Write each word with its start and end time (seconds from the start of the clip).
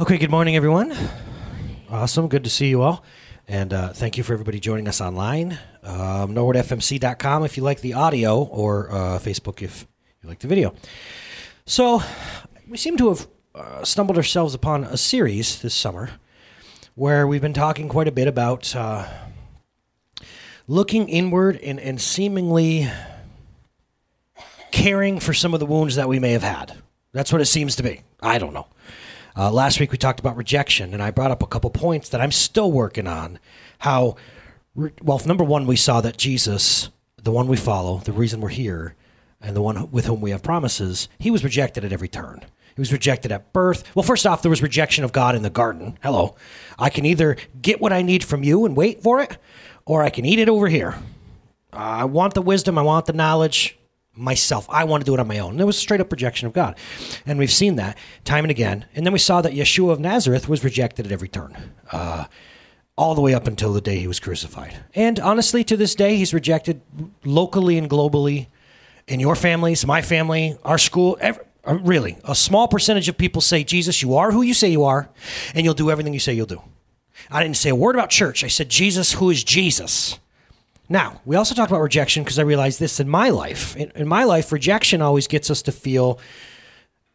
Okay, 0.00 0.16
good 0.16 0.30
morning, 0.30 0.56
everyone. 0.56 0.96
Awesome. 1.90 2.26
Good 2.28 2.44
to 2.44 2.50
see 2.50 2.68
you 2.68 2.80
all. 2.80 3.04
And 3.46 3.74
uh, 3.74 3.92
thank 3.92 4.16
you 4.16 4.24
for 4.24 4.32
everybody 4.32 4.58
joining 4.58 4.88
us 4.88 5.02
online. 5.02 5.58
Um, 5.82 6.34
NorwoodFMC.com 6.34 7.44
if 7.44 7.58
you 7.58 7.62
like 7.62 7.82
the 7.82 7.92
audio, 7.92 8.42
or 8.42 8.90
uh, 8.90 9.18
Facebook 9.18 9.60
if 9.60 9.86
you 10.22 10.30
like 10.30 10.38
the 10.38 10.48
video. 10.48 10.74
So, 11.66 12.02
we 12.66 12.78
seem 12.78 12.96
to 12.96 13.10
have 13.10 13.28
uh, 13.54 13.84
stumbled 13.84 14.16
ourselves 14.16 14.54
upon 14.54 14.84
a 14.84 14.96
series 14.96 15.60
this 15.60 15.74
summer 15.74 16.08
where 16.94 17.26
we've 17.26 17.42
been 17.42 17.52
talking 17.52 17.90
quite 17.90 18.08
a 18.08 18.12
bit 18.12 18.26
about 18.28 18.74
uh, 18.74 19.06
looking 20.66 21.06
inward 21.10 21.60
and, 21.62 21.78
and 21.78 22.00
seemingly 22.00 22.90
caring 24.70 25.20
for 25.20 25.34
some 25.34 25.52
of 25.52 25.60
the 25.60 25.66
wounds 25.66 25.96
that 25.96 26.08
we 26.08 26.18
may 26.18 26.32
have 26.32 26.42
had. 26.42 26.78
That's 27.12 27.30
what 27.30 27.42
it 27.42 27.46
seems 27.46 27.76
to 27.76 27.82
be. 27.82 28.00
I 28.22 28.38
don't 28.38 28.54
know. 28.54 28.68
Uh, 29.36 29.50
last 29.50 29.80
week 29.80 29.92
we 29.92 29.98
talked 29.98 30.20
about 30.20 30.36
rejection, 30.36 30.92
and 30.92 31.02
I 31.02 31.10
brought 31.10 31.30
up 31.30 31.42
a 31.42 31.46
couple 31.46 31.70
points 31.70 32.08
that 32.10 32.20
I'm 32.20 32.32
still 32.32 32.70
working 32.70 33.06
on. 33.06 33.38
How, 33.78 34.16
well, 34.74 35.20
number 35.24 35.44
one, 35.44 35.66
we 35.66 35.76
saw 35.76 36.00
that 36.02 36.18
Jesus, 36.18 36.90
the 37.16 37.32
one 37.32 37.48
we 37.48 37.56
follow, 37.56 37.98
the 37.98 38.12
reason 38.12 38.40
we're 38.40 38.50
here, 38.50 38.94
and 39.40 39.56
the 39.56 39.62
one 39.62 39.90
with 39.90 40.06
whom 40.06 40.20
we 40.20 40.30
have 40.30 40.42
promises, 40.42 41.08
he 41.18 41.30
was 41.30 41.44
rejected 41.44 41.84
at 41.84 41.92
every 41.92 42.08
turn. 42.08 42.42
He 42.74 42.80
was 42.80 42.92
rejected 42.92 43.32
at 43.32 43.52
birth. 43.52 43.94
Well, 43.94 44.02
first 44.02 44.26
off, 44.26 44.42
there 44.42 44.50
was 44.50 44.62
rejection 44.62 45.04
of 45.04 45.12
God 45.12 45.34
in 45.34 45.42
the 45.42 45.50
garden. 45.50 45.98
Hello. 46.02 46.36
I 46.78 46.90
can 46.90 47.04
either 47.04 47.36
get 47.60 47.80
what 47.80 47.92
I 47.92 48.02
need 48.02 48.24
from 48.24 48.42
you 48.42 48.64
and 48.64 48.76
wait 48.76 49.02
for 49.02 49.20
it, 49.20 49.36
or 49.84 50.02
I 50.02 50.10
can 50.10 50.24
eat 50.24 50.38
it 50.38 50.48
over 50.48 50.68
here. 50.68 50.96
I 51.72 52.04
want 52.04 52.34
the 52.34 52.42
wisdom, 52.42 52.78
I 52.78 52.82
want 52.82 53.06
the 53.06 53.12
knowledge 53.12 53.78
myself. 54.14 54.66
I 54.68 54.84
want 54.84 55.02
to 55.02 55.04
do 55.04 55.14
it 55.14 55.20
on 55.20 55.26
my 55.26 55.38
own. 55.38 55.52
And 55.52 55.60
it 55.60 55.64
was 55.64 55.78
straight 55.78 56.00
up 56.00 56.12
rejection 56.12 56.46
of 56.46 56.52
God. 56.52 56.76
And 57.24 57.38
we've 57.38 57.50
seen 57.52 57.76
that 57.76 57.96
time 58.24 58.44
and 58.44 58.50
again. 58.50 58.86
And 58.94 59.06
then 59.06 59.12
we 59.12 59.18
saw 59.18 59.40
that 59.42 59.52
Yeshua 59.52 59.92
of 59.92 60.00
Nazareth 60.00 60.48
was 60.48 60.64
rejected 60.64 61.06
at 61.06 61.12
every 61.12 61.28
turn, 61.28 61.72
uh, 61.90 62.26
all 62.96 63.14
the 63.14 63.20
way 63.20 63.34
up 63.34 63.46
until 63.46 63.72
the 63.72 63.80
day 63.80 63.98
he 63.98 64.06
was 64.06 64.20
crucified. 64.20 64.76
And 64.94 65.18
honestly, 65.18 65.64
to 65.64 65.76
this 65.76 65.94
day, 65.94 66.16
he's 66.16 66.34
rejected 66.34 66.82
locally 67.24 67.78
and 67.78 67.88
globally 67.88 68.48
in 69.08 69.18
your 69.18 69.34
families, 69.34 69.86
my 69.86 70.02
family, 70.02 70.58
our 70.62 70.78
school. 70.78 71.16
Every, 71.20 71.44
uh, 71.64 71.78
really, 71.82 72.18
a 72.24 72.34
small 72.34 72.68
percentage 72.68 73.08
of 73.08 73.16
people 73.16 73.40
say, 73.40 73.64
Jesus, 73.64 74.02
you 74.02 74.16
are 74.16 74.30
who 74.30 74.42
you 74.42 74.52
say 74.52 74.68
you 74.68 74.84
are, 74.84 75.08
and 75.54 75.64
you'll 75.64 75.74
do 75.74 75.90
everything 75.90 76.12
you 76.12 76.20
say 76.20 76.34
you'll 76.34 76.46
do. 76.46 76.62
I 77.30 77.42
didn't 77.42 77.56
say 77.56 77.70
a 77.70 77.74
word 77.74 77.94
about 77.94 78.10
church. 78.10 78.44
I 78.44 78.48
said, 78.48 78.68
Jesus, 78.68 79.12
who 79.12 79.30
is 79.30 79.44
Jesus? 79.44 80.18
Now, 80.92 81.22
we 81.24 81.36
also 81.36 81.54
talked 81.54 81.70
about 81.70 81.80
rejection 81.80 82.22
because 82.22 82.38
I 82.38 82.42
realized 82.42 82.78
this 82.78 83.00
in 83.00 83.08
my 83.08 83.30
life. 83.30 83.74
In, 83.76 83.90
in, 83.94 84.06
my 84.06 84.24
life, 84.24 84.52
rejection 84.52 85.00
always 85.00 85.26
gets 85.26 85.50
us 85.50 85.62
to 85.62 85.72
feel, 85.72 86.20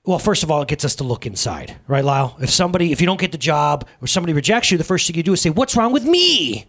well, 0.03 0.17
first 0.17 0.41
of 0.41 0.49
all, 0.49 0.63
it 0.63 0.67
gets 0.67 0.83
us 0.83 0.95
to 0.95 1.03
look 1.03 1.27
inside, 1.27 1.77
right, 1.87 2.03
Lyle? 2.03 2.35
If 2.41 2.49
somebody, 2.49 2.91
if 2.91 3.01
you 3.01 3.05
don't 3.05 3.19
get 3.19 3.31
the 3.31 3.37
job 3.37 3.87
or 4.01 4.07
somebody 4.07 4.33
rejects 4.33 4.71
you, 4.71 4.79
the 4.79 4.83
first 4.83 5.05
thing 5.05 5.15
you 5.15 5.21
do 5.21 5.33
is 5.33 5.41
say, 5.41 5.51
what's 5.51 5.75
wrong 5.75 5.93
with 5.93 6.05
me? 6.05 6.65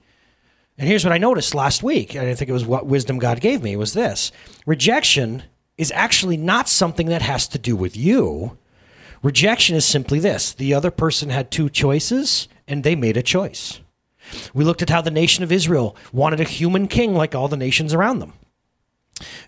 And 0.77 0.87
here's 0.87 1.03
what 1.03 1.15
I 1.15 1.19
noticed 1.19 1.55
last 1.55 1.83
week. 1.83 2.15
I 2.15 2.35
think 2.35 2.51
it 2.51 2.53
was 2.53 2.67
what 2.67 2.85
wisdom 2.85 3.19
God 3.19 3.41
gave 3.41 3.63
me 3.63 3.75
was 3.75 3.95
this. 3.95 4.31
Rejection 4.67 5.45
is 5.79 5.91
actually 5.93 6.37
not 6.37 6.69
something 6.69 7.07
that 7.07 7.23
has 7.23 7.49
to 7.49 7.59
do 7.59 7.75
with 7.75 7.97
you. 7.97 8.59
Rejection 9.23 9.77
is 9.77 9.87
simply 9.87 10.19
this. 10.19 10.53
The 10.53 10.75
other 10.75 10.91
person 10.91 11.31
had 11.31 11.51
two 11.51 11.71
choices 11.71 12.49
and 12.67 12.85
they 12.85 12.95
made 12.95 13.17
a 13.17 13.23
choice. 13.23 13.81
We 14.55 14.65
looked 14.65 14.83
at 14.83 14.91
how 14.91 15.01
the 15.01 15.11
nation 15.11 15.45
of 15.45 15.53
Israel 15.53 15.97
wanted 16.13 16.41
a 16.41 16.45
human 16.45 16.89
king 16.89 17.15
like 17.15 17.35
all 17.35 17.49
the 17.49 17.57
nations 17.57 17.95
around 17.95 18.19
them. 18.19 18.35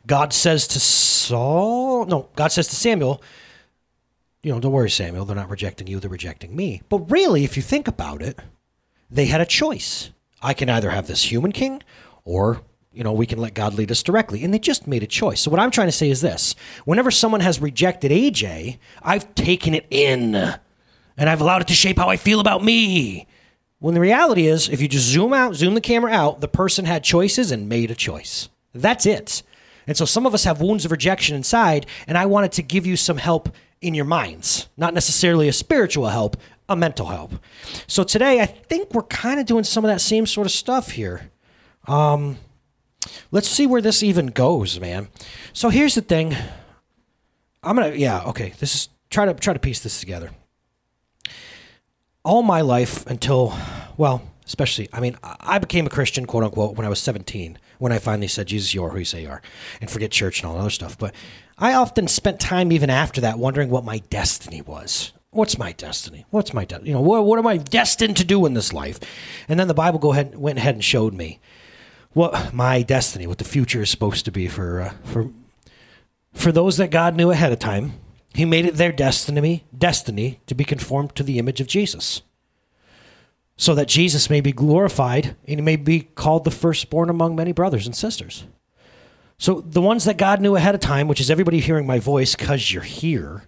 God 0.06 0.32
says 0.32 0.66
to 0.68 0.80
Saul, 0.80 2.06
no, 2.06 2.28
God 2.36 2.48
says 2.48 2.68
to 2.68 2.76
Samuel, 2.76 3.22
you 4.42 4.52
know, 4.52 4.60
don't 4.60 4.72
worry, 4.72 4.90
Samuel, 4.90 5.24
they're 5.24 5.36
not 5.36 5.50
rejecting 5.50 5.86
you, 5.86 6.00
they're 6.00 6.10
rejecting 6.10 6.56
me. 6.56 6.82
But 6.88 7.10
really, 7.10 7.44
if 7.44 7.56
you 7.56 7.62
think 7.62 7.86
about 7.86 8.22
it, 8.22 8.38
they 9.10 9.26
had 9.26 9.40
a 9.40 9.46
choice. 9.46 10.10
I 10.42 10.54
can 10.54 10.70
either 10.70 10.90
have 10.90 11.06
this 11.06 11.30
human 11.30 11.52
king 11.52 11.82
or, 12.24 12.62
you 12.92 13.04
know, 13.04 13.12
we 13.12 13.26
can 13.26 13.38
let 13.38 13.54
God 13.54 13.74
lead 13.74 13.90
us 13.90 14.02
directly. 14.02 14.42
And 14.42 14.54
they 14.54 14.58
just 14.58 14.86
made 14.86 15.02
a 15.02 15.06
choice. 15.06 15.42
So 15.42 15.50
what 15.50 15.60
I'm 15.60 15.70
trying 15.70 15.88
to 15.88 15.92
say 15.92 16.08
is 16.08 16.22
this 16.22 16.54
whenever 16.84 17.10
someone 17.10 17.42
has 17.42 17.60
rejected 17.60 18.10
AJ, 18.10 18.78
I've 19.02 19.34
taken 19.34 19.74
it 19.74 19.86
in 19.90 20.34
and 20.34 21.28
I've 21.28 21.42
allowed 21.42 21.62
it 21.62 21.68
to 21.68 21.74
shape 21.74 21.98
how 21.98 22.08
I 22.08 22.16
feel 22.16 22.40
about 22.40 22.64
me. 22.64 23.26
When 23.80 23.94
the 23.94 24.00
reality 24.00 24.46
is, 24.46 24.68
if 24.68 24.82
you 24.82 24.88
just 24.88 25.06
zoom 25.06 25.32
out, 25.32 25.54
zoom 25.54 25.72
the 25.72 25.80
camera 25.80 26.12
out, 26.12 26.42
the 26.42 26.48
person 26.48 26.84
had 26.84 27.02
choices 27.02 27.50
and 27.50 27.68
made 27.68 27.90
a 27.90 27.94
choice. 27.94 28.50
That's 28.74 29.06
it. 29.06 29.42
And 29.86 29.96
so 29.96 30.04
some 30.04 30.26
of 30.26 30.34
us 30.34 30.44
have 30.44 30.60
wounds 30.60 30.84
of 30.84 30.92
rejection 30.92 31.34
inside, 31.34 31.86
and 32.06 32.18
I 32.18 32.26
wanted 32.26 32.52
to 32.52 32.62
give 32.62 32.86
you 32.86 32.96
some 32.96 33.16
help 33.16 33.48
in 33.80 33.94
your 33.94 34.04
minds, 34.04 34.68
not 34.76 34.92
necessarily 34.92 35.48
a 35.48 35.52
spiritual 35.52 36.08
help, 36.08 36.36
a 36.68 36.76
mental 36.76 37.06
help. 37.06 37.32
So 37.86 38.04
today, 38.04 38.40
I 38.40 38.46
think 38.46 38.92
we're 38.92 39.02
kind 39.02 39.40
of 39.40 39.46
doing 39.46 39.64
some 39.64 39.82
of 39.82 39.88
that 39.88 40.02
same 40.02 40.26
sort 40.26 40.46
of 40.46 40.52
stuff 40.52 40.90
here. 40.90 41.30
Um, 41.88 42.36
let's 43.30 43.48
see 43.48 43.66
where 43.66 43.80
this 43.80 44.02
even 44.02 44.26
goes, 44.26 44.78
man. 44.78 45.08
So 45.54 45.70
here's 45.70 45.94
the 45.94 46.02
thing. 46.02 46.36
I'm 47.62 47.76
gonna, 47.76 47.94
yeah, 47.94 48.24
okay. 48.24 48.52
This 48.58 48.74
is 48.74 48.88
try 49.08 49.24
to 49.24 49.32
try 49.32 49.54
to 49.54 49.58
piece 49.58 49.80
this 49.80 49.98
together 49.98 50.30
all 52.24 52.42
my 52.42 52.60
life 52.60 53.06
until, 53.06 53.56
well, 53.96 54.22
especially, 54.46 54.88
I 54.92 55.00
mean, 55.00 55.16
I 55.22 55.58
became 55.58 55.86
a 55.86 55.90
Christian, 55.90 56.26
quote 56.26 56.44
unquote, 56.44 56.76
when 56.76 56.86
I 56.86 56.90
was 56.90 57.00
17, 57.00 57.58
when 57.78 57.92
I 57.92 57.98
finally 57.98 58.28
said, 58.28 58.48
Jesus, 58.48 58.74
you 58.74 58.84
are 58.84 58.90
who 58.90 58.98
you 58.98 59.04
say 59.04 59.22
you 59.22 59.30
are, 59.30 59.42
and 59.80 59.90
forget 59.90 60.10
church 60.10 60.40
and 60.40 60.48
all 60.48 60.54
that 60.54 60.60
other 60.60 60.70
stuff. 60.70 60.98
But 60.98 61.14
I 61.58 61.74
often 61.74 62.08
spent 62.08 62.40
time 62.40 62.72
even 62.72 62.90
after 62.90 63.20
that 63.22 63.38
wondering 63.38 63.70
what 63.70 63.84
my 63.84 63.98
destiny 64.10 64.60
was. 64.62 65.12
What's 65.30 65.58
my 65.58 65.72
destiny? 65.72 66.26
What's 66.30 66.52
my, 66.52 66.64
de- 66.64 66.80
you 66.82 66.92
know, 66.92 67.00
what, 67.00 67.24
what 67.24 67.38
am 67.38 67.46
I 67.46 67.56
destined 67.56 68.16
to 68.16 68.24
do 68.24 68.44
in 68.46 68.54
this 68.54 68.72
life? 68.72 68.98
And 69.48 69.60
then 69.60 69.68
the 69.68 69.74
Bible 69.74 69.98
go 69.98 70.12
ahead, 70.12 70.36
went 70.36 70.58
ahead 70.58 70.74
and 70.74 70.84
showed 70.84 71.14
me 71.14 71.38
what 72.12 72.52
my 72.52 72.82
destiny, 72.82 73.28
what 73.28 73.38
the 73.38 73.44
future 73.44 73.82
is 73.82 73.90
supposed 73.90 74.24
to 74.24 74.32
be 74.32 74.48
for, 74.48 74.80
uh, 74.80 74.92
for, 75.04 75.30
for 76.32 76.50
those 76.50 76.76
that 76.78 76.90
God 76.90 77.14
knew 77.14 77.30
ahead 77.30 77.52
of 77.52 77.60
time 77.60 77.92
he 78.34 78.44
made 78.44 78.64
it 78.64 78.74
their 78.74 78.92
destiny, 78.92 79.64
destiny 79.76 80.40
to 80.46 80.54
be 80.54 80.64
conformed 80.64 81.14
to 81.16 81.22
the 81.22 81.38
image 81.38 81.60
of 81.60 81.66
Jesus. 81.66 82.22
So 83.56 83.74
that 83.74 83.88
Jesus 83.88 84.30
may 84.30 84.40
be 84.40 84.52
glorified 84.52 85.36
and 85.46 85.58
he 85.58 85.62
may 85.62 85.76
be 85.76 86.00
called 86.00 86.44
the 86.44 86.50
firstborn 86.50 87.10
among 87.10 87.36
many 87.36 87.52
brothers 87.52 87.86
and 87.86 87.94
sisters. 87.94 88.44
So 89.36 89.60
the 89.60 89.82
ones 89.82 90.04
that 90.04 90.16
God 90.16 90.40
knew 90.40 90.56
ahead 90.56 90.74
of 90.74 90.80
time, 90.80 91.08
which 91.08 91.20
is 91.20 91.30
everybody 91.30 91.60
hearing 91.60 91.86
my 91.86 91.98
voice 91.98 92.34
because 92.34 92.72
you're 92.72 92.82
here, 92.82 93.44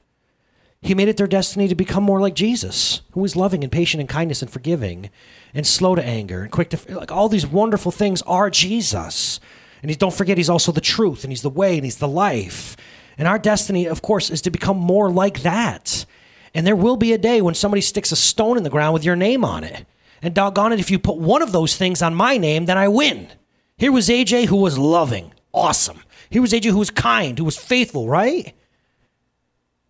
he 0.83 0.95
made 0.95 1.09
it 1.09 1.17
their 1.17 1.29
destiny 1.29 1.69
to 1.69 1.75
become 1.75 2.03
more 2.03 2.21
like 2.21 2.35
Jesus, 2.35 3.03
who 3.13 3.25
is 3.25 3.37
loving 3.37 3.63
and 3.63 3.71
patient 3.71 4.01
and 4.01 4.09
kindness 4.09 4.43
and 4.43 4.51
forgiving 4.51 5.11
and 5.55 5.67
slow 5.67 5.95
to 5.95 6.05
anger 6.05 6.43
and 6.43 6.51
quick 6.51 6.71
to 6.71 6.97
like 6.97 7.13
all 7.13 7.29
these 7.29 7.47
wonderful 7.47 7.93
things 7.93 8.21
are 8.23 8.51
Jesus. 8.51 9.39
And 9.81 9.91
he, 9.91 9.97
don't 9.97 10.15
forget 10.15 10.39
he's 10.39 10.51
also 10.51 10.73
the 10.73 10.81
truth 10.81 11.25
and 11.25 11.31
he's 11.31 11.43
the 11.43 11.51
way 11.51 11.77
and 11.77 11.85
he's 11.85 11.99
the 11.99 12.09
life. 12.09 12.77
And 13.19 13.29
our 13.29 13.39
destiny, 13.39 13.87
of 13.87 14.03
course, 14.03 14.31
is 14.31 14.43
to 14.43 14.51
become 14.51 14.79
more 14.79 15.11
like 15.11 15.43
that. 15.43 16.07
And 16.55 16.67
there 16.67 16.77
will 16.77 16.97
be 16.97 17.13
a 17.13 17.19
day 17.19 17.41
when 17.41 17.55
somebody 17.55 17.81
sticks 17.81 18.13
a 18.13 18.17
stone 18.17 18.57
in 18.57 18.63
the 18.63 18.71
ground 18.71 18.95
with 18.95 19.05
your 19.05 19.17
name 19.17 19.45
on 19.45 19.65
it. 19.65 19.87
And 20.21 20.35
doggone 20.35 20.73
it, 20.73 20.81
if 20.81 20.91
you 20.91 20.99
put 20.99 21.17
one 21.17 21.43
of 21.43 21.53
those 21.53 21.77
things 21.77 22.03
on 22.03 22.15
my 22.15 22.37
name, 22.37 22.67
then 22.67 22.79
I 22.79 22.89
win. 22.89 23.29
Here 23.77 23.91
was 23.91 24.09
AJ 24.09 24.47
who 24.47 24.57
was 24.57 24.79
loving, 24.79 25.33
awesome. 25.53 26.03
Here 26.31 26.41
was 26.41 26.53
AJ 26.53 26.71
who 26.71 26.79
was 26.79 26.91
kind, 26.91 27.39
who 27.39 27.45
was 27.45 27.57
faithful, 27.57 28.09
right? 28.09 28.55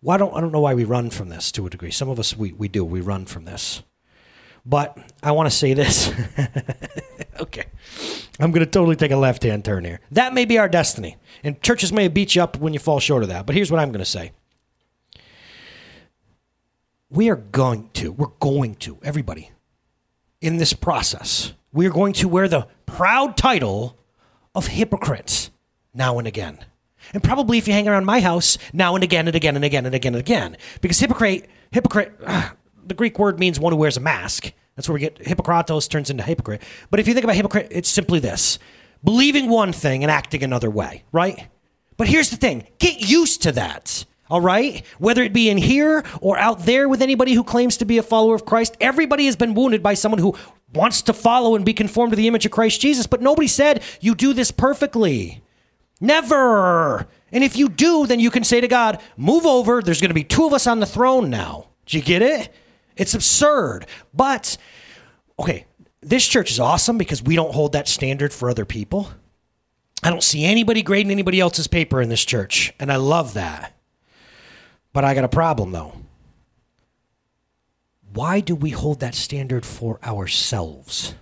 Why 0.01 0.17
don't 0.17 0.35
I 0.35 0.41
don't 0.41 0.51
know 0.51 0.59
why 0.59 0.73
we 0.73 0.83
run 0.83 1.09
from 1.11 1.29
this 1.29 1.51
to 1.53 1.65
a 1.65 1.69
degree. 1.69 1.91
Some 1.91 2.09
of 2.09 2.19
us 2.19 2.35
we, 2.35 2.51
we 2.53 2.67
do, 2.67 2.83
we 2.83 3.01
run 3.01 3.25
from 3.25 3.45
this. 3.45 3.83
But 4.65 4.97
I 5.21 5.31
want 5.31 5.49
to 5.49 5.55
say 5.55 5.73
this. 5.73 6.11
okay. 7.39 7.65
I'm 8.39 8.51
going 8.51 8.65
to 8.65 8.71
totally 8.71 8.95
take 8.95 9.11
a 9.11 9.17
left 9.17 9.43
hand 9.43 9.65
turn 9.65 9.83
here. 9.85 9.99
That 10.11 10.33
may 10.33 10.45
be 10.45 10.57
our 10.57 10.69
destiny. 10.69 11.17
And 11.43 11.61
churches 11.61 11.91
may 11.91 12.07
beat 12.07 12.35
you 12.35 12.43
up 12.43 12.57
when 12.57 12.73
you 12.73 12.79
fall 12.79 12.99
short 12.99 13.23
of 13.23 13.29
that. 13.29 13.45
But 13.45 13.55
here's 13.55 13.71
what 13.71 13.79
I'm 13.79 13.89
going 13.89 13.99
to 13.99 14.05
say 14.05 14.31
we 17.09 17.29
are 17.29 17.35
going 17.35 17.89
to, 17.93 18.11
we're 18.11 18.27
going 18.39 18.75
to, 18.75 18.97
everybody, 19.03 19.51
in 20.41 20.57
this 20.57 20.73
process, 20.73 21.53
we 21.71 21.85
are 21.85 21.91
going 21.91 22.13
to 22.13 22.27
wear 22.27 22.47
the 22.47 22.67
proud 22.85 23.37
title 23.37 23.97
of 24.55 24.67
hypocrites 24.67 25.51
now 25.93 26.17
and 26.17 26.27
again. 26.27 26.57
And 27.13 27.23
probably 27.23 27.57
if 27.57 27.67
you 27.67 27.73
hang 27.73 27.87
around 27.87 28.05
my 28.05 28.19
house, 28.19 28.57
now 28.71 28.95
and 28.95 29.03
again 29.03 29.27
and 29.27 29.35
again 29.35 29.55
and 29.55 29.63
again 29.65 29.85
and 29.85 29.93
again 29.93 30.15
and 30.15 30.21
again. 30.21 30.57
Because 30.81 30.99
hypocrite, 30.99 31.49
hypocrite, 31.71 32.13
the 32.87 32.93
Greek 32.93 33.19
word 33.19 33.39
means 33.39 33.59
one 33.59 33.73
who 33.73 33.77
wears 33.77 33.97
a 33.97 34.01
mask. 34.01 34.51
That's 34.75 34.89
where 34.89 34.93
we 34.93 34.99
get 34.99 35.19
hypocritos 35.19 35.89
turns 35.89 36.09
into 36.09 36.23
hypocrite. 36.23 36.61
But 36.89 36.99
if 36.99 37.07
you 37.07 37.13
think 37.13 37.23
about 37.23 37.35
hypocrite, 37.35 37.67
it's 37.71 37.89
simply 37.89 38.19
this 38.19 38.59
believing 39.03 39.49
one 39.49 39.73
thing 39.73 40.03
and 40.03 40.09
acting 40.09 40.43
another 40.43 40.69
way, 40.69 41.03
right? 41.11 41.47
But 41.97 42.07
here's 42.07 42.29
the 42.29 42.37
thing 42.37 42.67
get 42.79 43.01
used 43.01 43.41
to 43.43 43.51
that. 43.53 44.05
All 44.29 44.41
right? 44.41 44.83
Whether 44.97 45.21
it 45.21 45.33
be 45.33 45.49
in 45.49 45.57
here 45.57 46.03
or 46.21 46.37
out 46.37 46.65
there 46.65 46.89
with 46.89 47.01
anybody 47.01 47.33
who 47.33 47.43
claims 47.43 47.77
to 47.77 47.85
be 47.85 47.97
a 47.97 48.03
follower 48.03 48.33
of 48.33 48.45
Christ, 48.45 48.75
everybody 48.79 49.25
has 49.25 49.35
been 49.35 49.53
wounded 49.53 49.83
by 49.83 49.93
someone 49.93 50.19
who 50.19 50.35
wants 50.73 51.03
to 51.03 51.13
follow 51.13 51.55
and 51.55 51.65
be 51.65 51.73
conformed 51.73 52.13
to 52.13 52.15
the 52.15 52.27
image 52.27 52.45
of 52.45 52.51
Christ 52.51 52.81
Jesus. 52.81 53.05
But 53.05 53.21
nobody 53.21 53.47
said 53.47 53.83
you 53.99 54.15
do 54.15 54.33
this 54.33 54.49
perfectly. 54.49 55.43
Never. 55.99 57.07
And 57.31 57.43
if 57.43 57.57
you 57.57 57.69
do, 57.69 58.07
then 58.07 58.19
you 58.19 58.31
can 58.31 58.43
say 58.43 58.59
to 58.59 58.67
God, 58.67 59.01
move 59.17 59.45
over. 59.45 59.81
There's 59.81 60.01
going 60.01 60.09
to 60.09 60.15
be 60.15 60.23
two 60.23 60.45
of 60.45 60.53
us 60.53 60.67
on 60.67 60.79
the 60.79 60.85
throne 60.85 61.29
now. 61.29 61.67
Do 61.85 61.97
you 61.97 62.03
get 62.03 62.21
it? 62.21 62.53
It's 62.95 63.13
absurd. 63.13 63.85
But, 64.13 64.57
okay, 65.39 65.65
this 66.01 66.27
church 66.27 66.51
is 66.51 66.59
awesome 66.59 66.97
because 66.97 67.23
we 67.23 67.35
don't 67.35 67.53
hold 67.53 67.73
that 67.73 67.87
standard 67.87 68.33
for 68.33 68.49
other 68.49 68.65
people. 68.65 69.09
I 70.03 70.09
don't 70.09 70.23
see 70.23 70.43
anybody 70.43 70.83
grading 70.83 71.11
anybody 71.11 71.39
else's 71.39 71.67
paper 71.67 72.01
in 72.01 72.09
this 72.09 72.25
church, 72.25 72.73
and 72.79 72.91
I 72.91 72.97
love 72.97 73.33
that. 73.35 73.73
But 74.91 75.05
I 75.05 75.15
got 75.15 75.23
a 75.23 75.29
problem 75.29 75.71
though. 75.71 75.93
Why 78.13 78.41
do 78.41 78.53
we 78.53 78.69
hold 78.69 78.99
that 78.99 79.15
standard 79.15 79.65
for 79.65 79.99
ourselves? 80.03 81.15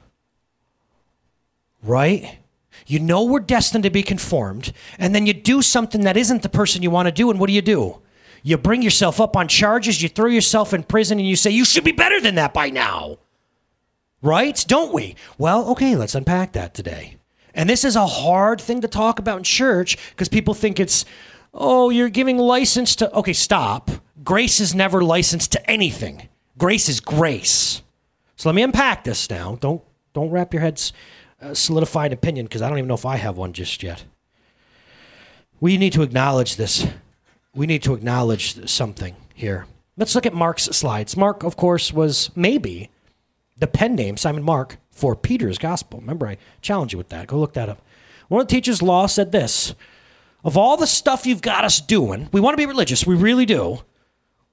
Right? 1.84 2.40
You 2.88 3.00
know 3.00 3.24
we're 3.24 3.40
destined 3.40 3.84
to 3.84 3.90
be 3.90 4.04
conformed, 4.04 4.74
and 4.98 5.14
then 5.14 5.26
you 5.26 5.34
do 5.34 5.62
something 5.62 6.02
that 6.02 6.18
isn't 6.18 6.42
the 6.42 6.50
person 6.50 6.82
you 6.82 6.90
want 6.90 7.08
to 7.08 7.12
do, 7.12 7.30
and 7.30 7.40
what 7.40 7.48
do 7.48 7.54
you 7.54 7.62
do? 7.62 8.02
You 8.44 8.58
bring 8.58 8.82
yourself 8.82 9.20
up 9.20 9.36
on 9.36 9.48
charges, 9.48 10.02
you 10.02 10.10
throw 10.10 10.28
yourself 10.28 10.74
in 10.74 10.84
prison, 10.84 11.20
and 11.20 11.28
you 11.28 11.36
say, 11.36 11.52
You 11.52 11.66
should 11.66 11.84
be 11.84 11.92
better 11.92 12.20
than 12.20 12.36
that 12.36 12.54
by 12.54 12.70
now. 12.70 13.20
Right? 14.22 14.64
Don't 14.68 14.94
we? 14.94 15.16
Well, 15.38 15.70
okay, 15.72 15.96
let's 15.96 16.16
unpack 16.16 16.54
that 16.54 16.74
today. 16.74 17.18
And 17.54 17.70
this 17.70 17.84
is 17.84 17.96
a 17.96 18.08
hard 18.08 18.62
thing 18.62 18.82
to 18.82 18.88
talk 18.88 19.20
about 19.20 19.38
in 19.38 19.44
church 19.44 19.98
because 20.12 20.30
people 20.30 20.54
think 20.54 20.80
it's, 20.80 21.06
oh, 21.54 21.90
you're 21.90 22.10
giving 22.10 22.38
license 22.38 22.96
to. 22.98 23.14
Okay, 23.14 23.34
stop. 23.34 23.92
Grace 24.24 24.60
is 24.60 24.76
never 24.76 25.04
licensed 25.04 25.52
to 25.54 25.70
anything. 25.70 26.30
Grace 26.58 26.88
is 26.88 27.00
grace. 27.00 27.82
So 28.36 28.50
let 28.50 28.56
me 28.56 28.62
unpack 28.62 29.04
this 29.04 29.30
now. 29.30 29.58
Don't 29.60 29.82
don't 30.14 30.30
wrap 30.30 30.54
your 30.54 30.62
heads 30.62 30.94
uh, 31.42 31.54
solidified 31.54 32.14
opinion 32.14 32.46
because 32.46 32.62
I 32.62 32.70
don't 32.70 32.78
even 32.78 32.88
know 32.88 32.94
if 32.96 33.06
I 33.06 33.16
have 33.16 33.38
one 33.38 33.54
just 33.54 33.82
yet. 33.82 34.06
We 35.60 35.78
need 35.78 35.94
to 35.94 36.02
acknowledge 36.02 36.56
this. 36.56 36.88
We 37.54 37.68
need 37.68 37.84
to 37.84 37.94
acknowledge 37.94 38.70
something 38.70 39.16
here. 39.34 39.66
Let's 39.98 40.16
look 40.16 40.26
at 40.26 40.34
Mark's 40.34 40.64
slides. 40.66 41.18
Mark, 41.18 41.44
of 41.44 41.58
course, 41.58 41.92
was 41.92 42.32
maybe 42.36 42.90
the 43.58 43.68
pen 43.68 43.96
name, 43.96 44.16
Simon 44.16 44.44
Mark, 44.44 44.78
for 44.90 45.16
Peter's 45.16 45.58
gospel. 45.58 46.00
Remember, 46.00 46.28
I 46.28 46.38
challenge 46.62 46.94
you 46.94 46.98
with 46.98 47.10
that. 47.10 47.28
Go 47.28 47.38
look 47.38 47.54
that 47.54 47.70
up. 47.70 47.82
One 48.30 48.42
of 48.42 48.48
the 48.48 48.52
teachers' 48.52 48.82
law 48.82 49.06
said 49.06 49.34
this 49.34 49.76
Of 50.46 50.56
all 50.56 50.78
the 50.78 50.88
stuff 50.88 51.26
you've 51.26 51.42
got 51.42 51.66
us 51.66 51.82
doing, 51.82 52.30
we 52.32 52.40
want 52.40 52.54
to 52.54 52.62
be 52.62 52.66
religious, 52.66 53.06
we 53.06 53.16
really 53.16 53.46
do. 53.46 53.84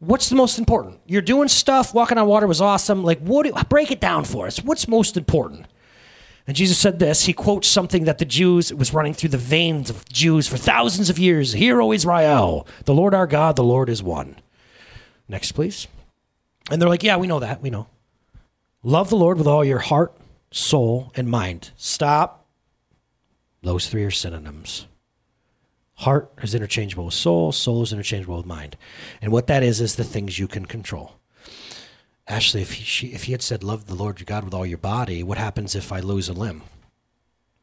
What's 0.01 0.29
the 0.29 0.37
most 0.37 0.59
important? 0.59 1.01
You're 1.07 1.23
doing 1.23 1.49
stuff, 1.49 1.95
walking 1.95 2.19
on 2.19 2.27
water 2.27 2.47
was 2.47 2.61
awesome. 2.61 3.03
Like, 3.03 3.19
what 3.21 3.47
do, 3.47 3.53
break 3.69 3.91
it 3.91 4.01
down 4.01 4.25
for 4.25 4.47
us. 4.47 4.63
What's 4.63 4.87
most 4.87 5.17
important? 5.17 5.67
And 6.49 6.57
Jesus 6.57 6.79
said 6.79 6.99
this. 6.99 7.27
He 7.27 7.35
quotes 7.35 7.69
something 7.69 8.05
that 8.05 8.17
the 8.17 8.25
Jews 8.25 8.73
was 8.73 8.95
running 8.95 9.13
through 9.13 9.29
the 9.29 9.37
veins 9.37 9.91
of 9.91 10.09
Jews 10.09 10.49
for 10.49 10.57
thousands 10.57 11.11
of 11.11 11.19
years. 11.19 11.53
Hear, 11.53 11.83
O 11.83 11.93
Israel, 11.93 12.67
the 12.87 12.95
Lord 12.95 13.13
our 13.13 13.27
God, 13.27 13.55
the 13.55 13.63
Lord 13.63 13.91
is 13.91 14.03
one. 14.03 14.37
Next, 15.29 15.53
please. 15.53 15.87
And 16.71 16.81
they're 16.81 16.89
like, 16.89 17.03
Yeah, 17.03 17.19
we 17.19 17.27
know 17.27 17.39
that. 17.39 17.61
We 17.61 17.69
know. 17.69 17.87
Love 18.83 19.11
the 19.11 19.17
Lord 19.17 19.37
with 19.37 19.47
all 19.47 19.63
your 19.63 19.79
heart, 19.79 20.17
soul, 20.51 21.13
and 21.15 21.29
mind. 21.29 21.71
Stop. 21.77 22.47
Those 23.63 23.89
three 23.89 24.05
are 24.05 24.11
synonyms. 24.11 24.87
Heart 25.97 26.33
is 26.43 26.55
interchangeable 26.55 27.07
with 27.07 27.15
soul, 27.15 27.53
soul 27.53 27.83
is 27.83 27.93
interchangeable 27.93 28.39
with 28.39 28.47
mind. 28.47 28.79
And 29.21 29.33
what 29.33 29.49
that 29.49 29.63
is, 29.63 29.83
is 29.83 29.97
the 29.97 30.05
things 30.05 30.39
you 30.39 30.49
can 30.49 30.65
control. 30.65 31.18
Ashley, 32.29 32.61
if 32.61 32.73
he, 32.75 32.85
she, 32.85 33.07
if 33.09 33.25
he 33.25 33.33
had 33.33 33.43
said, 33.43 33.65
Love 33.65 33.87
the 33.87 33.95
Lord 33.95 34.21
your 34.21 34.27
God 34.27 34.45
with 34.45 34.55
all 34.55 34.67
your 34.67 34.79
body, 34.79 35.23
what 35.23 35.39
happens 35.39 35.75
if 35.75 35.91
I 35.91 36.01
lose 36.01 36.29
a 36.29 36.35
limb? 36.35 36.63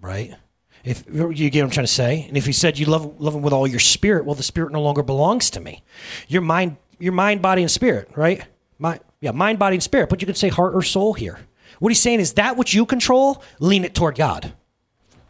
Right? 0.01 0.35
If 0.83 1.03
you 1.07 1.49
get 1.49 1.61
what 1.61 1.65
I'm 1.65 1.69
trying 1.71 1.85
to 1.85 1.91
say, 1.91 2.25
and 2.27 2.37
if 2.37 2.45
he 2.45 2.51
said 2.51 2.77
you 2.77 2.85
love 2.85 3.19
love 3.19 3.33
him 3.33 3.41
with 3.41 3.53
all 3.53 3.65
your 3.65 3.79
spirit, 3.79 4.25
well, 4.25 4.35
the 4.35 4.43
spirit 4.43 4.71
no 4.71 4.81
longer 4.81 5.01
belongs 5.01 5.49
to 5.51 5.59
me. 5.59 5.83
Your 6.27 6.43
mind, 6.43 6.77
your 6.99 7.13
mind, 7.13 7.41
body, 7.41 7.63
and 7.63 7.71
spirit, 7.71 8.09
right? 8.15 8.45
My, 8.77 8.99
yeah, 9.19 9.31
mind, 9.31 9.57
body, 9.57 9.77
and 9.77 9.83
spirit. 9.83 10.09
But 10.09 10.21
you 10.21 10.27
could 10.27 10.37
say 10.37 10.49
heart 10.49 10.75
or 10.75 10.83
soul 10.83 11.13
here. 11.13 11.39
What 11.79 11.89
he's 11.89 12.01
saying 12.01 12.19
is 12.19 12.33
that 12.33 12.55
which 12.55 12.73
you 12.73 12.85
control, 12.85 13.43
lean 13.59 13.83
it 13.83 13.95
toward 13.95 14.15
God. 14.15 14.53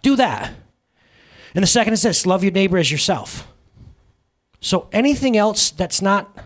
Do 0.02 0.16
that. 0.18 0.54
And 1.54 1.64
the 1.64 1.68
second 1.68 1.94
is 1.94 2.02
this 2.02 2.26
love 2.26 2.44
your 2.44 2.52
neighbor 2.52 2.78
as 2.78 2.92
yourself. 2.92 3.48
So 4.60 4.90
anything 4.92 5.38
else 5.38 5.72
that's 5.72 6.02
not, 6.02 6.38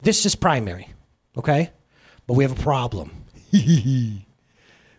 this 0.00 0.24
is 0.24 0.36
primary, 0.36 0.90
okay? 1.36 1.70
But 2.26 2.34
we 2.34 2.44
have 2.44 2.58
a 2.58 2.62
problem. 2.62 3.24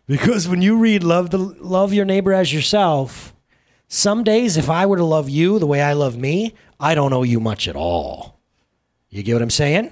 because 0.07 0.47
when 0.47 0.61
you 0.61 0.77
read 0.77 1.03
love, 1.03 1.31
the, 1.31 1.37
love 1.37 1.93
your 1.93 2.05
neighbor 2.05 2.33
as 2.33 2.53
yourself, 2.53 3.33
some 3.87 4.23
days 4.23 4.57
if 4.57 4.69
I 4.69 4.85
were 4.85 4.97
to 4.97 5.03
love 5.03 5.29
you 5.29 5.59
the 5.59 5.67
way 5.67 5.81
I 5.81 5.93
love 5.93 6.17
me, 6.17 6.53
I 6.79 6.95
don't 6.95 7.13
owe 7.13 7.23
you 7.23 7.39
much 7.39 7.67
at 7.67 7.75
all. 7.75 8.39
You 9.09 9.23
get 9.23 9.33
what 9.33 9.41
I'm 9.41 9.49
saying? 9.49 9.91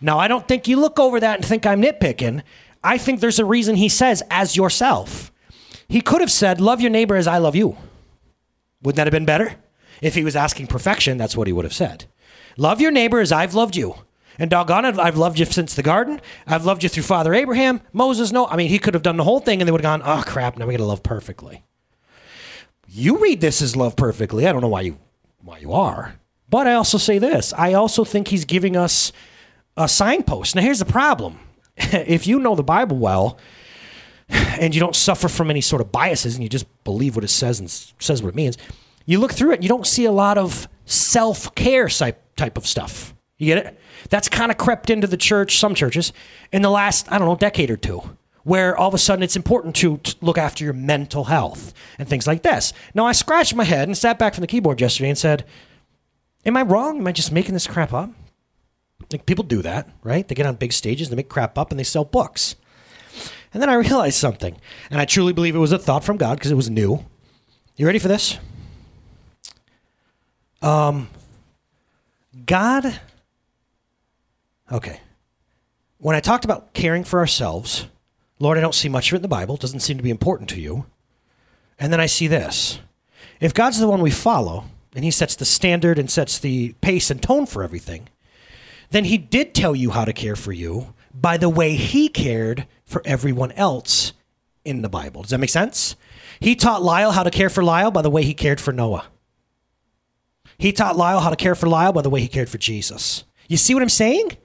Now, 0.00 0.18
I 0.18 0.28
don't 0.28 0.46
think 0.46 0.66
you 0.66 0.78
look 0.78 0.98
over 0.98 1.20
that 1.20 1.36
and 1.36 1.44
think 1.44 1.64
I'm 1.66 1.82
nitpicking. 1.82 2.42
I 2.82 2.98
think 2.98 3.20
there's 3.20 3.38
a 3.38 3.44
reason 3.44 3.76
he 3.76 3.88
says, 3.88 4.22
as 4.30 4.56
yourself. 4.56 5.32
He 5.88 6.00
could 6.00 6.20
have 6.20 6.30
said, 6.30 6.60
love 6.60 6.80
your 6.80 6.90
neighbor 6.90 7.16
as 7.16 7.26
I 7.26 7.38
love 7.38 7.56
you. 7.56 7.76
Wouldn't 8.82 8.96
that 8.96 9.06
have 9.06 9.12
been 9.12 9.24
better? 9.24 9.56
If 10.02 10.14
he 10.14 10.24
was 10.24 10.36
asking 10.36 10.68
perfection, 10.68 11.18
that's 11.18 11.36
what 11.36 11.46
he 11.46 11.52
would 11.52 11.64
have 11.64 11.74
said. 11.74 12.04
Love 12.56 12.80
your 12.80 12.90
neighbor 12.90 13.20
as 13.20 13.32
I've 13.32 13.54
loved 13.54 13.76
you. 13.76 13.94
And 14.38 14.50
doggone 14.50 14.84
it, 14.84 14.98
I've 14.98 15.16
loved 15.16 15.38
you 15.38 15.44
since 15.44 15.74
the 15.74 15.82
garden. 15.82 16.20
I've 16.46 16.64
loved 16.64 16.82
you 16.82 16.88
through 16.88 17.02
Father 17.02 17.34
Abraham. 17.34 17.80
Moses, 17.92 18.30
no. 18.30 18.46
I 18.46 18.56
mean, 18.56 18.68
he 18.68 18.78
could 18.78 18.94
have 18.94 19.02
done 19.02 19.16
the 19.16 19.24
whole 19.24 19.40
thing 19.40 19.60
and 19.60 19.66
they 19.66 19.72
would 19.72 19.84
have 19.84 20.00
gone, 20.00 20.18
oh, 20.18 20.22
crap, 20.24 20.56
now 20.56 20.66
we 20.66 20.74
got 20.74 20.78
to 20.78 20.84
love 20.84 21.02
perfectly. 21.02 21.64
You 22.86 23.18
read 23.18 23.40
this 23.40 23.60
as 23.60 23.74
love 23.74 23.96
perfectly. 23.96 24.46
I 24.46 24.52
don't 24.52 24.60
know 24.60 24.68
why 24.68 24.82
you, 24.82 24.98
why 25.42 25.58
you 25.58 25.72
are. 25.72 26.14
But 26.48 26.66
I 26.66 26.74
also 26.74 26.98
say 26.98 27.18
this 27.18 27.52
I 27.52 27.74
also 27.74 28.04
think 28.04 28.28
he's 28.28 28.44
giving 28.44 28.76
us 28.76 29.12
a 29.76 29.88
signpost. 29.88 30.54
Now, 30.54 30.62
here's 30.62 30.78
the 30.78 30.84
problem 30.84 31.40
if 31.76 32.26
you 32.26 32.38
know 32.38 32.54
the 32.54 32.62
Bible 32.62 32.98
well, 32.98 33.38
and 34.28 34.74
you 34.74 34.80
don't 34.80 34.96
suffer 34.96 35.28
from 35.28 35.50
any 35.50 35.60
sort 35.60 35.80
of 35.80 35.90
biases 35.90 36.34
and 36.34 36.42
you 36.42 36.48
just 36.48 36.66
believe 36.84 37.16
what 37.16 37.24
it 37.24 37.28
says 37.28 37.58
and 37.60 37.70
says 37.70 38.22
what 38.22 38.30
it 38.30 38.34
means, 38.34 38.58
you 39.06 39.18
look 39.18 39.32
through 39.32 39.52
it 39.52 39.54
and 39.54 39.62
you 39.64 39.68
don't 39.68 39.86
see 39.86 40.04
a 40.04 40.12
lot 40.12 40.36
of 40.38 40.68
self 40.84 41.54
care 41.54 41.88
type, 41.88 42.22
type 42.36 42.58
of 42.58 42.66
stuff. 42.66 43.14
You 43.38 43.54
get 43.54 43.66
it? 43.66 43.80
That's 44.10 44.28
kind 44.28 44.50
of 44.50 44.58
crept 44.58 44.90
into 44.90 45.06
the 45.06 45.16
church, 45.16 45.58
some 45.58 45.74
churches, 45.74 46.12
in 46.52 46.62
the 46.62 46.70
last, 46.70 47.10
I 47.10 47.18
don't 47.18 47.28
know, 47.28 47.36
decade 47.36 47.70
or 47.70 47.76
two, 47.76 48.02
where 48.42 48.76
all 48.76 48.88
of 48.88 48.94
a 48.94 48.98
sudden 48.98 49.22
it's 49.22 49.36
important 49.36 49.76
to, 49.76 49.98
to 49.98 50.16
look 50.20 50.36
after 50.36 50.64
your 50.64 50.72
mental 50.72 51.24
health 51.24 51.72
and 51.98 52.08
things 52.08 52.26
like 52.26 52.42
this. 52.42 52.72
Now, 52.94 53.06
I 53.06 53.12
scratched 53.12 53.54
my 53.54 53.64
head 53.64 53.88
and 53.88 53.96
sat 53.96 54.18
back 54.18 54.34
from 54.34 54.42
the 54.42 54.48
keyboard 54.48 54.80
yesterday 54.80 55.08
and 55.08 55.18
said, 55.18 55.44
Am 56.44 56.56
I 56.56 56.62
wrong? 56.62 56.98
Am 56.98 57.06
I 57.06 57.12
just 57.12 57.32
making 57.32 57.54
this 57.54 57.66
crap 57.66 57.92
up? 57.92 58.10
Like 59.12 59.26
people 59.26 59.44
do 59.44 59.62
that, 59.62 59.88
right? 60.02 60.26
They 60.26 60.34
get 60.34 60.46
on 60.46 60.56
big 60.56 60.72
stages, 60.72 61.08
they 61.08 61.16
make 61.16 61.28
crap 61.28 61.56
up, 61.56 61.70
and 61.70 61.78
they 61.78 61.84
sell 61.84 62.04
books. 62.04 62.56
And 63.52 63.62
then 63.62 63.70
I 63.70 63.74
realized 63.88 64.16
something, 64.16 64.56
and 64.90 65.00
I 65.00 65.04
truly 65.04 65.32
believe 65.32 65.54
it 65.54 65.60
was 65.60 65.72
a 65.72 65.78
thought 65.78 66.04
from 66.04 66.16
God 66.16 66.38
because 66.38 66.50
it 66.50 66.56
was 66.56 66.68
new. 66.68 67.04
You 67.76 67.86
ready 67.86 67.98
for 67.98 68.08
this? 68.08 68.38
Um, 70.60 71.08
God. 72.44 73.00
Okay. 74.70 75.00
When 75.98 76.14
I 76.14 76.20
talked 76.20 76.44
about 76.44 76.74
caring 76.74 77.04
for 77.04 77.18
ourselves, 77.18 77.86
Lord, 78.38 78.58
I 78.58 78.60
don't 78.60 78.74
see 78.74 78.88
much 78.88 79.08
of 79.08 79.14
it 79.14 79.16
in 79.16 79.22
the 79.22 79.28
Bible. 79.28 79.56
It 79.56 79.60
doesn't 79.60 79.80
seem 79.80 79.96
to 79.96 80.02
be 80.02 80.10
important 80.10 80.48
to 80.50 80.60
you. 80.60 80.86
And 81.78 81.92
then 81.92 82.00
I 82.00 82.06
see 82.06 82.26
this. 82.26 82.80
If 83.40 83.54
God's 83.54 83.78
the 83.78 83.88
one 83.88 84.02
we 84.02 84.10
follow, 84.10 84.64
and 84.94 85.04
He 85.04 85.10
sets 85.10 85.36
the 85.36 85.44
standard 85.44 85.98
and 85.98 86.10
sets 86.10 86.38
the 86.38 86.74
pace 86.80 87.10
and 87.10 87.22
tone 87.22 87.46
for 87.46 87.62
everything, 87.62 88.08
then 88.90 89.04
He 89.04 89.18
did 89.18 89.54
tell 89.54 89.74
you 89.74 89.90
how 89.90 90.04
to 90.04 90.12
care 90.12 90.36
for 90.36 90.52
you 90.52 90.94
by 91.12 91.36
the 91.36 91.48
way 91.48 91.74
He 91.74 92.08
cared 92.08 92.66
for 92.84 93.02
everyone 93.04 93.52
else 93.52 94.12
in 94.64 94.82
the 94.82 94.88
Bible. 94.88 95.22
Does 95.22 95.30
that 95.30 95.38
make 95.38 95.50
sense? 95.50 95.96
He 96.40 96.54
taught 96.54 96.82
Lyle 96.82 97.12
how 97.12 97.22
to 97.22 97.30
care 97.30 97.50
for 97.50 97.62
Lyle 97.62 97.90
by 97.90 98.02
the 98.02 98.10
way 98.10 98.22
he 98.22 98.34
cared 98.34 98.60
for 98.60 98.72
Noah. 98.72 99.06
He 100.58 100.72
taught 100.72 100.96
Lyle 100.96 101.20
how 101.20 101.30
to 101.30 101.36
care 101.36 101.54
for 101.54 101.68
Lyle 101.68 101.92
by 101.92 102.02
the 102.02 102.10
way 102.10 102.20
he 102.20 102.28
cared 102.28 102.48
for 102.48 102.58
Jesus. 102.58 103.24
You 103.48 103.56
see 103.56 103.74
what 103.74 103.82
I'm 103.82 103.88
saying? 103.88 104.36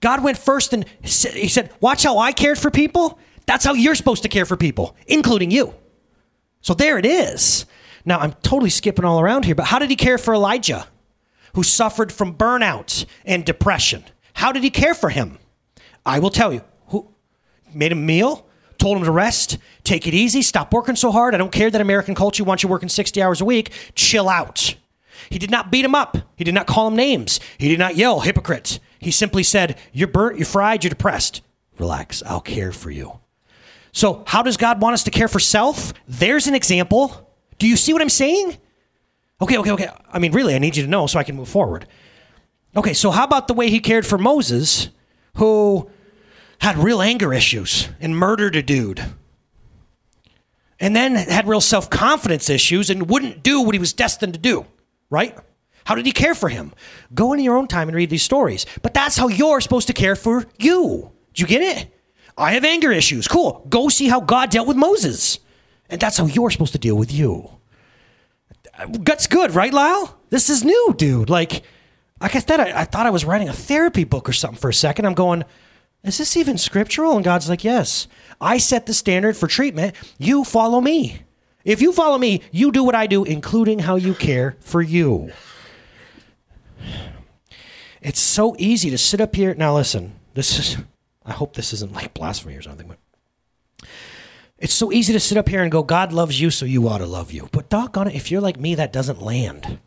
God 0.00 0.22
went 0.22 0.38
first 0.38 0.72
and 0.72 0.84
he 1.02 1.48
said, 1.48 1.72
Watch 1.80 2.02
how 2.02 2.18
I 2.18 2.32
cared 2.32 2.58
for 2.58 2.70
people. 2.70 3.18
That's 3.46 3.64
how 3.64 3.74
you're 3.74 3.94
supposed 3.94 4.22
to 4.24 4.28
care 4.28 4.44
for 4.44 4.56
people, 4.56 4.96
including 5.06 5.50
you. 5.50 5.74
So 6.60 6.74
there 6.74 6.98
it 6.98 7.06
is. 7.06 7.64
Now, 8.04 8.18
I'm 8.18 8.32
totally 8.42 8.70
skipping 8.70 9.04
all 9.04 9.20
around 9.20 9.44
here, 9.44 9.54
but 9.54 9.66
how 9.66 9.78
did 9.78 9.90
he 9.90 9.96
care 9.96 10.18
for 10.18 10.34
Elijah, 10.34 10.86
who 11.54 11.62
suffered 11.62 12.12
from 12.12 12.34
burnout 12.34 13.04
and 13.24 13.44
depression? 13.44 14.04
How 14.34 14.52
did 14.52 14.62
he 14.62 14.70
care 14.70 14.94
for 14.94 15.10
him? 15.10 15.38
I 16.04 16.18
will 16.18 16.30
tell 16.30 16.52
you 16.52 16.62
Who 16.88 17.08
made 17.72 17.92
him 17.92 17.98
a 17.98 18.02
meal, 18.02 18.46
told 18.78 18.96
him 18.98 19.04
to 19.04 19.10
rest, 19.10 19.58
take 19.82 20.06
it 20.06 20.14
easy, 20.14 20.42
stop 20.42 20.72
working 20.72 20.96
so 20.96 21.10
hard. 21.10 21.34
I 21.34 21.38
don't 21.38 21.52
care 21.52 21.70
that 21.70 21.80
American 21.80 22.14
culture 22.14 22.44
wants 22.44 22.62
you 22.62 22.68
working 22.68 22.88
60 22.88 23.22
hours 23.22 23.40
a 23.40 23.44
week. 23.44 23.72
Chill 23.94 24.28
out. 24.28 24.74
He 25.30 25.38
did 25.38 25.50
not 25.50 25.70
beat 25.70 25.84
him 25.84 25.94
up. 25.94 26.16
He 26.36 26.44
did 26.44 26.54
not 26.54 26.66
call 26.66 26.88
him 26.88 26.96
names. 26.96 27.40
He 27.58 27.68
did 27.68 27.78
not 27.78 27.96
yell, 27.96 28.20
hypocrite. 28.20 28.78
He 28.98 29.10
simply 29.10 29.42
said, 29.42 29.78
You're 29.92 30.08
burnt, 30.08 30.38
you're 30.38 30.46
fried, 30.46 30.84
you're 30.84 30.90
depressed. 30.90 31.42
Relax, 31.78 32.22
I'll 32.24 32.40
care 32.40 32.72
for 32.72 32.90
you. 32.90 33.20
So, 33.92 34.24
how 34.26 34.42
does 34.42 34.56
God 34.56 34.80
want 34.80 34.94
us 34.94 35.04
to 35.04 35.10
care 35.10 35.28
for 35.28 35.40
self? 35.40 35.92
There's 36.06 36.46
an 36.46 36.54
example. 36.54 37.30
Do 37.58 37.66
you 37.66 37.76
see 37.76 37.92
what 37.92 38.02
I'm 38.02 38.08
saying? 38.08 38.58
Okay, 39.40 39.58
okay, 39.58 39.70
okay. 39.70 39.88
I 40.12 40.18
mean, 40.18 40.32
really, 40.32 40.54
I 40.54 40.58
need 40.58 40.76
you 40.76 40.82
to 40.82 40.88
know 40.88 41.06
so 41.06 41.18
I 41.18 41.24
can 41.24 41.36
move 41.36 41.48
forward. 41.48 41.86
Okay, 42.74 42.92
so 42.92 43.10
how 43.10 43.24
about 43.24 43.48
the 43.48 43.54
way 43.54 43.70
he 43.70 43.80
cared 43.80 44.06
for 44.06 44.18
Moses, 44.18 44.88
who 45.36 45.90
had 46.60 46.78
real 46.78 47.02
anger 47.02 47.32
issues 47.32 47.88
and 48.00 48.16
murdered 48.16 48.56
a 48.56 48.62
dude. 48.62 49.04
And 50.78 50.94
then 50.94 51.14
had 51.14 51.48
real 51.48 51.60
self 51.60 51.88
confidence 51.88 52.50
issues 52.50 52.90
and 52.90 53.08
wouldn't 53.08 53.42
do 53.42 53.62
what 53.62 53.74
he 53.74 53.78
was 53.78 53.92
destined 53.92 54.34
to 54.34 54.38
do, 54.38 54.66
right? 55.10 55.36
How 55.84 55.94
did 55.94 56.06
he 56.06 56.12
care 56.12 56.34
for 56.34 56.48
him? 56.48 56.72
Go 57.14 57.32
in 57.32 57.40
your 57.40 57.56
own 57.56 57.68
time 57.68 57.88
and 57.88 57.96
read 57.96 58.10
these 58.10 58.22
stories. 58.22 58.66
But 58.82 58.92
that's 58.92 59.16
how 59.16 59.28
you're 59.28 59.60
supposed 59.60 59.86
to 59.86 59.92
care 59.92 60.16
for 60.16 60.46
you. 60.58 61.12
Do 61.32 61.40
you 61.42 61.46
get 61.46 61.62
it? 61.62 61.92
I 62.36 62.52
have 62.52 62.64
anger 62.64 62.90
issues. 62.90 63.28
Cool. 63.28 63.64
Go 63.68 63.88
see 63.88 64.08
how 64.08 64.20
God 64.20 64.50
dealt 64.50 64.66
with 64.66 64.76
Moses. 64.76 65.38
And 65.88 66.00
that's 66.00 66.18
how 66.18 66.26
you're 66.26 66.50
supposed 66.50 66.72
to 66.72 66.78
deal 66.78 66.96
with 66.96 67.12
you. 67.12 67.50
That's 68.88 69.26
good, 69.26 69.54
right, 69.54 69.72
Lyle? 69.72 70.18
This 70.30 70.50
is 70.50 70.64
new, 70.64 70.94
dude. 70.98 71.30
Like, 71.30 71.62
like 72.20 72.34
I 72.34 72.40
said, 72.40 72.60
I, 72.60 72.80
I 72.80 72.84
thought 72.84 73.06
I 73.06 73.10
was 73.10 73.24
writing 73.24 73.48
a 73.48 73.54
therapy 73.54 74.04
book 74.04 74.28
or 74.28 74.32
something 74.32 74.58
for 74.58 74.68
a 74.68 74.74
second. 74.74 75.06
I'm 75.06 75.14
going, 75.14 75.44
is 76.02 76.18
this 76.18 76.36
even 76.36 76.58
scriptural? 76.58 77.14
And 77.14 77.24
God's 77.24 77.48
like, 77.48 77.64
yes. 77.64 78.08
I 78.40 78.58
set 78.58 78.86
the 78.86 78.94
standard 78.94 79.36
for 79.36 79.46
treatment. 79.46 79.94
You 80.18 80.44
follow 80.44 80.80
me. 80.80 81.22
If 81.66 81.82
you 81.82 81.92
follow 81.92 82.16
me, 82.16 82.42
you 82.52 82.70
do 82.70 82.84
what 82.84 82.94
I 82.94 83.08
do, 83.08 83.24
including 83.24 83.80
how 83.80 83.96
you 83.96 84.14
care 84.14 84.56
for 84.60 84.80
you. 84.80 85.32
It's 88.00 88.20
so 88.20 88.54
easy 88.56 88.88
to 88.90 88.96
sit 88.96 89.20
up 89.20 89.34
here. 89.34 89.52
Now, 89.52 89.74
listen, 89.74 90.14
this 90.34 90.60
is, 90.60 90.76
I 91.24 91.32
hope 91.32 91.54
this 91.54 91.72
isn't 91.72 91.92
like 91.92 92.14
blasphemy 92.14 92.54
or 92.54 92.62
something, 92.62 92.86
but 92.86 93.88
it's 94.58 94.72
so 94.72 94.92
easy 94.92 95.12
to 95.12 95.18
sit 95.18 95.36
up 95.36 95.48
here 95.48 95.60
and 95.60 95.72
go, 95.72 95.82
God 95.82 96.12
loves 96.12 96.40
you, 96.40 96.50
so 96.50 96.64
you 96.64 96.88
ought 96.88 96.98
to 96.98 97.06
love 97.06 97.32
you. 97.32 97.48
But 97.50 97.68
doggone 97.68 98.08
it, 98.08 98.14
if 98.14 98.30
you're 98.30 98.40
like 98.40 98.60
me, 98.60 98.76
that 98.76 98.92
doesn't 98.92 99.20
land. 99.20 99.80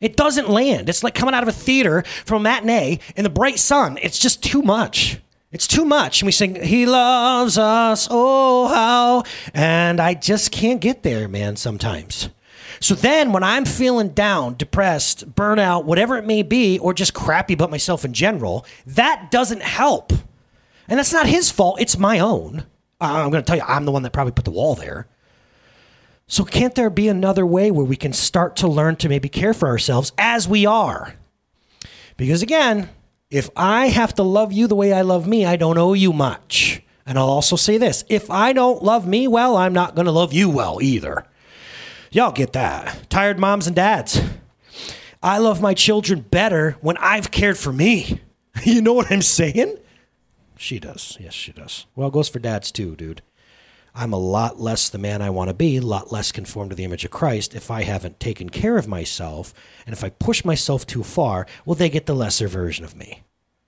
It 0.00 0.16
doesn't 0.16 0.50
land. 0.50 0.88
It's 0.88 1.04
like 1.04 1.14
coming 1.14 1.36
out 1.36 1.44
of 1.44 1.48
a 1.48 1.52
theater 1.52 2.02
from 2.24 2.42
a 2.42 2.44
matinee 2.44 2.98
in 3.14 3.22
the 3.22 3.30
bright 3.30 3.60
sun. 3.60 3.96
It's 4.02 4.18
just 4.18 4.42
too 4.42 4.60
much. 4.60 5.20
It's 5.52 5.66
too 5.66 5.84
much. 5.84 6.22
And 6.22 6.26
we 6.26 6.32
sing, 6.32 6.62
He 6.62 6.86
loves 6.86 7.58
us, 7.58 8.08
oh, 8.10 8.68
how. 8.68 9.24
And 9.54 10.00
I 10.00 10.14
just 10.14 10.50
can't 10.50 10.80
get 10.80 11.02
there, 11.02 11.28
man, 11.28 11.56
sometimes. 11.56 12.30
So 12.80 12.94
then 12.94 13.32
when 13.32 13.44
I'm 13.44 13.64
feeling 13.64 14.08
down, 14.08 14.56
depressed, 14.56 15.34
burnout, 15.34 15.84
whatever 15.84 16.16
it 16.16 16.26
may 16.26 16.42
be, 16.42 16.78
or 16.78 16.92
just 16.94 17.14
crappy 17.14 17.54
about 17.54 17.70
myself 17.70 18.04
in 18.04 18.12
general, 18.12 18.66
that 18.86 19.30
doesn't 19.30 19.62
help. 19.62 20.12
And 20.88 20.98
that's 20.98 21.12
not 21.12 21.26
his 21.26 21.50
fault, 21.50 21.80
it's 21.80 21.96
my 21.96 22.18
own. 22.18 22.64
I'm 23.00 23.30
going 23.30 23.42
to 23.42 23.46
tell 23.46 23.56
you, 23.56 23.64
I'm 23.66 23.84
the 23.84 23.92
one 23.92 24.02
that 24.02 24.12
probably 24.12 24.32
put 24.32 24.44
the 24.44 24.50
wall 24.50 24.74
there. 24.74 25.06
So, 26.26 26.44
can't 26.44 26.74
there 26.74 26.88
be 26.88 27.08
another 27.08 27.44
way 27.44 27.70
where 27.70 27.84
we 27.84 27.96
can 27.96 28.12
start 28.12 28.56
to 28.56 28.68
learn 28.68 28.96
to 28.96 29.08
maybe 29.08 29.28
care 29.28 29.52
for 29.52 29.68
ourselves 29.68 30.12
as 30.16 30.48
we 30.48 30.64
are? 30.66 31.14
Because 32.16 32.42
again, 32.42 32.88
if 33.32 33.48
I 33.56 33.88
have 33.88 34.14
to 34.16 34.22
love 34.22 34.52
you 34.52 34.66
the 34.66 34.76
way 34.76 34.92
I 34.92 35.00
love 35.00 35.26
me, 35.26 35.46
I 35.46 35.56
don't 35.56 35.78
owe 35.78 35.94
you 35.94 36.12
much. 36.12 36.82
And 37.06 37.18
I'll 37.18 37.30
also 37.30 37.56
say 37.56 37.78
this 37.78 38.04
if 38.08 38.30
I 38.30 38.52
don't 38.52 38.82
love 38.84 39.06
me 39.06 39.26
well, 39.26 39.56
I'm 39.56 39.72
not 39.72 39.94
going 39.94 40.04
to 40.04 40.12
love 40.12 40.34
you 40.34 40.50
well 40.50 40.80
either. 40.82 41.24
Y'all 42.10 42.30
get 42.30 42.52
that. 42.52 43.08
Tired 43.08 43.38
moms 43.38 43.66
and 43.66 43.74
dads. 43.74 44.20
I 45.22 45.38
love 45.38 45.62
my 45.62 45.72
children 45.72 46.20
better 46.20 46.76
when 46.82 46.98
I've 46.98 47.30
cared 47.30 47.58
for 47.58 47.72
me. 47.72 48.20
You 48.64 48.82
know 48.82 48.92
what 48.92 49.10
I'm 49.10 49.22
saying? 49.22 49.78
She 50.58 50.78
does. 50.78 51.16
Yes, 51.18 51.32
she 51.32 51.52
does. 51.52 51.86
Well, 51.96 52.08
it 52.08 52.12
goes 52.12 52.28
for 52.28 52.38
dads 52.38 52.70
too, 52.70 52.94
dude. 52.94 53.22
I'm 53.94 54.12
a 54.12 54.18
lot 54.18 54.58
less 54.58 54.88
the 54.88 54.98
man 54.98 55.20
I 55.20 55.30
want 55.30 55.48
to 55.48 55.54
be, 55.54 55.76
a 55.76 55.82
lot 55.82 56.10
less 56.10 56.32
conformed 56.32 56.70
to 56.70 56.76
the 56.76 56.84
image 56.84 57.04
of 57.04 57.10
Christ 57.10 57.54
if 57.54 57.70
I 57.70 57.82
haven't 57.82 58.20
taken 58.20 58.48
care 58.48 58.78
of 58.78 58.88
myself. 58.88 59.52
And 59.86 59.92
if 59.92 60.02
I 60.02 60.08
push 60.08 60.44
myself 60.44 60.86
too 60.86 61.02
far, 61.02 61.46
well, 61.66 61.74
they 61.74 61.90
get 61.90 62.06
the 62.06 62.14
lesser 62.14 62.48
version 62.48 62.84
of 62.84 62.96
me. 62.96 63.22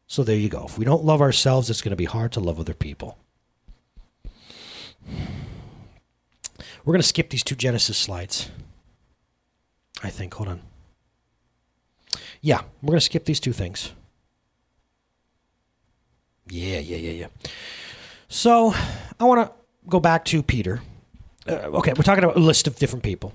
So 0.06 0.24
there 0.24 0.36
you 0.36 0.48
go. 0.48 0.64
If 0.64 0.78
we 0.78 0.84
don't 0.84 1.04
love 1.04 1.20
ourselves, 1.20 1.68
it's 1.68 1.82
going 1.82 1.90
to 1.90 1.96
be 1.96 2.06
hard 2.06 2.32
to 2.32 2.40
love 2.40 2.58
other 2.58 2.74
people. 2.74 3.18
We're 6.84 6.92
going 6.92 7.00
to 7.00 7.06
skip 7.06 7.30
these 7.30 7.44
two 7.44 7.54
Genesis 7.54 7.98
slides. 7.98 8.50
I 10.02 10.10
think. 10.10 10.34
Hold 10.34 10.48
on. 10.48 10.62
Yeah, 12.40 12.62
we're 12.82 12.88
going 12.88 12.98
to 12.98 13.04
skip 13.04 13.24
these 13.24 13.40
two 13.40 13.52
things. 13.52 13.92
Yeah, 16.48 16.78
yeah, 16.78 16.98
yeah, 16.98 17.10
yeah. 17.10 17.26
So 18.28 18.74
I 19.18 19.24
want 19.24 19.46
to 19.46 19.63
go 19.88 20.00
back 20.00 20.24
to 20.26 20.42
Peter. 20.42 20.82
Uh, 21.48 21.52
okay, 21.52 21.92
we're 21.92 22.02
talking 22.02 22.24
about 22.24 22.36
a 22.36 22.40
list 22.40 22.66
of 22.66 22.76
different 22.76 23.02
people. 23.02 23.32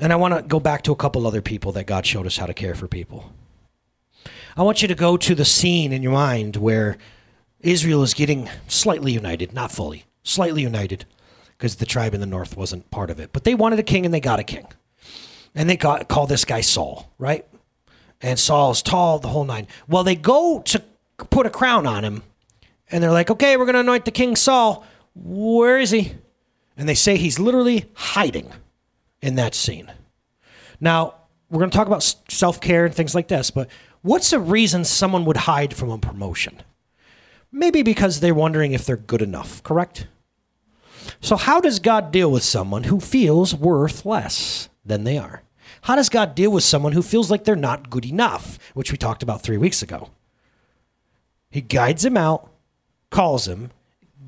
And 0.00 0.12
I 0.12 0.16
want 0.16 0.34
to 0.34 0.42
go 0.42 0.60
back 0.60 0.82
to 0.82 0.92
a 0.92 0.96
couple 0.96 1.26
other 1.26 1.42
people 1.42 1.72
that 1.72 1.86
God 1.86 2.06
showed 2.06 2.26
us 2.26 2.38
how 2.38 2.46
to 2.46 2.54
care 2.54 2.74
for 2.74 2.88
people. 2.88 3.32
I 4.56 4.62
want 4.62 4.82
you 4.82 4.88
to 4.88 4.94
go 4.94 5.16
to 5.16 5.34
the 5.34 5.44
scene 5.44 5.92
in 5.92 6.02
your 6.02 6.12
mind 6.12 6.56
where 6.56 6.96
Israel 7.60 8.02
is 8.02 8.14
getting 8.14 8.48
slightly 8.66 9.12
united, 9.12 9.52
not 9.52 9.70
fully, 9.70 10.04
slightly 10.22 10.62
united, 10.62 11.04
because 11.56 11.76
the 11.76 11.86
tribe 11.86 12.14
in 12.14 12.20
the 12.20 12.26
north 12.26 12.56
wasn't 12.56 12.90
part 12.90 13.10
of 13.10 13.20
it. 13.20 13.30
But 13.32 13.44
they 13.44 13.54
wanted 13.54 13.78
a 13.78 13.82
king 13.82 14.04
and 14.04 14.14
they 14.14 14.20
got 14.20 14.40
a 14.40 14.44
king. 14.44 14.66
And 15.54 15.68
they 15.68 15.76
got 15.76 16.08
call 16.08 16.26
this 16.26 16.44
guy 16.44 16.60
Saul, 16.60 17.10
right? 17.18 17.44
And 18.22 18.38
Saul's 18.38 18.82
tall, 18.82 19.18
the 19.18 19.28
whole 19.28 19.44
nine. 19.44 19.66
Well, 19.88 20.04
they 20.04 20.16
go 20.16 20.62
to 20.66 20.82
put 21.30 21.46
a 21.46 21.50
crown 21.50 21.86
on 21.86 22.04
him. 22.04 22.22
And 22.90 23.02
they're 23.02 23.12
like, 23.12 23.30
okay, 23.30 23.56
we're 23.56 23.66
going 23.66 23.74
to 23.74 23.80
anoint 23.80 24.04
the 24.04 24.10
king 24.10 24.36
Saul. 24.36 24.84
Where 25.14 25.78
is 25.78 25.90
he? 25.90 26.12
And 26.76 26.88
they 26.88 26.94
say 26.94 27.16
he's 27.16 27.38
literally 27.38 27.86
hiding 27.94 28.50
in 29.20 29.34
that 29.36 29.54
scene. 29.54 29.92
Now, 30.80 31.14
we're 31.50 31.58
going 31.58 31.70
to 31.70 31.76
talk 31.76 31.86
about 31.86 32.02
self 32.28 32.60
care 32.60 32.86
and 32.86 32.94
things 32.94 33.14
like 33.14 33.28
this, 33.28 33.50
but 33.50 33.68
what's 34.02 34.32
a 34.32 34.40
reason 34.40 34.84
someone 34.84 35.24
would 35.24 35.36
hide 35.36 35.74
from 35.74 35.90
a 35.90 35.98
promotion? 35.98 36.62
Maybe 37.52 37.82
because 37.82 38.20
they're 38.20 38.34
wondering 38.34 38.72
if 38.72 38.86
they're 38.86 38.96
good 38.96 39.22
enough, 39.22 39.62
correct? 39.62 40.06
So, 41.20 41.36
how 41.36 41.60
does 41.60 41.80
God 41.80 42.12
deal 42.12 42.30
with 42.30 42.44
someone 42.44 42.84
who 42.84 43.00
feels 43.00 43.54
worth 43.54 44.06
less 44.06 44.68
than 44.84 45.04
they 45.04 45.18
are? 45.18 45.42
How 45.82 45.96
does 45.96 46.08
God 46.08 46.34
deal 46.34 46.52
with 46.52 46.62
someone 46.62 46.92
who 46.92 47.02
feels 47.02 47.30
like 47.30 47.44
they're 47.44 47.56
not 47.56 47.90
good 47.90 48.06
enough, 48.06 48.58
which 48.74 48.92
we 48.92 48.98
talked 48.98 49.22
about 49.22 49.42
three 49.42 49.56
weeks 49.56 49.82
ago? 49.82 50.10
He 51.50 51.60
guides 51.60 52.04
him 52.04 52.16
out, 52.16 52.50
calls 53.10 53.48
him, 53.48 53.70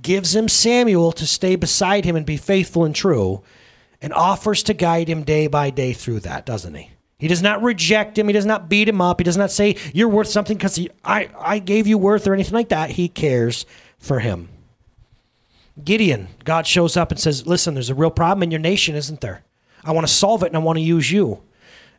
gives 0.02 0.34
him 0.34 0.48
Samuel 0.48 1.12
to 1.12 1.26
stay 1.26 1.56
beside 1.56 2.04
him 2.04 2.16
and 2.16 2.26
be 2.26 2.36
faithful 2.36 2.84
and 2.84 2.94
true, 2.94 3.42
and 4.00 4.12
offers 4.12 4.62
to 4.64 4.74
guide 4.74 5.08
him 5.08 5.22
day 5.22 5.46
by 5.46 5.70
day 5.70 5.92
through 5.92 6.20
that, 6.20 6.44
doesn't 6.44 6.74
he? 6.74 6.90
He 7.18 7.28
does 7.28 7.40
not 7.40 7.62
reject 7.62 8.18
him. 8.18 8.26
He 8.26 8.32
does 8.32 8.46
not 8.46 8.68
beat 8.68 8.88
him 8.88 9.00
up. 9.00 9.20
He 9.20 9.24
does 9.24 9.36
not 9.36 9.52
say, 9.52 9.76
You're 9.94 10.08
worth 10.08 10.26
something 10.26 10.56
because 10.56 10.80
I, 11.04 11.30
I 11.38 11.60
gave 11.60 11.86
you 11.86 11.96
worth 11.96 12.26
or 12.26 12.34
anything 12.34 12.54
like 12.54 12.70
that. 12.70 12.90
He 12.90 13.08
cares 13.08 13.64
for 13.96 14.18
him. 14.18 14.48
Gideon, 15.82 16.28
God 16.44 16.66
shows 16.66 16.96
up 16.96 17.12
and 17.12 17.20
says, 17.20 17.46
Listen, 17.46 17.74
there's 17.74 17.90
a 17.90 17.94
real 17.94 18.10
problem 18.10 18.42
in 18.42 18.50
your 18.50 18.58
nation, 18.58 18.96
isn't 18.96 19.20
there? 19.20 19.44
I 19.84 19.92
want 19.92 20.04
to 20.06 20.12
solve 20.12 20.42
it 20.42 20.46
and 20.46 20.56
I 20.56 20.60
want 20.60 20.78
to 20.78 20.82
use 20.82 21.12
you. 21.12 21.42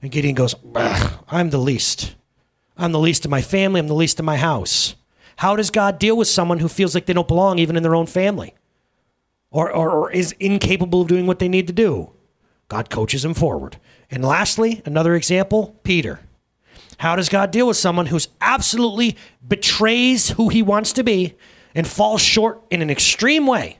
And 0.01 0.12
Gideon 0.12 0.36
goes, 0.36 0.55
I'm 0.75 1.51
the 1.51 1.57
least. 1.57 2.15
I'm 2.77 2.91
the 2.91 3.00
least 3.00 3.24
of 3.24 3.31
my 3.31 3.41
family. 3.41 3.79
I'm 3.79 3.88
the 3.88 3.93
least 3.93 4.19
of 4.19 4.25
my 4.25 4.36
house. 4.36 4.95
How 5.38 5.56
does 5.56 5.72
God 5.72 6.00
deal 6.00 6.16
with 6.16 6.28
someone 6.28 6.60
who 6.60 6.68
feels 6.68 6.96
like 6.96 7.06
they 7.06 7.13
don't 7.13 7.28
belong 7.28 7.60
even 7.60 7.75
in 7.75 7.84
their 7.84 7.96
own 7.96 8.06
family 8.06 8.54
or, 9.52 9.72
or, 9.72 9.90
or 9.90 10.12
is 10.12 10.34
incapable 10.40 11.02
of 11.02 11.08
doing 11.08 11.28
what 11.28 11.40
they 11.40 11.50
need 11.50 11.68
to 11.68 11.74
do? 11.74 12.12
God 12.68 12.90
coaches 12.90 13.24
him 13.25 13.34
forward. 13.34 13.78
And 14.10 14.24
lastly, 14.24 14.82
another 14.86 15.16
example 15.16 15.80
Peter. 15.84 16.22
How 16.98 17.16
does 17.16 17.30
God 17.30 17.52
deal 17.52 17.68
with 17.68 17.78
someone 17.78 18.08
who's 18.08 18.30
absolutely 18.40 19.18
betrays 19.46 20.32
who 20.32 20.50
he 20.50 20.62
wants 20.62 20.94
to 20.94 21.04
be 21.04 21.36
and 21.75 21.88
falls 21.88 22.22
short 22.22 22.62
in 22.70 22.82
an 22.82 22.90
extreme 22.90 23.48
way? 23.48 23.80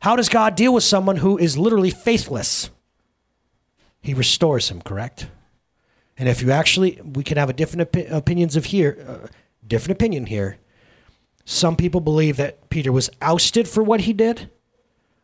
How 0.00 0.16
does 0.16 0.28
God 0.28 0.54
deal 0.54 0.74
with 0.74 0.84
someone 0.84 1.16
who 1.16 1.38
is 1.38 1.56
literally 1.56 1.90
faithless? 1.90 2.70
He 4.02 4.12
restores 4.12 4.70
him, 4.70 4.82
correct? 4.82 5.28
And 6.18 6.28
if 6.28 6.42
you 6.42 6.50
actually, 6.50 7.00
we 7.02 7.24
can 7.24 7.38
have 7.38 7.48
a 7.48 7.54
different 7.54 7.90
opi- 7.90 8.10
opinions 8.10 8.54
of 8.54 8.66
here, 8.66 9.04
uh, 9.08 9.28
different 9.66 9.98
opinion 9.98 10.26
here. 10.26 10.58
Some 11.44 11.76
people 11.76 12.00
believe 12.00 12.36
that 12.38 12.70
Peter 12.70 12.90
was 12.90 13.10
ousted 13.20 13.68
for 13.68 13.82
what 13.82 14.02
he 14.02 14.12
did. 14.12 14.50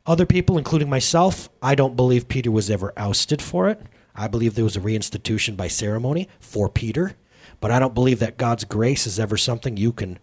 Other 0.07 0.27
people, 0.27 0.59
including 0.59 0.91
myself, 0.91 1.49
I 1.63 1.75
don't 1.75 1.97
believe 1.97 2.29
Peter 2.29 2.51
was 2.51 2.71
ever 2.71 2.93
ousted 2.97 3.41
for 3.41 3.69
it. 3.69 3.81
I 4.15 4.29
believe 4.29 4.55
there 4.55 4.65
was 4.65 4.77
a 4.77 4.81
reinstitution 4.81 5.57
by 5.57 5.69
ceremony 5.69 6.29
for 6.41 6.69
Peter, 6.69 7.17
but 7.61 7.71
I 7.71 7.79
don't 7.79 7.95
believe 7.95 8.19
that 8.19 8.37
God's 8.37 8.65
grace 8.65 9.07
is 9.07 9.21
ever 9.21 9.37
something 9.37 9.77
you 9.77 9.93
can 9.93 10.19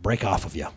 break 0.00 0.24
off 0.24 0.44
of 0.46 0.56
you. 0.56 0.68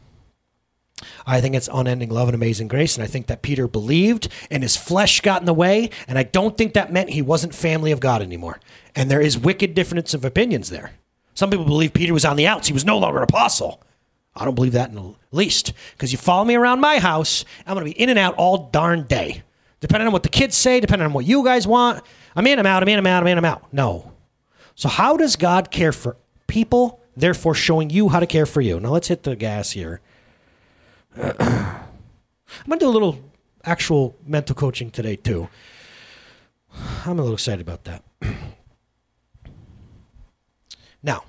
I 1.26 1.42
think 1.42 1.56
it's 1.56 1.70
unending 1.72 2.10
love 2.10 2.28
and 2.28 2.36
amazing 2.36 2.68
grace, 2.68 2.96
and 2.96 3.04
I 3.04 3.08
think 3.08 3.28
that 3.28 3.44
Peter 3.44 3.68
believed 3.68 4.30
and 4.50 4.64
his 4.64 4.76
flesh 4.76 5.22
got 5.22 5.42
in 5.42 5.46
the 5.46 5.54
way, 5.54 5.92
and 6.08 6.18
I 6.18 6.24
don't 6.24 6.58
think 6.58 6.74
that 6.74 6.92
meant 6.92 7.12
he 7.12 7.22
wasn't 7.22 7.54
family 7.54 7.92
of 7.92 8.00
God 8.00 8.22
anymore. 8.22 8.60
And 8.96 9.12
there 9.12 9.22
is 9.22 9.38
wicked 9.38 9.76
difference 9.76 10.14
of 10.14 10.26
opinions 10.26 10.70
there. 10.70 10.92
Some 11.36 11.52
people 11.52 11.66
believe 11.66 11.94
Peter 11.94 12.14
was 12.14 12.26
on 12.26 12.36
the 12.36 12.48
outs, 12.48 12.68
he 12.68 12.74
was 12.74 12.86
no 12.86 12.98
longer 12.98 13.20
an 13.20 13.24
apostle. 13.24 13.84
I 14.38 14.46
don't 14.46 14.56
believe 14.56 14.74
that 14.74 14.90
in 14.90 14.96
the 14.96 15.14
least. 15.32 15.74
Because 15.94 16.12
you 16.12 16.18
follow 16.18 16.46
me 16.46 16.56
around 16.56 16.80
my 16.80 17.00
house, 17.00 17.44
I'm 17.66 17.74
going 17.74 17.86
to 17.86 17.94
be 17.94 18.00
in 18.00 18.10
and 18.10 18.20
out 18.20 18.36
all 18.36 18.70
darn 18.70 19.04
day. 19.04 19.44
Depending 19.80 20.08
on 20.08 20.14
what 20.14 20.24
the 20.24 20.30
kids 20.30 20.56
say, 20.56 20.80
depending 20.80 21.06
on 21.06 21.14
what 21.14 21.26
you 21.26 21.44
guys 21.44 21.68
want. 21.68 22.04
I'm 22.36 22.48
in, 22.48 22.60
I'm 22.60 22.66
out, 22.66 22.82
I'm 22.82 22.90
in, 22.90 23.00
I'm 23.00 23.08
out, 23.08 23.24
I'm 23.24 23.28
in, 23.28 23.38
I'm 23.38 23.46
out. 23.46 23.72
No. 23.74 24.14
So, 24.76 24.90
how 24.90 25.18
does 25.18 25.36
God 25.36 25.72
care 25.72 25.92
for 25.92 26.18
people, 26.46 27.02
therefore 27.16 27.56
showing 27.56 27.90
you 27.90 28.10
how 28.10 28.20
to 28.20 28.28
care 28.28 28.46
for 28.46 28.62
you? 28.62 28.80
Now, 28.80 28.90
let's 28.90 29.08
hit 29.08 29.24
the 29.24 29.36
gas 29.36 29.72
here 29.72 30.02
I'm 31.18 32.68
going 32.68 32.80
to 32.80 32.86
do 32.86 32.90
a 32.90 32.92
little 32.92 33.20
actual 33.64 34.16
mental 34.26 34.56
coaching 34.56 34.92
today, 34.92 35.16
too. 35.16 35.50
I'm 37.06 37.18
a 37.18 37.22
little 37.22 37.34
excited 37.34 37.62
about 37.62 37.86
that. 37.86 38.04
now, 41.04 41.24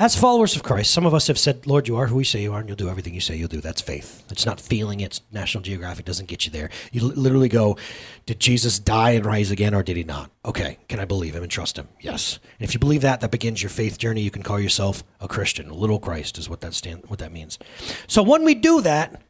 as 0.00 0.14
followers 0.14 0.54
of 0.54 0.62
Christ, 0.62 0.92
some 0.92 1.06
of 1.06 1.12
us 1.12 1.26
have 1.26 1.38
said, 1.38 1.66
Lord, 1.66 1.88
you 1.88 1.96
are 1.96 2.06
who 2.06 2.20
you 2.20 2.24
say 2.24 2.40
you 2.40 2.52
are, 2.52 2.60
and 2.60 2.68
you'll 2.68 2.76
do 2.76 2.88
everything 2.88 3.14
you 3.14 3.20
say 3.20 3.34
you'll 3.34 3.48
do. 3.48 3.60
That's 3.60 3.80
faith. 3.80 4.22
It's 4.30 4.46
not 4.46 4.60
feeling 4.60 5.00
it. 5.00 5.20
National 5.32 5.60
Geographic 5.60 6.04
doesn't 6.04 6.28
get 6.28 6.46
you 6.46 6.52
there. 6.52 6.70
You 6.92 7.08
literally 7.08 7.48
go, 7.48 7.76
Did 8.24 8.38
Jesus 8.38 8.78
die 8.78 9.10
and 9.10 9.26
rise 9.26 9.50
again, 9.50 9.74
or 9.74 9.82
did 9.82 9.96
he 9.96 10.04
not? 10.04 10.30
Okay, 10.44 10.78
can 10.88 11.00
I 11.00 11.04
believe 11.04 11.34
him 11.34 11.42
and 11.42 11.50
trust 11.50 11.76
him? 11.76 11.88
Yes. 12.00 12.38
And 12.60 12.68
if 12.68 12.74
you 12.74 12.78
believe 12.78 13.02
that, 13.02 13.20
that 13.20 13.32
begins 13.32 13.60
your 13.60 13.70
faith 13.70 13.98
journey. 13.98 14.20
You 14.20 14.30
can 14.30 14.44
call 14.44 14.60
yourself 14.60 15.02
a 15.20 15.26
Christian. 15.26 15.68
A 15.68 15.74
little 15.74 15.98
Christ 15.98 16.38
is 16.38 16.48
what 16.48 16.60
that, 16.60 16.74
stand, 16.74 17.02
what 17.08 17.18
that 17.18 17.32
means. 17.32 17.58
So 18.06 18.22
when 18.22 18.44
we 18.44 18.54
do 18.54 18.80
that, 18.82 19.20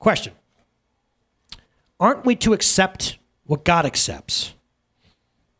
question 0.00 0.32
Aren't 2.00 2.24
we 2.24 2.34
to 2.36 2.54
accept 2.54 3.18
what 3.44 3.64
God 3.64 3.86
accepts 3.86 4.54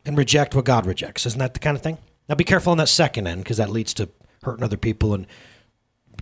and 0.05 0.17
reject 0.17 0.53
what 0.53 0.65
God 0.65 0.85
rejects? 0.85 1.25
Isn't 1.25 1.39
that 1.39 1.53
the 1.53 1.61
kind 1.61 1.77
of 1.77 1.81
thing? 1.81 1.97
Now 2.27 2.35
be 2.35 2.43
careful 2.43 2.71
on 2.71 2.77
that 2.77 2.89
second 2.89 3.25
end 3.25 3.43
because 3.43 3.57
that 3.57 3.69
leads 3.69 3.93
to 3.95 4.09
hurting 4.43 4.63
other 4.63 4.77
people 4.77 5.13
and 5.13 5.27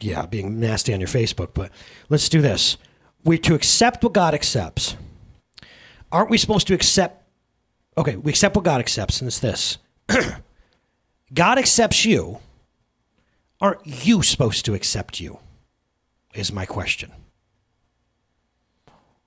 yeah, 0.01 0.25
being 0.25 0.59
nasty 0.59 0.93
on 0.93 1.00
your 1.00 1.09
Facebook. 1.09 1.50
But 1.53 1.71
let's 2.09 2.29
do 2.29 2.41
this. 2.41 2.77
We're 3.24 3.38
to 3.39 3.55
accept 3.55 4.03
what 4.03 4.13
God 4.13 4.33
accepts. 4.33 4.95
Aren't 6.12 6.29
we 6.29 6.38
supposed 6.38 6.67
to 6.67 6.74
accept? 6.74 7.24
Okay, 7.97 8.15
we 8.15 8.31
accept 8.31 8.55
what 8.55 8.63
God 8.65 8.79
accepts, 8.79 9.21
and 9.21 9.27
it's 9.27 9.39
this 9.39 9.77
God 11.33 11.57
accepts 11.57 12.05
you. 12.05 12.39
Aren't 13.59 13.86
you 13.86 14.21
supposed 14.21 14.65
to 14.65 14.75
accept 14.75 15.19
you? 15.19 15.39
Is 16.33 16.53
my 16.53 16.65
question. 16.65 17.12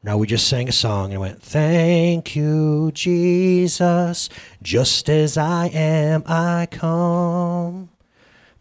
Now 0.02 0.16
we 0.16 0.26
just 0.26 0.48
sang 0.48 0.68
a 0.68 0.72
song 0.72 1.10
and 1.10 1.20
went, 1.20 1.42
Thank 1.42 2.34
you, 2.34 2.90
Jesus, 2.94 4.30
just 4.62 5.10
as 5.10 5.36
I 5.36 5.66
am, 5.66 6.22
I 6.26 6.68
come. 6.70 7.90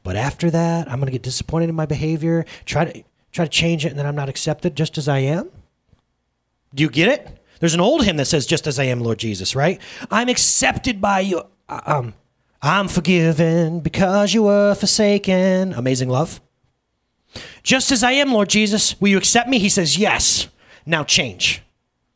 But 0.04 0.16
after 0.16 0.50
that, 0.52 0.90
I'm 0.90 1.00
going 1.00 1.08
to 1.08 1.12
get 1.12 1.24
disappointed 1.24 1.70
in 1.70 1.76
my 1.76 1.86
behavior, 1.86 2.46
try 2.66 2.86
to 2.86 3.04
try 3.32 3.46
to 3.46 3.50
change 3.50 3.86
it, 3.86 3.90
and 3.90 4.00
then 4.00 4.06
I'm 4.06 4.16
not 4.16 4.30
accepted 4.30 4.76
just 4.76 4.98
as 4.98 5.08
I 5.08 5.20
am. 5.20 5.50
Do 6.74 6.84
you 6.84 6.90
get 6.90 7.08
it? 7.08 7.38
There's 7.60 7.74
an 7.74 7.82
old 7.82 8.06
hymn 8.06 8.18
that 8.18 8.26
says, 8.26 8.46
"Just 8.46 8.68
as 8.68 8.80
I 8.80 8.86
am, 8.86 9.02
Lord 9.02 9.20
Jesus." 9.20 9.56
Right? 9.56 9.80
I'm 10.10 10.30
accepted 10.30 11.02
by 11.02 11.22
you. 11.22 11.44
Uh, 11.68 11.82
um, 11.86 12.14
I'm 12.62 12.88
forgiven 12.88 13.80
because 13.80 14.34
you 14.34 14.44
were 14.44 14.76
forsaken. 14.76 15.74
Amazing 15.74 16.10
love. 16.10 16.42
Just 17.64 17.92
as 17.92 18.04
I 18.04 18.14
am, 18.14 18.34
Lord 18.34 18.50
Jesus, 18.50 19.00
will 19.00 19.10
you 19.10 19.18
accept 19.18 19.50
me? 19.50 19.60
He 19.60 19.70
says, 19.70 19.98
Yes. 19.98 20.48
Now 20.86 21.04
change. 21.04 21.62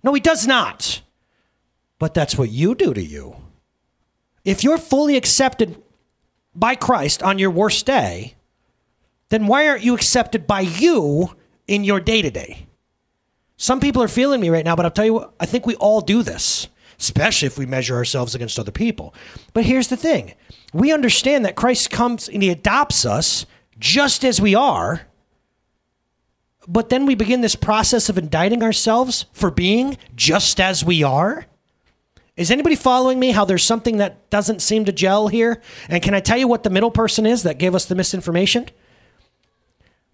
No, 0.01 0.13
he 0.13 0.19
does 0.19 0.47
not. 0.47 1.01
But 1.99 2.13
that's 2.13 2.37
what 2.37 2.49
you 2.49 2.75
do 2.75 2.93
to 2.93 3.03
you. 3.03 3.35
If 4.43 4.63
you're 4.63 4.77
fully 4.77 5.15
accepted 5.15 5.81
by 6.55 6.75
Christ 6.75 7.23
on 7.23 7.39
your 7.39 7.51
worst 7.51 7.85
day, 7.85 8.35
then 9.29 9.47
why 9.47 9.67
aren't 9.67 9.83
you 9.83 9.95
accepted 9.95 10.45
by 10.45 10.61
you 10.61 11.35
in 11.67 11.83
your 11.83 11.99
day 11.99 12.21
to 12.21 12.29
day? 12.29 12.67
Some 13.57 13.79
people 13.79 14.03
are 14.03 14.07
feeling 14.07 14.41
me 14.41 14.49
right 14.49 14.65
now, 14.65 14.75
but 14.75 14.85
I'll 14.85 14.91
tell 14.91 15.05
you 15.05 15.13
what, 15.13 15.33
I 15.39 15.45
think 15.45 15.65
we 15.65 15.75
all 15.75 16.01
do 16.01 16.23
this, 16.23 16.67
especially 16.99 17.47
if 17.47 17.57
we 17.57 17.65
measure 17.65 17.95
ourselves 17.95 18.35
against 18.35 18.59
other 18.59 18.71
people. 18.71 19.13
But 19.53 19.65
here's 19.65 19.87
the 19.87 19.97
thing 19.97 20.33
we 20.73 20.91
understand 20.91 21.45
that 21.45 21.55
Christ 21.55 21.89
comes 21.89 22.27
and 22.27 22.43
he 22.43 22.49
adopts 22.49 23.05
us 23.05 23.45
just 23.79 24.23
as 24.23 24.41
we 24.41 24.55
are 24.55 25.07
but 26.67 26.89
then 26.89 27.05
we 27.05 27.15
begin 27.15 27.41
this 27.41 27.55
process 27.55 28.09
of 28.09 28.17
indicting 28.17 28.63
ourselves 28.63 29.25
for 29.33 29.51
being 29.51 29.97
just 30.15 30.59
as 30.59 30.83
we 30.83 31.03
are. 31.03 31.45
Is 32.35 32.49
anybody 32.49 32.75
following 32.75 33.19
me? 33.19 33.31
How 33.31 33.45
there's 33.45 33.63
something 33.63 33.97
that 33.97 34.29
doesn't 34.29 34.61
seem 34.61 34.85
to 34.85 34.91
gel 34.91 35.27
here? 35.27 35.61
And 35.87 36.01
can 36.01 36.15
I 36.15 36.19
tell 36.19 36.37
you 36.37 36.47
what 36.47 36.63
the 36.63 36.69
middle 36.69 36.89
person 36.89 37.25
is 37.25 37.43
that 37.43 37.59
gave 37.59 37.75
us 37.75 37.85
the 37.85 37.95
misinformation? 37.95 38.69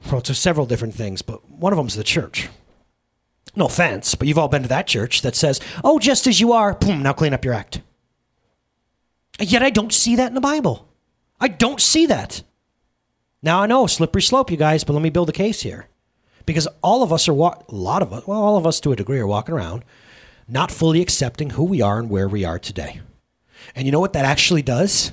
Well, 0.06 0.20
it's 0.20 0.38
several 0.38 0.66
different 0.66 0.96
things, 0.96 1.22
but 1.22 1.50
one 1.50 1.72
of 1.74 1.78
them 1.78 1.88
is 1.88 1.96
the 1.96 2.04
church. 2.04 2.50
No 3.56 3.66
offense, 3.66 4.16
but 4.16 4.28
you've 4.28 4.38
all 4.38 4.48
been 4.48 4.64
to 4.64 4.70
that 4.70 4.88
church 4.88 5.22
that 5.22 5.36
says, 5.36 5.60
oh, 5.84 6.00
just 6.00 6.28
as 6.28 6.40
you 6.40 6.52
are, 6.54 6.74
boom, 6.74 7.02
now 7.02 7.14
clean 7.14 7.34
up 7.34 7.44
your 7.44 7.54
act. 7.54 7.82
Yet 9.40 9.64
I 9.64 9.70
don't 9.70 9.94
see 9.94 10.16
that 10.18 10.28
in 10.28 10.36
the 10.36 10.42
Bible. 10.42 10.88
I 11.40 11.48
don't 11.48 11.82
see 11.82 12.06
that. 12.06 12.44
Now 13.42 13.62
I 13.62 13.68
know, 13.68 13.88
slippery 13.88 14.22
slope, 14.22 14.52
you 14.52 14.58
guys, 14.58 14.84
but 14.84 14.94
let 14.94 15.02
me 15.02 15.10
build 15.10 15.30
a 15.30 15.34
case 15.34 15.62
here 15.62 15.88
because 16.46 16.68
all 16.82 17.04
of 17.04 17.14
us 17.14 17.28
are 17.30 17.34
wa- 17.34 17.62
a 17.70 17.76
lot 17.76 18.02
of 18.02 18.12
us, 18.12 18.28
well, 18.28 18.42
all 18.42 18.58
of 18.58 18.68
us 18.68 18.80
to 18.82 18.92
a 18.92 18.96
degree 18.96 19.20
are 19.20 19.28
walking 19.28 19.56
around 19.56 19.84
not 20.50 20.72
fully 20.72 21.02
accepting 21.02 21.52
who 21.52 21.64
we 21.64 21.82
are 21.82 22.00
and 22.00 22.10
where 22.10 22.28
we 22.28 22.44
are 22.44 22.60
today. 22.60 23.02
And 23.76 23.86
you 23.86 23.92
know 23.92 24.00
what 24.00 24.14
that 24.14 24.26
actually 24.26 24.62
does? 24.62 25.12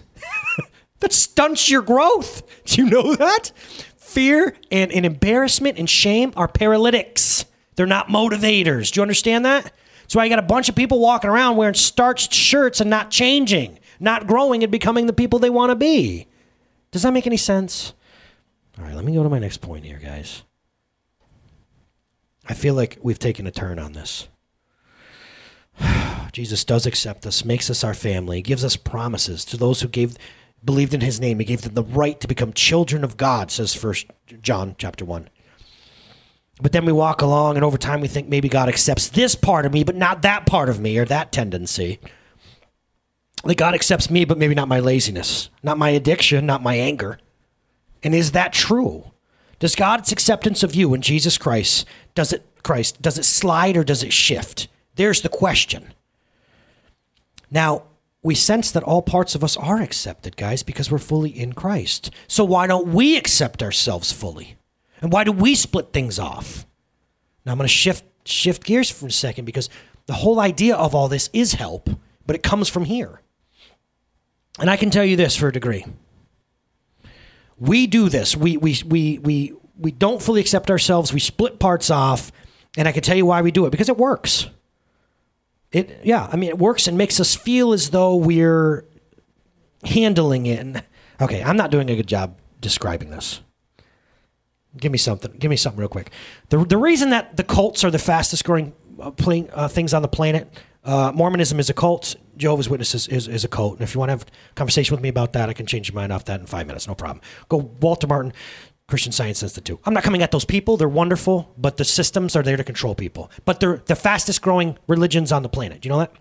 that 1.01 1.13
stunts 1.13 1.71
your 1.71 1.83
growth. 1.83 2.43
Do 2.65 2.83
you 2.83 2.91
know 2.91 3.15
that? 3.17 3.53
Fear 3.97 4.57
and, 4.71 4.91
and 4.93 5.05
embarrassment 5.05 5.79
and 5.79 5.89
shame 5.89 6.33
are 6.37 6.49
paralytics. 6.49 7.45
They're 7.75 7.87
not 7.87 8.09
motivators. 8.09 8.91
Do 8.91 8.99
you 8.99 9.03
understand 9.03 9.45
that? 9.45 9.73
That's 10.03 10.15
why 10.15 10.25
you 10.25 10.31
got 10.31 10.39
a 10.39 10.43
bunch 10.43 10.69
of 10.69 10.75
people 10.75 11.01
walking 11.01 11.29
around 11.29 11.57
wearing 11.57 11.75
starched 11.75 12.33
shirts 12.33 12.81
and 12.81 12.89
not 12.89 13.11
changing, 13.11 13.79
not 14.01 14.27
growing 14.27 14.63
and 14.63 14.73
becoming 14.73 15.07
the 15.07 15.13
people 15.13 15.39
they 15.39 15.51
want 15.51 15.71
to 15.71 15.77
be. 15.77 16.29
Does 16.93 17.03
that 17.03 17.13
make 17.13 17.27
any 17.27 17.37
sense? 17.37 17.93
All 18.79 18.85
right, 18.85 18.95
let 18.95 19.05
me 19.05 19.13
go 19.13 19.23
to 19.23 19.29
my 19.29 19.39
next 19.39 19.59
point 19.59 19.85
here, 19.85 19.99
guys. 19.99 20.45
I 22.49 22.55
feel 22.55 22.75
like 22.75 22.99
we've 23.03 23.19
taken 23.19 23.47
a 23.47 23.51
turn 23.51 23.79
on 23.79 23.93
this. 23.93 24.29
Jesus 26.33 26.65
does 26.65 26.87
accept 26.87 27.27
us, 27.27 27.45
makes 27.45 27.71
us 27.71 27.85
our 27.85 27.95
family, 27.95 28.43
gives 28.43 28.65
us 28.65 28.77
promises 28.77 29.45
to 29.47 29.57
those 29.57 29.81
who 29.81 29.89
gave 29.89 30.17
believed 30.65 30.95
in 30.95 31.01
his 31.01 31.21
name. 31.21 31.39
He 31.39 31.45
gave 31.45 31.63
them 31.63 31.75
the 31.75 31.83
right 31.83 32.21
to 32.21 32.29
become 32.29 32.53
children 32.53 33.05
of 33.05 33.17
God, 33.17 33.51
says 33.51 33.75
first 33.75 34.07
John 34.43 34.75
chapter 34.79 35.05
1. 35.05 35.29
But 36.61 36.73
then 36.73 36.85
we 36.85 36.93
walk 36.93 37.23
along 37.23 37.57
and 37.57 37.65
over 37.65 37.79
time 37.79 38.01
we 38.01 38.09
think 38.09 38.29
maybe 38.29 38.49
God 38.49 38.69
accepts 38.69 39.09
this 39.09 39.35
part 39.35 39.67
of 39.67 39.73
me, 39.73 39.85
but 39.85 39.95
not 39.97 40.23
that 40.23 40.47
part 40.47 40.69
of 40.69 40.81
me 40.81 40.99
or 40.99 41.05
that 41.05 41.33
tendency. 41.33 42.01
That 43.45 43.57
God 43.57 43.75
accepts 43.75 44.11
me, 44.11 44.25
but 44.25 44.39
maybe 44.39 44.55
not 44.55 44.67
my 44.67 44.81
laziness, 44.81 45.51
not 45.63 45.79
my 45.79 45.91
addiction, 45.91 46.47
not 46.47 46.63
my 46.63 46.75
anger. 46.75 47.19
And 48.03 48.15
is 48.15 48.33
that 48.33 48.53
true? 48.53 49.13
Does 49.59 49.75
God's 49.75 50.13
acceptance 50.13 50.63
of 50.63 50.75
you 50.75 50.95
in 50.95 51.03
Jesus 51.03 51.39
Christ 51.39 51.87
does 52.15 52.33
it 52.33 52.45
Christ 52.63 53.01
does 53.01 53.19
it 53.19 53.25
slide 53.25 53.77
or 53.77 53.85
does 53.85 54.03
it 54.03 54.13
shift? 54.13 54.69
There's 54.97 55.23
the 55.23 55.29
question. 55.29 55.93
Now, 57.51 57.85
we 58.23 58.35
sense 58.35 58.73
that 58.73 58.83
all 58.83 59.03
parts 59.03 59.35
of 59.35 59.45
us 59.45 59.57
are 59.57 59.81
accepted, 59.81 60.37
guys, 60.37 60.63
because 60.63 60.91
we're 60.91 60.99
fully 60.99 61.31
in 61.31 61.53
Christ. 61.53 62.11
So 62.27 62.45
why 62.45 62.67
don't 62.67 62.89
we 62.89 63.17
accept 63.17 63.63
ourselves 63.63 64.11
fully? 64.11 64.57
And 65.01 65.13
why 65.13 65.23
do 65.23 65.31
we 65.31 65.55
split 65.55 65.93
things 65.93 66.19
off? 66.19 66.67
Now 67.45 67.53
I'm 67.53 67.59
going 67.59 67.69
to 67.69 67.73
shift 67.73 68.05
shift 68.25 68.65
gears 68.65 68.91
for 68.91 69.07
a 69.07 69.13
second 69.13 69.45
because 69.45 69.71
the 70.07 70.15
whole 70.15 70.41
idea 70.41 70.75
of 70.75 70.97
all 70.97 71.07
this 71.07 71.31
is 71.33 71.53
help, 71.53 71.89
but 72.27 72.35
it 72.35 72.43
comes 72.43 72.69
from 72.69 72.87
here. 72.87 73.21
And 74.59 74.69
I 74.69 74.77
can 74.77 74.91
tell 74.91 75.05
you 75.05 75.15
this 75.15 75.37
for 75.37 75.47
a 75.47 75.53
degree 75.53 75.85
we 77.59 77.87
do 77.87 78.09
this. 78.09 78.37
We 78.37 78.57
we 78.57 78.77
we 78.87 79.19
we 79.19 79.53
we 79.79 79.91
don't 79.91 80.23
fully 80.23 80.41
accept 80.41 80.71
ourselves. 80.71 81.13
We 81.13 81.21
split 81.21 81.59
parts 81.59 81.91
off, 81.91 82.33
and 82.77 82.87
I 82.87 82.93
can 82.93 83.03
tell 83.03 83.17
you 83.17 83.27
why 83.27 83.43
we 83.43 83.51
do 83.51 83.67
it 83.67 83.71
because 83.71 83.89
it 83.89 83.97
works. 83.97 84.49
It 85.73 86.01
yeah, 86.05 86.29
I 86.31 86.37
mean 86.37 86.49
it 86.49 86.59
works 86.59 86.87
and 86.87 86.97
makes 86.97 87.21
us 87.21 87.35
feel 87.35 87.73
as 87.73 87.91
though 87.91 88.17
we're 88.17 88.85
handling 89.85 90.47
it. 90.47 90.85
okay, 91.21 91.43
I'm 91.43 91.57
not 91.57 91.71
doing 91.71 91.91
a 91.91 91.97
good 91.97 92.07
job 92.07 92.39
describing 92.61 93.11
this. 93.11 93.41
Give 94.77 94.93
me 94.93 94.99
something. 94.99 95.33
Give 95.33 95.51
me 95.51 95.57
something 95.57 95.81
real 95.81 95.89
quick. 95.89 96.11
The 96.51 96.65
the 96.65 96.77
reason 96.77 97.11
that 97.11 97.37
the 97.37 97.45
cults 97.45 97.85
are 97.85 97.91
the 97.91 97.99
fastest 97.99 98.45
growing 98.45 98.73
uh, 99.01 99.11
playing, 99.11 99.51
uh, 99.53 99.69
things 99.69 99.93
on 99.93 100.03
the 100.03 100.09
planet 100.09 100.53
uh, 100.87 101.11
Mormonism 101.13 101.59
is 101.59 101.69
a 101.69 101.75
cult. 101.75 102.15
Jehovah's 102.37 102.69
Witnesses 102.69 103.09
is, 103.09 103.27
is 103.27 103.45
a 103.45 103.49
cult. 103.49 103.75
And 103.75 103.83
if 103.83 103.95
you 103.95 103.99
want 103.99 104.11
to 104.11 104.13
have 104.13 104.23
a 104.23 104.55
conversation 104.55 104.95
with 104.95 105.03
me 105.03 105.09
about 105.09 105.33
that, 105.33 105.49
I 105.49 105.53
can 105.53 105.67
change 105.67 105.89
your 105.89 105.97
mind 105.97 106.13
off 106.13 106.25
that 106.27 106.41
in 106.41 106.47
five 106.47 106.67
minutes. 106.67 106.87
No 106.87 106.95
problem. 106.95 107.21
Go 107.49 107.57
Walter 107.81 108.07
Martin, 108.07 108.33
Christian 108.89 109.13
Science 109.13 109.43
Institute. 109.43 109.81
I'm 109.85 109.95
not 109.95 110.05
coming 110.05 110.23
at 110.23 110.31
those 110.31 110.45
people. 110.45 110.77
They're 110.77 110.89
wonderful, 110.89 111.53
but 111.59 111.77
the 111.77 111.85
systems 111.85 112.37
are 112.37 112.43
there 112.43 112.57
to 112.57 112.65
control 112.65 112.95
people. 112.95 113.31
But 113.45 113.59
they're 113.59 113.83
the 113.87 113.97
fastest 113.97 114.43
growing 114.43 114.79
religions 114.87 115.33
on 115.33 115.43
the 115.43 115.49
planet. 115.49 115.85
You 115.85 115.91
know 115.91 115.99
that? 115.99 116.13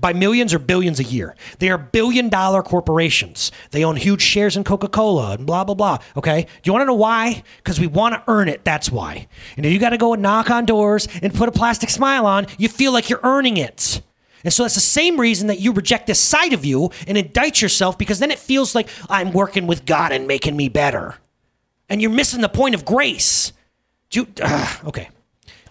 by 0.00 0.12
millions 0.12 0.52
or 0.52 0.58
billions 0.58 1.00
a 1.00 1.04
year. 1.04 1.36
They 1.58 1.70
are 1.70 1.78
billion 1.78 2.28
dollar 2.28 2.62
corporations. 2.62 3.52
They 3.70 3.84
own 3.84 3.96
huge 3.96 4.22
shares 4.22 4.56
in 4.56 4.64
Coca 4.64 4.88
Cola 4.88 5.34
and 5.34 5.46
blah, 5.46 5.64
blah, 5.64 5.74
blah. 5.74 5.98
Okay. 6.16 6.42
Do 6.42 6.48
you 6.64 6.72
want 6.72 6.82
to 6.82 6.86
know 6.86 6.94
why? 6.94 7.42
Because 7.58 7.80
we 7.80 7.86
want 7.86 8.14
to 8.14 8.22
earn 8.28 8.48
it. 8.48 8.64
That's 8.64 8.90
why. 8.90 9.28
And 9.56 9.64
if 9.64 9.72
you 9.72 9.78
got 9.78 9.90
to 9.90 9.98
go 9.98 10.12
and 10.12 10.22
knock 10.22 10.50
on 10.50 10.66
doors 10.66 11.08
and 11.22 11.32
put 11.32 11.48
a 11.48 11.52
plastic 11.52 11.90
smile 11.90 12.26
on, 12.26 12.46
you 12.58 12.68
feel 12.68 12.92
like 12.92 13.08
you're 13.08 13.20
earning 13.22 13.56
it. 13.56 14.02
And 14.44 14.52
so 14.52 14.62
that's 14.62 14.74
the 14.74 14.80
same 14.80 15.18
reason 15.18 15.48
that 15.48 15.60
you 15.60 15.72
reject 15.72 16.06
this 16.06 16.20
side 16.20 16.52
of 16.52 16.64
you 16.64 16.90
and 17.06 17.18
indict 17.18 17.62
yourself 17.62 17.98
because 17.98 18.18
then 18.18 18.30
it 18.30 18.38
feels 18.38 18.74
like 18.74 18.88
I'm 19.08 19.32
working 19.32 19.66
with 19.66 19.86
God 19.86 20.12
and 20.12 20.28
making 20.28 20.56
me 20.56 20.68
better. 20.68 21.16
And 21.88 22.02
you're 22.02 22.10
missing 22.10 22.40
the 22.40 22.48
point 22.48 22.74
of 22.74 22.84
grace. 22.84 23.52
You, 24.12 24.26
uh, 24.42 24.76
okay. 24.86 25.08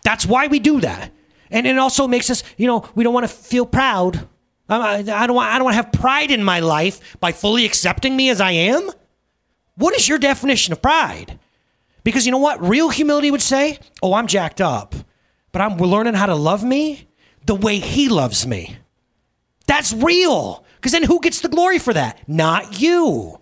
That's 0.04 0.25
why 0.25 0.47
we 0.47 0.60
do 0.60 0.82
that. 0.82 1.12
And 1.49 1.67
it 1.67 1.78
also 1.78 2.08
makes 2.08 2.30
us, 2.30 2.43
you 2.58 2.67
know, 2.67 2.89
we 2.95 3.04
don't 3.04 3.13
want 3.13 3.28
to 3.28 3.34
feel 3.34 3.65
proud. 3.65 4.28
I, 4.67 4.97
I 4.97 5.28
don't 5.28 5.36
want, 5.36 5.51
I 5.51 5.58
don't 5.58 5.65
want 5.65 5.73
to 5.73 5.84
have 5.84 5.91
pride 5.91 6.32
in 6.32 6.43
my 6.43 6.60
life 6.60 7.17
by 7.19 7.32
fully 7.32 7.65
accepting 7.65 8.15
me 8.15 8.30
as 8.30 8.41
I 8.41 8.51
am. 8.51 8.89
What 9.75 9.95
is 9.95 10.08
your 10.08 10.17
definition 10.17 10.73
of 10.73 10.82
pride? 10.82 11.39
Because 12.04 12.25
you 12.25 12.32
know 12.32 12.38
what? 12.38 12.62
Real 12.62 12.89
humility 12.89 13.32
would 13.32 13.41
say, 13.41 13.80
oh, 14.01 14.13
I'm 14.13 14.28
jacked 14.28 14.62
up, 14.62 14.95
but 15.51 15.62
I'm 15.62 15.78
learning 15.78 16.13
how 16.13 16.28
to 16.28 16.36
love 16.36 16.63
me 16.63 17.08
the 17.45 17.56
way 17.56 17.80
he 17.80 18.10
loves 18.10 18.45
me. 18.47 18.78
That's 19.67 19.91
real. 19.91 20.65
Because 20.75 20.91
then 20.91 21.04
who 21.04 21.19
gets 21.19 21.41
the 21.41 21.49
glory 21.49 21.80
for 21.80 21.93
that? 21.93 22.28
Not 22.28 22.80
you. 22.80 23.39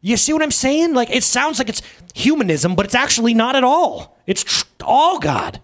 You 0.00 0.16
see 0.16 0.32
what 0.32 0.42
I'm 0.42 0.50
saying? 0.50 0.94
Like 0.94 1.10
it 1.10 1.24
sounds 1.24 1.58
like 1.58 1.68
it's 1.68 1.82
humanism, 2.14 2.74
but 2.74 2.86
it's 2.86 2.94
actually 2.94 3.34
not 3.34 3.56
at 3.56 3.64
all. 3.64 4.16
It's 4.26 4.44
tr- 4.44 4.64
all 4.82 5.18
God. 5.18 5.60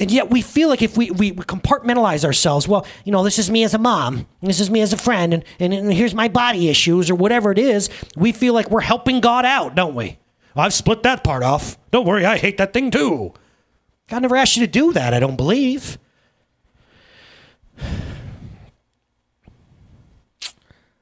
And 0.00 0.10
yet 0.10 0.30
we 0.30 0.42
feel 0.42 0.68
like 0.68 0.82
if 0.82 0.96
we, 0.96 1.10
we 1.10 1.32
compartmentalize 1.32 2.24
ourselves, 2.24 2.68
well, 2.68 2.86
you 3.04 3.10
know, 3.10 3.24
this 3.24 3.38
is 3.38 3.50
me 3.50 3.64
as 3.64 3.74
a 3.74 3.78
mom, 3.78 4.26
this 4.40 4.60
is 4.60 4.70
me 4.70 4.80
as 4.80 4.92
a 4.92 4.96
friend, 4.96 5.34
and, 5.34 5.44
and, 5.58 5.74
and 5.74 5.92
here's 5.92 6.14
my 6.14 6.28
body 6.28 6.68
issues 6.68 7.10
or 7.10 7.16
whatever 7.16 7.50
it 7.50 7.58
is, 7.58 7.90
we 8.16 8.30
feel 8.30 8.54
like 8.54 8.70
we're 8.70 8.80
helping 8.80 9.20
God 9.20 9.44
out, 9.44 9.74
don't 9.74 9.96
we? 9.96 10.18
I've 10.54 10.74
split 10.74 11.02
that 11.04 11.24
part 11.24 11.42
off. 11.42 11.78
Don't 11.90 12.06
worry, 12.06 12.24
I 12.24 12.36
hate 12.36 12.58
that 12.58 12.72
thing 12.72 12.90
too. 12.90 13.32
God 14.08 14.22
never 14.22 14.36
asked 14.36 14.56
you 14.56 14.64
to 14.64 14.70
do 14.70 14.92
that, 14.92 15.14
I 15.14 15.20
don't 15.20 15.36
believe. 15.36 15.98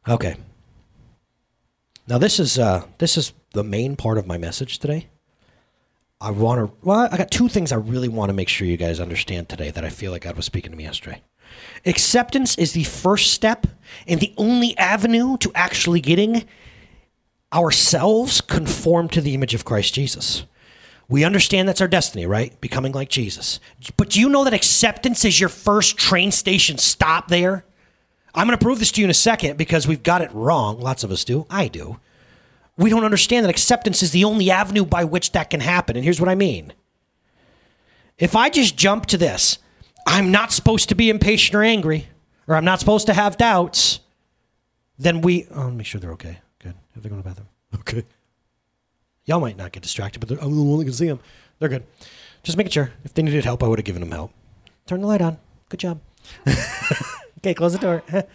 Okay. 0.09 0.37
Now 2.09 2.19
this 2.19 2.38
is 2.38 2.59
uh, 2.59 2.87
this 2.99 3.16
is 3.16 3.33
the 3.53 3.64
main 3.64 3.97
part 3.97 4.19
of 4.19 4.27
my 4.27 4.38
message 4.38 4.79
today. 4.79 5.09
I 6.21 6.31
want 6.31 6.61
to. 6.61 6.77
Well, 6.87 7.09
I 7.11 7.16
got 7.16 7.31
two 7.31 7.49
things 7.49 7.73
I 7.73 7.77
really 7.77 8.09
want 8.09 8.31
to 8.31 8.35
make 8.35 8.49
sure 8.49 8.66
you 8.66 8.77
guys 8.77 9.01
understand 9.01 9.49
today 9.49 9.71
that 9.71 9.85
I 9.85 9.90
feel 9.90 10.12
like 10.12 10.23
God 10.23 10.37
was 10.37 10.47
speaking 10.47 10.71
to 10.71 10.77
me 10.77 10.85
yesterday. 10.85 11.23
Acceptance 11.85 12.57
is 12.59 12.73
the 12.73 12.85
first 12.85 13.33
step 13.33 13.66
and 14.07 14.21
the 14.21 14.35
only 14.37 14.77
avenue 14.79 15.37
to 15.38 15.51
actually 15.55 16.01
getting 16.01 16.45
ourselves 17.53 18.40
conformed 18.40 19.12
to 19.12 19.21
the 19.21 19.35
image 19.35 19.55
of 19.55 19.64
Christ 19.64 19.95
Jesus. 19.95 20.45
We 21.09 21.25
understand 21.25 21.69
that's 21.69 21.81
our 21.81 21.88
destiny, 21.88 22.27
right? 22.27 22.61
Becoming 22.61 22.92
like 22.92 23.09
Jesus. 23.09 23.61
But 23.97 24.11
do 24.11 24.21
you 24.21 24.29
know 24.29 24.42
that 24.45 24.55
acceptance 24.55 25.25
is 25.25 25.38
your 25.38 25.49
first 25.49 25.97
train 25.97 26.33
station 26.33 26.79
stop 26.79 27.29
there? 27.29 27.64
I'm 28.37 28.46
going 28.46 28.57
to 28.57 28.62
prove 28.62 28.79
this 28.79 28.92
to 28.92 29.01
you 29.01 29.07
in 29.07 29.11
a 29.11 29.14
second 29.14 29.57
because 29.57 29.88
we've 29.88 30.03
got 30.03 30.20
it 30.20 30.31
wrong. 30.33 30.79
Lots 30.79 31.03
of 31.03 31.11
us 31.11 31.25
do. 31.25 31.46
I 31.49 31.68
do. 31.68 31.99
We 32.77 32.90
don't 32.90 33.05
understand 33.05 33.44
that 33.44 33.51
acceptance 33.51 34.03
is 34.03 34.11
the 34.11 34.25
only 34.25 34.51
avenue 34.51 34.85
by 34.85 35.05
which 35.05 35.33
that 35.33 35.49
can 35.49 35.61
happen. 35.61 35.96
And 35.96 36.05
here's 36.05 36.20
what 36.20 36.29
I 36.29 36.35
mean. 36.35 36.75
If 38.18 38.37
I 38.37 38.51
just 38.51 38.77
jump 38.77 39.07
to 39.07 39.16
this, 39.16 39.59
I'm 40.07 40.31
not 40.31 40.53
supposed 40.53 40.90
to 40.90 40.94
be 40.94 41.09
impatient 41.09 41.55
or 41.55 41.62
angry, 41.62 42.09
or 42.46 42.55
I'm 42.55 42.64
not 42.64 42.79
supposed 42.79 43.07
to 43.07 43.14
have 43.14 43.38
doubts, 43.38 44.01
then 44.99 45.22
we. 45.22 45.46
Oh, 45.51 45.70
make 45.70 45.87
sure 45.87 46.01
they're 46.01 46.12
okay. 46.12 46.38
Good. 46.59 46.75
Have 46.94 47.03
they 47.03 47.09
gone 47.09 47.22
to 47.22 47.25
the 47.25 47.29
bathroom. 47.31 47.49
Okay. 47.75 48.05
Y'all 49.25 49.40
might 49.40 49.57
not 49.57 49.72
get 49.72 49.83
distracted, 49.83 50.20
but 50.20 50.31
I'm 50.42 50.55
the 50.55 50.62
one 50.62 50.79
that 50.79 50.85
can 50.85 50.92
see 50.92 51.09
them. 51.09 51.20
They're 51.59 51.68
good. 51.68 51.85
Just 52.42 52.57
making 52.57 52.72
sure. 52.72 52.92
If 53.05 53.14
they 53.14 53.22
needed 53.22 53.44
help, 53.44 53.62
I 53.62 53.68
would 53.68 53.79
have 53.79 53.87
given 53.87 54.01
them 54.01 54.12
help. 54.12 54.31
Turn 54.87 55.01
the 55.01 55.07
light 55.07 55.22
on. 55.22 55.38
Good 55.68 55.81
job. 55.81 56.01
okay, 57.46 57.54
close 57.54 57.72
the 57.72 57.78
door. 57.78 58.02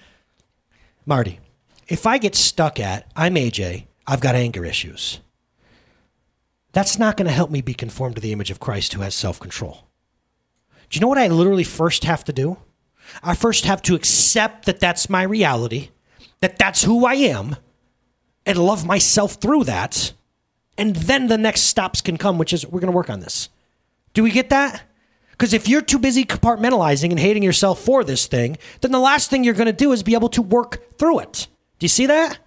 Marty, 1.06 1.39
if 1.88 2.08
I 2.08 2.17
get 2.17 2.34
stuck 2.34 2.80
at, 2.80 3.12
I'm 3.15 3.36
AJ, 3.36 3.88
I've 4.08 4.21
got 4.21 4.36
anger 4.36 4.65
issues, 4.65 5.19
that's 6.71 6.97
not 6.97 7.17
going 7.17 7.26
to 7.28 7.34
help 7.34 7.52
me 7.52 7.62
be 7.62 7.74
conformed 7.74 8.15
to 8.15 8.21
the 8.21 8.32
image 8.32 8.52
of 8.52 8.62
Christ 8.62 8.93
who 8.93 9.02
has 9.02 9.13
self 9.13 9.39
control. 9.39 9.88
Do 10.89 10.97
you 10.97 11.02
know 11.02 11.10
what 11.10 11.17
I 11.17 11.28
literally 11.28 11.65
first 11.65 12.06
have 12.06 12.24
to 12.26 12.34
do? 12.34 12.58
I 13.21 13.36
first 13.36 13.65
have 13.65 13.82
to 13.84 13.95
accept 13.95 14.65
that 14.65 14.80
that's 14.80 15.10
my 15.10 15.24
reality, 15.24 15.89
that 16.39 16.58
that's 16.58 16.84
who 16.84 17.06
I 17.06 17.15
am, 17.15 17.58
and 18.45 18.58
love 18.58 18.86
myself 18.86 19.34
through 19.34 19.65
that. 19.65 20.13
And 20.78 20.95
then 20.95 21.28
the 21.28 21.38
next 21.38 21.62
stops 21.62 22.00
can 22.00 22.17
come, 22.17 22.38
which 22.38 22.54
is 22.54 22.65
we're 22.65 22.80
going 22.80 22.91
to 22.91 22.95
work 22.95 23.10
on 23.10 23.19
this. 23.19 23.50
Do 24.13 24.24
we 24.24 24.32
get 24.32 24.50
that? 24.50 24.84
Because 25.42 25.56
if 25.56 25.68
you're 25.68 25.82
too 25.82 25.98
busy 25.98 26.24
compartmentalizing 26.24 27.10
and 27.10 27.20
hating 27.20 27.42
yourself 27.42 27.82
for 27.82 28.04
this 28.04 28.28
thing, 28.28 28.60
then 28.82 28.92
the 28.92 29.00
last 29.00 29.32
thing 29.32 29.44
you're 29.44 29.56
going 29.56 29.66
to 29.66 29.74
do 29.74 29.92
is 29.92 30.04
be 30.04 30.14
able 30.14 30.30
to 30.30 30.42
work 30.44 30.96
through 31.00 31.18
it. 31.18 31.48
Do 31.80 31.84
you 31.84 31.88
see 31.88 32.06
that? 32.06 32.38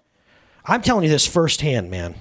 I'm 0.64 0.80
telling 0.80 1.02
you 1.02 1.10
this 1.10 1.26
firsthand, 1.26 1.90
man. 1.90 2.14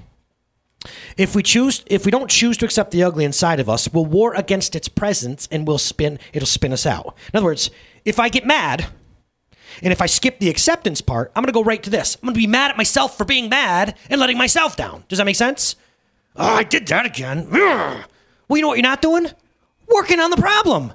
If 1.16 1.36
we 1.36 1.44
choose, 1.44 1.84
if 1.86 2.06
we 2.06 2.12
don't 2.12 2.28
choose 2.28 2.58
to 2.58 2.66
accept 2.66 2.90
the 2.90 3.04
ugly 3.04 3.24
inside 3.24 3.60
of 3.60 3.70
us, 3.70 3.88
we'll 3.94 4.08
war 4.08 4.34
against 4.34 4.76
its 4.76 4.88
presence 4.88 5.48
and 5.52 5.68
we'll 5.68 5.78
spin. 5.78 6.18
It'll 6.34 6.48
spin 6.48 6.74
us 6.74 6.88
out. 6.88 7.16
In 7.32 7.38
other 7.38 7.46
words, 7.46 7.70
if 8.04 8.20
I 8.20 8.30
get 8.30 8.44
mad, 8.44 8.88
and 9.84 9.94
if 9.94 10.02
I 10.02 10.08
skip 10.08 10.40
the 10.40 10.50
acceptance 10.50 11.02
part, 11.02 11.32
I'm 11.36 11.44
going 11.44 11.54
to 11.54 11.60
go 11.60 11.64
right 11.64 11.84
to 11.84 11.92
this. 11.92 12.16
I'm 12.16 12.30
going 12.30 12.34
to 12.34 12.40
be 12.40 12.48
mad 12.48 12.72
at 12.72 12.78
myself 12.78 13.16
for 13.16 13.26
being 13.26 13.48
mad 13.48 13.96
and 14.10 14.20
letting 14.20 14.40
myself 14.40 14.76
down. 14.76 15.04
Does 15.08 15.20
that 15.20 15.26
make 15.26 15.36
sense? 15.36 15.76
Oh, 16.36 16.56
I 16.56 16.64
did 16.64 16.88
that 16.88 17.06
again. 17.06 17.48
Well, 17.52 18.58
you 18.58 18.62
know 18.64 18.70
what 18.70 18.80
you're 18.80 18.82
not 18.82 19.04
doing? 19.04 19.28
Working 19.88 20.20
on 20.20 20.30
the 20.30 20.38
problem. 20.38 20.94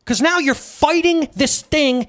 Because 0.00 0.20
now 0.20 0.38
you're 0.38 0.54
fighting 0.54 1.28
this 1.34 1.62
thing, 1.62 2.08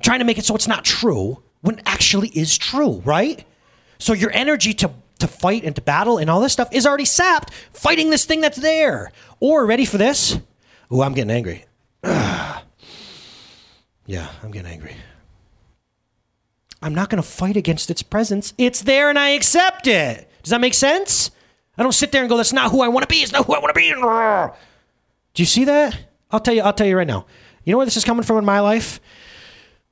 trying 0.00 0.20
to 0.20 0.24
make 0.24 0.38
it 0.38 0.44
so 0.44 0.54
it's 0.54 0.68
not 0.68 0.84
true 0.84 1.42
when 1.62 1.78
it 1.78 1.82
actually 1.86 2.28
is 2.28 2.56
true, 2.56 3.02
right? 3.04 3.44
So 3.98 4.12
your 4.12 4.30
energy 4.32 4.74
to 4.74 4.90
to 5.22 5.28
fight 5.28 5.62
and 5.64 5.74
to 5.76 5.80
battle 5.80 6.18
and 6.18 6.28
all 6.28 6.40
this 6.40 6.52
stuff 6.52 6.68
is 6.72 6.84
already 6.84 7.04
sapped 7.04 7.54
fighting 7.72 8.10
this 8.10 8.24
thing 8.24 8.40
that's 8.40 8.58
there. 8.58 9.12
Or 9.38 9.64
ready 9.66 9.84
for 9.84 9.96
this? 9.96 10.38
Oh, 10.90 11.00
I'm 11.02 11.14
getting 11.14 11.30
angry. 11.30 11.64
yeah, 12.04 12.62
I'm 14.42 14.50
getting 14.50 14.70
angry. 14.70 14.96
I'm 16.82 16.94
not 16.94 17.08
going 17.08 17.22
to 17.22 17.28
fight 17.28 17.56
against 17.56 17.90
its 17.90 18.02
presence. 18.02 18.52
It's 18.58 18.82
there 18.82 19.08
and 19.08 19.18
I 19.18 19.30
accept 19.30 19.86
it. 19.86 20.28
Does 20.42 20.50
that 20.50 20.60
make 20.60 20.74
sense? 20.74 21.30
I 21.78 21.84
don't 21.84 21.92
sit 21.92 22.10
there 22.10 22.22
and 22.22 22.28
go, 22.28 22.36
that's 22.36 22.52
not 22.52 22.72
who 22.72 22.82
I 22.82 22.88
want 22.88 23.04
to 23.04 23.08
be. 23.08 23.22
It's 23.22 23.32
not 23.32 23.46
who 23.46 23.54
I 23.54 23.60
want 23.60 23.74
to 23.74 23.80
be. 23.80 23.92
Do 25.34 25.42
you 25.42 25.46
see 25.46 25.64
that? 25.64 25.98
I'll 26.30 26.40
tell 26.40 26.54
you, 26.54 26.62
I'll 26.62 26.72
tell 26.72 26.86
you 26.86 26.96
right 26.96 27.06
now. 27.06 27.26
You 27.64 27.72
know 27.72 27.78
where 27.78 27.86
this 27.86 27.96
is 27.96 28.04
coming 28.04 28.24
from 28.24 28.38
in 28.38 28.44
my 28.44 28.60
life? 28.60 29.00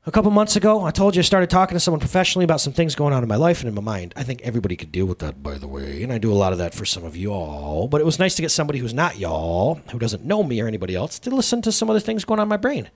A 0.07 0.11
couple 0.11 0.31
months 0.31 0.57
ago, 0.57 0.85
I 0.85 0.91
told 0.91 1.15
you 1.15 1.21
I 1.21 1.23
started 1.23 1.51
talking 1.51 1.77
to 1.77 1.81
someone 1.81 2.01
professionally 2.01 2.45
about 2.45 2.63
some 2.63 2.73
things 2.73 2.95
going 2.95 3.13
on 3.13 3.23
in 3.23 3.29
my 3.29 3.37
life 3.37 3.61
and 3.61 3.69
in 3.69 3.75
my 3.75 3.83
mind. 3.83 4.15
I 4.17 4.23
think 4.23 4.41
everybody 4.41 4.75
could 4.75 4.91
deal 4.91 5.05
with 5.05 5.19
that, 5.19 5.43
by 5.43 5.59
the 5.59 5.69
way, 5.69 6.03
and 6.03 6.11
I 6.11 6.17
do 6.17 6.33
a 6.33 6.35
lot 6.35 6.53
of 6.53 6.59
that 6.59 6.75
for 6.75 6.87
some 6.87 7.05
of 7.05 7.19
y'all. 7.19 7.87
But 7.87 8.01
it 8.01 8.05
was 8.05 8.19
nice 8.19 8.35
to 8.37 8.43
get 8.43 8.51
somebody 8.51 8.79
who's 8.79 8.95
not 8.95 9.19
y'all, 9.19 9.75
who 9.91 9.99
doesn't 9.99 10.25
know 10.25 10.43
me 10.43 10.61
or 10.61 10.67
anybody 10.67 10.97
else, 10.97 11.19
to 11.21 11.31
listen 11.31 11.61
to 11.63 11.71
some 11.71 11.91
of 11.91 11.95
the 11.95 12.01
things 12.01 12.25
going 12.25 12.41
on 12.41 12.45
in 12.45 12.49
my 12.49 12.57
brain. 12.57 12.89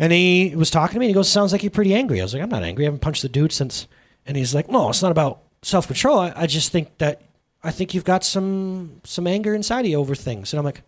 And 0.00 0.12
he 0.12 0.52
was 0.56 0.68
talking 0.68 0.94
to 0.94 0.98
me, 0.98 1.06
and 1.06 1.10
he 1.10 1.14
goes, 1.14 1.28
"Sounds 1.28 1.52
like 1.52 1.62
you're 1.62 1.70
pretty 1.70 1.94
angry." 1.94 2.20
I 2.20 2.24
was 2.24 2.34
like, 2.34 2.42
"I'm 2.42 2.48
not 2.48 2.64
angry. 2.64 2.84
I 2.84 2.88
haven't 2.88 3.00
punched 3.00 3.22
the 3.22 3.28
dude 3.28 3.52
since." 3.52 3.86
And 4.26 4.36
he's 4.36 4.54
like, 4.54 4.68
"No, 4.68 4.88
it's 4.88 5.02
not 5.02 5.12
about 5.12 5.42
self 5.62 5.86
control. 5.86 6.18
I, 6.18 6.32
I 6.36 6.46
just 6.48 6.72
think 6.72 6.98
that 6.98 7.22
I 7.62 7.70
think 7.70 7.94
you've 7.94 8.04
got 8.04 8.24
some 8.24 9.00
some 9.04 9.28
anger 9.28 9.54
inside 9.54 9.84
of 9.84 9.86
you 9.86 9.96
over 9.98 10.16
things." 10.16 10.52
And 10.52 10.58
I'm 10.58 10.64
like, 10.64 10.82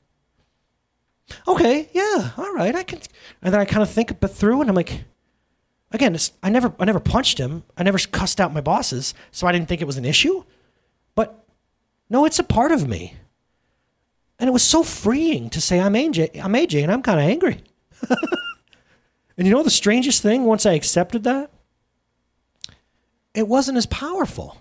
"Okay, 1.47 1.89
yeah, 1.93 2.31
all 2.37 2.53
right, 2.53 2.75
I 2.75 2.83
can." 2.83 3.01
And 3.43 3.53
then 3.53 3.61
I 3.61 3.65
kind 3.65 3.83
of 3.83 3.91
think 3.91 4.21
through, 4.21 4.61
and 4.61 4.71
I'm 4.71 4.77
like 4.77 5.05
again, 5.91 6.17
I 6.43 6.51
never 6.51 6.73
I 6.79 6.85
never 6.85 7.01
punched 7.01 7.39
him. 7.39 7.65
I 7.77 7.83
never 7.83 7.99
cussed 7.99 8.41
out 8.41 8.53
my 8.53 8.61
bosses, 8.61 9.15
so 9.31 9.47
I 9.47 9.53
didn't 9.53 9.69
think 9.69 9.81
it 9.81 9.87
was 9.87 9.97
an 9.97 10.05
issue. 10.05 10.45
But 11.15 11.45
no, 12.09 12.25
it's 12.25 12.39
a 12.39 12.45
part 12.45 12.73
of 12.73 12.89
me. 12.89 13.15
And 14.39 14.49
it 14.49 14.53
was 14.53 14.63
so 14.63 14.83
freeing 14.83 15.51
to 15.51 15.61
say 15.61 15.81
I'm 15.81 15.95
AJ, 15.95 16.41
I'm 16.43 16.53
AJ 16.53 16.83
and 16.83 16.93
I'm 16.93 17.03
kind 17.03 17.19
of 17.19 17.27
angry. 17.27 17.63
and 19.37 19.47
you 19.47 19.53
know 19.53 19.65
the 19.65 19.71
strangest 19.71 20.23
thing 20.23 20.45
once 20.45 20.65
I 20.65 20.75
accepted 20.75 21.25
that? 21.25 21.51
It 23.35 23.49
wasn't 23.49 23.79
as 23.79 23.87
powerful. 23.87 24.59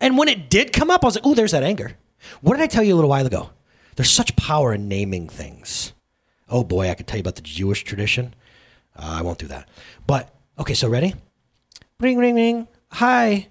And 0.00 0.18
when 0.18 0.28
it 0.28 0.50
did 0.50 0.72
come 0.72 0.90
up, 0.90 1.04
I 1.04 1.06
was 1.06 1.14
like, 1.14 1.26
"Oh, 1.26 1.34
there's 1.34 1.52
that 1.52 1.62
anger." 1.62 1.96
What 2.40 2.56
did 2.56 2.62
I 2.62 2.66
tell 2.66 2.82
you 2.82 2.94
a 2.94 2.96
little 2.96 3.08
while 3.10 3.26
ago? 3.26 3.50
There's 3.96 4.10
such 4.10 4.36
power 4.36 4.72
in 4.72 4.88
naming 4.88 5.28
things. 5.28 5.92
Oh 6.48 6.62
boy, 6.64 6.88
I 6.90 6.94
could 6.94 7.06
tell 7.06 7.16
you 7.16 7.22
about 7.22 7.34
the 7.36 7.42
Jewish 7.42 7.82
tradition. 7.84 8.34
Uh, 8.96 9.16
I 9.18 9.22
won't 9.22 9.38
do 9.38 9.46
that. 9.48 9.68
But 10.06 10.32
Okay, 10.58 10.74
so 10.74 10.88
ready? 10.88 11.14
Ring, 12.00 12.16
ring, 12.18 12.34
ring. 12.34 12.68
Hi. 12.92 13.48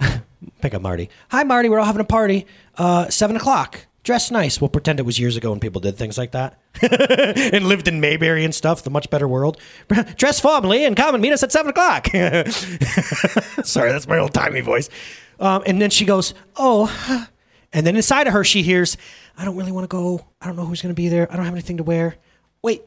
Pick 0.60 0.74
up 0.74 0.82
Marty. 0.82 1.08
Hi, 1.30 1.44
Marty. 1.44 1.68
We're 1.68 1.78
all 1.78 1.84
having 1.86 2.00
a 2.00 2.04
party. 2.04 2.46
Uh, 2.76 3.08
seven 3.10 3.36
o'clock. 3.36 3.86
Dress 4.02 4.30
nice. 4.30 4.60
We'll 4.60 4.68
pretend 4.70 4.98
it 4.98 5.04
was 5.04 5.18
years 5.18 5.36
ago 5.36 5.50
when 5.50 5.60
people 5.60 5.80
did 5.80 5.96
things 5.96 6.16
like 6.18 6.32
that 6.32 6.58
and 6.82 7.66
lived 7.68 7.86
in 7.86 8.00
Mayberry 8.00 8.44
and 8.44 8.54
stuff, 8.54 8.82
the 8.82 8.90
much 8.90 9.08
better 9.10 9.28
world. 9.28 9.60
Dress 10.16 10.40
formally 10.40 10.84
and 10.84 10.96
come 10.96 11.14
and 11.14 11.22
meet 11.22 11.32
us 11.32 11.42
at 11.42 11.52
seven 11.52 11.70
o'clock. 11.70 12.06
Sorry, 13.64 13.92
that's 13.92 14.08
my 14.08 14.18
old 14.18 14.32
timey 14.34 14.62
voice. 14.62 14.88
Um, 15.38 15.62
and 15.66 15.80
then 15.80 15.90
she 15.90 16.04
goes, 16.04 16.34
Oh, 16.56 17.26
and 17.72 17.86
then 17.86 17.94
inside 17.96 18.26
of 18.26 18.32
her, 18.32 18.42
she 18.44 18.62
hears, 18.62 18.96
I 19.38 19.44
don't 19.44 19.56
really 19.56 19.72
want 19.72 19.84
to 19.84 19.88
go. 19.88 20.26
I 20.40 20.46
don't 20.46 20.56
know 20.56 20.66
who's 20.66 20.82
going 20.82 20.94
to 20.94 21.00
be 21.00 21.08
there. 21.08 21.32
I 21.32 21.36
don't 21.36 21.44
have 21.44 21.54
anything 21.54 21.76
to 21.76 21.84
wear. 21.84 22.16
Wait, 22.60 22.82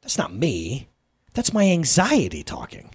that's 0.00 0.16
not 0.16 0.34
me. 0.34 0.88
That's 1.34 1.52
my 1.52 1.68
anxiety 1.68 2.42
talking. 2.42 2.90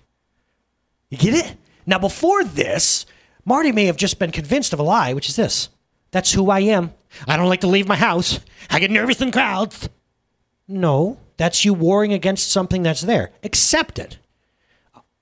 You 1.09 1.17
get 1.17 1.35
it? 1.35 1.55
Now, 1.85 1.99
before 1.99 2.43
this, 2.43 3.05
Marty 3.45 3.71
may 3.71 3.85
have 3.85 3.97
just 3.97 4.17
been 4.17 4.31
convinced 4.31 4.73
of 4.73 4.79
a 4.79 4.83
lie, 4.83 5.13
which 5.13 5.29
is 5.29 5.35
this 5.35 5.69
that's 6.09 6.33
who 6.33 6.49
I 6.49 6.61
am. 6.61 6.93
I 7.27 7.37
don't 7.37 7.49
like 7.49 7.61
to 7.61 7.67
leave 7.67 7.87
my 7.87 7.95
house. 7.95 8.39
I 8.69 8.79
get 8.79 8.89
nervous 8.89 9.21
in 9.21 9.31
crowds. 9.31 9.87
No, 10.67 11.19
that's 11.37 11.63
you 11.63 11.73
warring 11.73 12.13
against 12.13 12.51
something 12.51 12.81
that's 12.81 13.01
there. 13.01 13.31
Accept 13.43 13.99
it. 13.99 14.17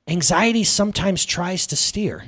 Anxiety 0.07 0.63
sometimes 0.63 1.25
tries 1.25 1.67
to 1.67 1.75
steer. 1.75 2.25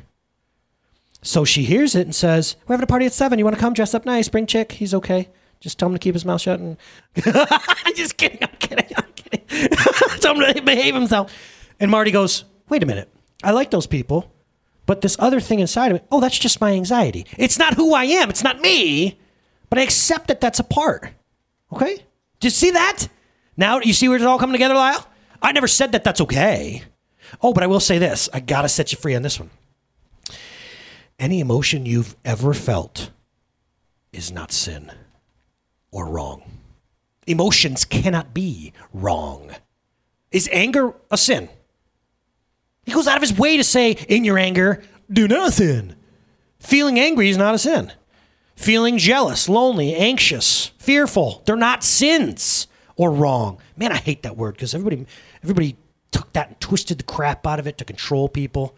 So 1.25 1.43
she 1.43 1.63
hears 1.63 1.95
it 1.95 2.05
and 2.05 2.13
says, 2.13 2.55
We're 2.67 2.73
having 2.73 2.83
a 2.83 2.87
party 2.87 3.07
at 3.07 3.13
seven. 3.13 3.39
You 3.39 3.45
want 3.45 3.55
to 3.55 3.61
come 3.61 3.73
dress 3.73 3.95
up 3.95 4.05
nice? 4.05 4.29
Bring 4.29 4.45
chick. 4.45 4.73
He's 4.73 4.93
okay. 4.93 5.29
Just 5.59 5.79
tell 5.79 5.87
him 5.87 5.93
to 5.93 5.99
keep 5.99 6.13
his 6.13 6.23
mouth 6.23 6.39
shut. 6.39 6.59
And 6.59 6.77
I'm 7.25 7.95
just 7.95 8.17
kidding. 8.17 8.37
I'm 8.43 8.55
kidding. 8.59 8.95
I'm 8.95 9.11
kidding. 9.15 9.69
tell 10.19 10.39
him 10.39 10.53
to 10.53 10.61
behave 10.61 10.93
himself. 10.93 11.33
And 11.79 11.89
Marty 11.89 12.11
goes, 12.11 12.45
Wait 12.69 12.83
a 12.83 12.85
minute. 12.85 13.11
I 13.43 13.51
like 13.51 13.71
those 13.71 13.87
people. 13.87 14.31
But 14.85 15.01
this 15.01 15.15
other 15.17 15.39
thing 15.39 15.59
inside 15.59 15.91
of 15.91 16.01
me, 16.01 16.07
oh, 16.11 16.21
that's 16.21 16.37
just 16.37 16.61
my 16.61 16.73
anxiety. 16.73 17.25
It's 17.39 17.57
not 17.57 17.73
who 17.73 17.95
I 17.95 18.03
am. 18.03 18.29
It's 18.29 18.43
not 18.43 18.61
me. 18.61 19.19
But 19.71 19.79
I 19.79 19.81
accept 19.81 20.27
that 20.27 20.39
that's 20.39 20.59
a 20.59 20.63
part. 20.63 21.09
Okay? 21.73 21.95
Do 22.39 22.45
you 22.45 22.51
see 22.51 22.69
that? 22.69 23.07
Now 23.57 23.79
you 23.79 23.93
see 23.93 24.07
where 24.07 24.17
it's 24.17 24.25
all 24.25 24.37
coming 24.37 24.53
together, 24.53 24.75
Lyle? 24.75 25.07
I 25.41 25.53
never 25.53 25.67
said 25.67 25.93
that 25.93 26.03
that's 26.03 26.21
okay. 26.21 26.83
Oh, 27.41 27.51
but 27.51 27.63
I 27.63 27.67
will 27.67 27.79
say 27.79 27.97
this. 27.97 28.29
I 28.31 28.41
got 28.41 28.61
to 28.61 28.69
set 28.69 28.91
you 28.91 28.99
free 28.99 29.15
on 29.15 29.23
this 29.23 29.39
one. 29.39 29.49
Any 31.17 31.39
emotion 31.39 31.85
you've 31.85 32.15
ever 32.25 32.53
felt 32.53 33.11
is 34.11 34.31
not 34.31 34.51
sin 34.51 34.91
or 35.91 36.07
wrong. 36.07 36.43
Emotions 37.25 37.85
cannot 37.85 38.33
be 38.33 38.73
wrong. 38.93 39.51
Is 40.31 40.49
anger 40.51 40.93
a 41.09 41.17
sin? 41.17 41.49
He 42.83 42.91
goes 42.91 43.07
out 43.07 43.15
of 43.15 43.21
his 43.21 43.37
way 43.37 43.57
to 43.57 43.63
say, 43.63 43.91
in 43.91 44.23
your 44.23 44.37
anger, 44.37 44.83
do 45.11 45.27
nothing. 45.27 45.95
Feeling 46.59 46.99
angry 46.99 47.29
is 47.29 47.37
not 47.37 47.55
a 47.55 47.59
sin. 47.59 47.91
Feeling 48.55 48.97
jealous, 48.97 49.49
lonely, 49.49 49.95
anxious, 49.95 50.67
fearful, 50.77 51.41
they're 51.45 51.55
not 51.55 51.83
sins 51.83 52.67
or 52.95 53.11
wrong. 53.11 53.59
Man, 53.75 53.91
I 53.91 53.97
hate 53.97 54.23
that 54.23 54.37
word 54.37 54.55
because 54.55 54.73
everybody 54.73 55.05
everybody 55.43 55.77
took 56.11 56.31
that 56.33 56.47
and 56.47 56.59
twisted 56.59 56.97
the 56.97 57.03
crap 57.03 57.45
out 57.45 57.59
of 57.59 57.67
it 57.67 57.77
to 57.79 57.85
control 57.85 58.29
people. 58.29 58.75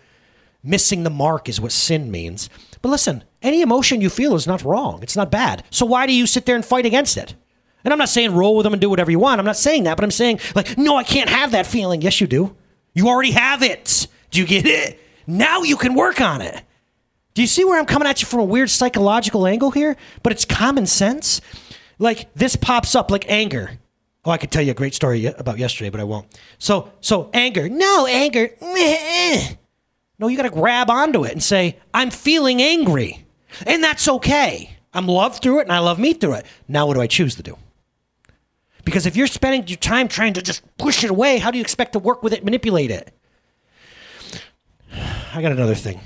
Missing 0.68 1.04
the 1.04 1.10
mark 1.10 1.48
is 1.48 1.62
what 1.62 1.72
sin 1.72 2.12
means. 2.12 2.50
But 2.82 2.90
listen, 2.90 3.24
any 3.42 3.62
emotion 3.62 4.02
you 4.02 4.10
feel 4.10 4.36
is 4.36 4.46
not 4.46 4.66
wrong. 4.66 5.00
It's 5.02 5.16
not 5.16 5.32
bad. 5.32 5.64
So 5.70 5.86
why 5.86 6.06
do 6.06 6.12
you 6.14 6.28
sit 6.28 6.46
there 6.46 6.56
and 6.58 6.66
fight 6.66 6.86
against 6.86 7.16
it? 7.16 7.36
And 7.86 7.94
I'm 7.94 7.98
not 7.98 8.10
saying 8.10 8.36
roll 8.36 8.58
with 8.58 8.66
them 8.66 8.74
and 8.74 8.82
do 8.82 8.90
whatever 8.90 9.10
you 9.10 9.18
want. 9.18 9.40
I'm 9.40 9.46
not 9.46 9.56
saying 9.56 9.86
that, 9.86 9.96
but 9.96 10.04
I'm 10.04 10.12
saying, 10.12 10.42
like, 10.56 10.78
no, 10.78 10.98
I 10.98 11.06
can't 11.06 11.30
have 11.30 11.52
that 11.52 11.68
feeling. 11.68 12.02
Yes, 12.02 12.20
you 12.20 12.28
do. 12.28 12.54
You 12.94 13.08
already 13.08 13.32
have 13.32 13.64
it. 13.64 14.08
Do 14.30 14.42
you 14.42 14.46
get 14.46 14.66
it? 14.66 15.00
Now 15.26 15.62
you 15.62 15.78
can 15.78 15.96
work 15.96 16.20
on 16.20 16.42
it. 16.42 16.62
Do 17.34 17.42
you 17.42 17.48
see 17.48 17.64
where 17.64 17.80
I'm 17.80 17.86
coming 17.86 18.08
at 18.08 18.22
you 18.22 18.28
from 18.28 18.42
a 18.42 18.46
weird 18.46 18.70
psychological 18.70 19.48
angle 19.48 19.72
here? 19.72 19.96
But 20.22 20.34
it's 20.34 20.44
common 20.44 20.86
sense. 20.86 21.40
Like 21.98 22.34
this 22.34 22.58
pops 22.58 22.94
up 22.94 23.10
like 23.10 23.24
anger. 23.30 23.72
Oh, 24.26 24.32
I 24.32 24.38
could 24.38 24.52
tell 24.52 24.64
you 24.64 24.72
a 24.72 24.76
great 24.76 24.94
story 24.94 25.28
about 25.28 25.60
yesterday, 25.60 25.90
but 25.90 26.02
I 26.02 26.04
won't. 26.04 26.28
So, 26.58 26.92
so 27.00 27.30
anger. 27.34 27.70
No, 27.70 28.06
anger. 28.06 28.50
No, 30.20 30.28
you 30.28 30.38
got 30.38 30.44
to 30.44 30.50
grab 30.50 30.90
onto 30.90 31.24
it 31.26 31.32
and 31.32 31.44
say, 31.44 31.78
I'm 31.94 32.10
feeling 32.10 32.62
angry. 32.62 33.26
And 33.66 33.84
that's 33.84 34.08
okay. 34.08 34.78
I'm 34.94 35.08
loved 35.08 35.44
through 35.44 35.60
it 35.60 35.64
and 35.64 35.72
I 35.72 35.80
love 35.80 36.00
me 36.00 36.14
through 36.14 36.34
it. 36.34 36.46
Now, 36.68 36.88
what 36.88 36.96
do 36.96 37.02
I 37.02 37.08
choose 37.08 37.36
to 37.36 37.44
do? 37.44 37.58
Because 38.84 39.06
if 39.06 39.16
you're 39.16 39.28
spending 39.28 39.68
your 39.68 39.78
time 39.78 40.08
trying 40.08 40.34
to 40.34 40.42
just 40.42 40.64
push 40.78 41.04
it 41.04 41.10
away, 41.10 41.40
how 41.40 41.52
do 41.52 41.58
you 41.58 41.62
expect 41.62 41.94
to 41.94 42.00
work 42.00 42.24
with 42.24 42.34
it, 42.34 42.44
manipulate 42.44 42.90
it? 42.90 43.14
I 45.34 45.42
got 45.42 45.52
another 45.52 45.76
thing. 45.76 46.00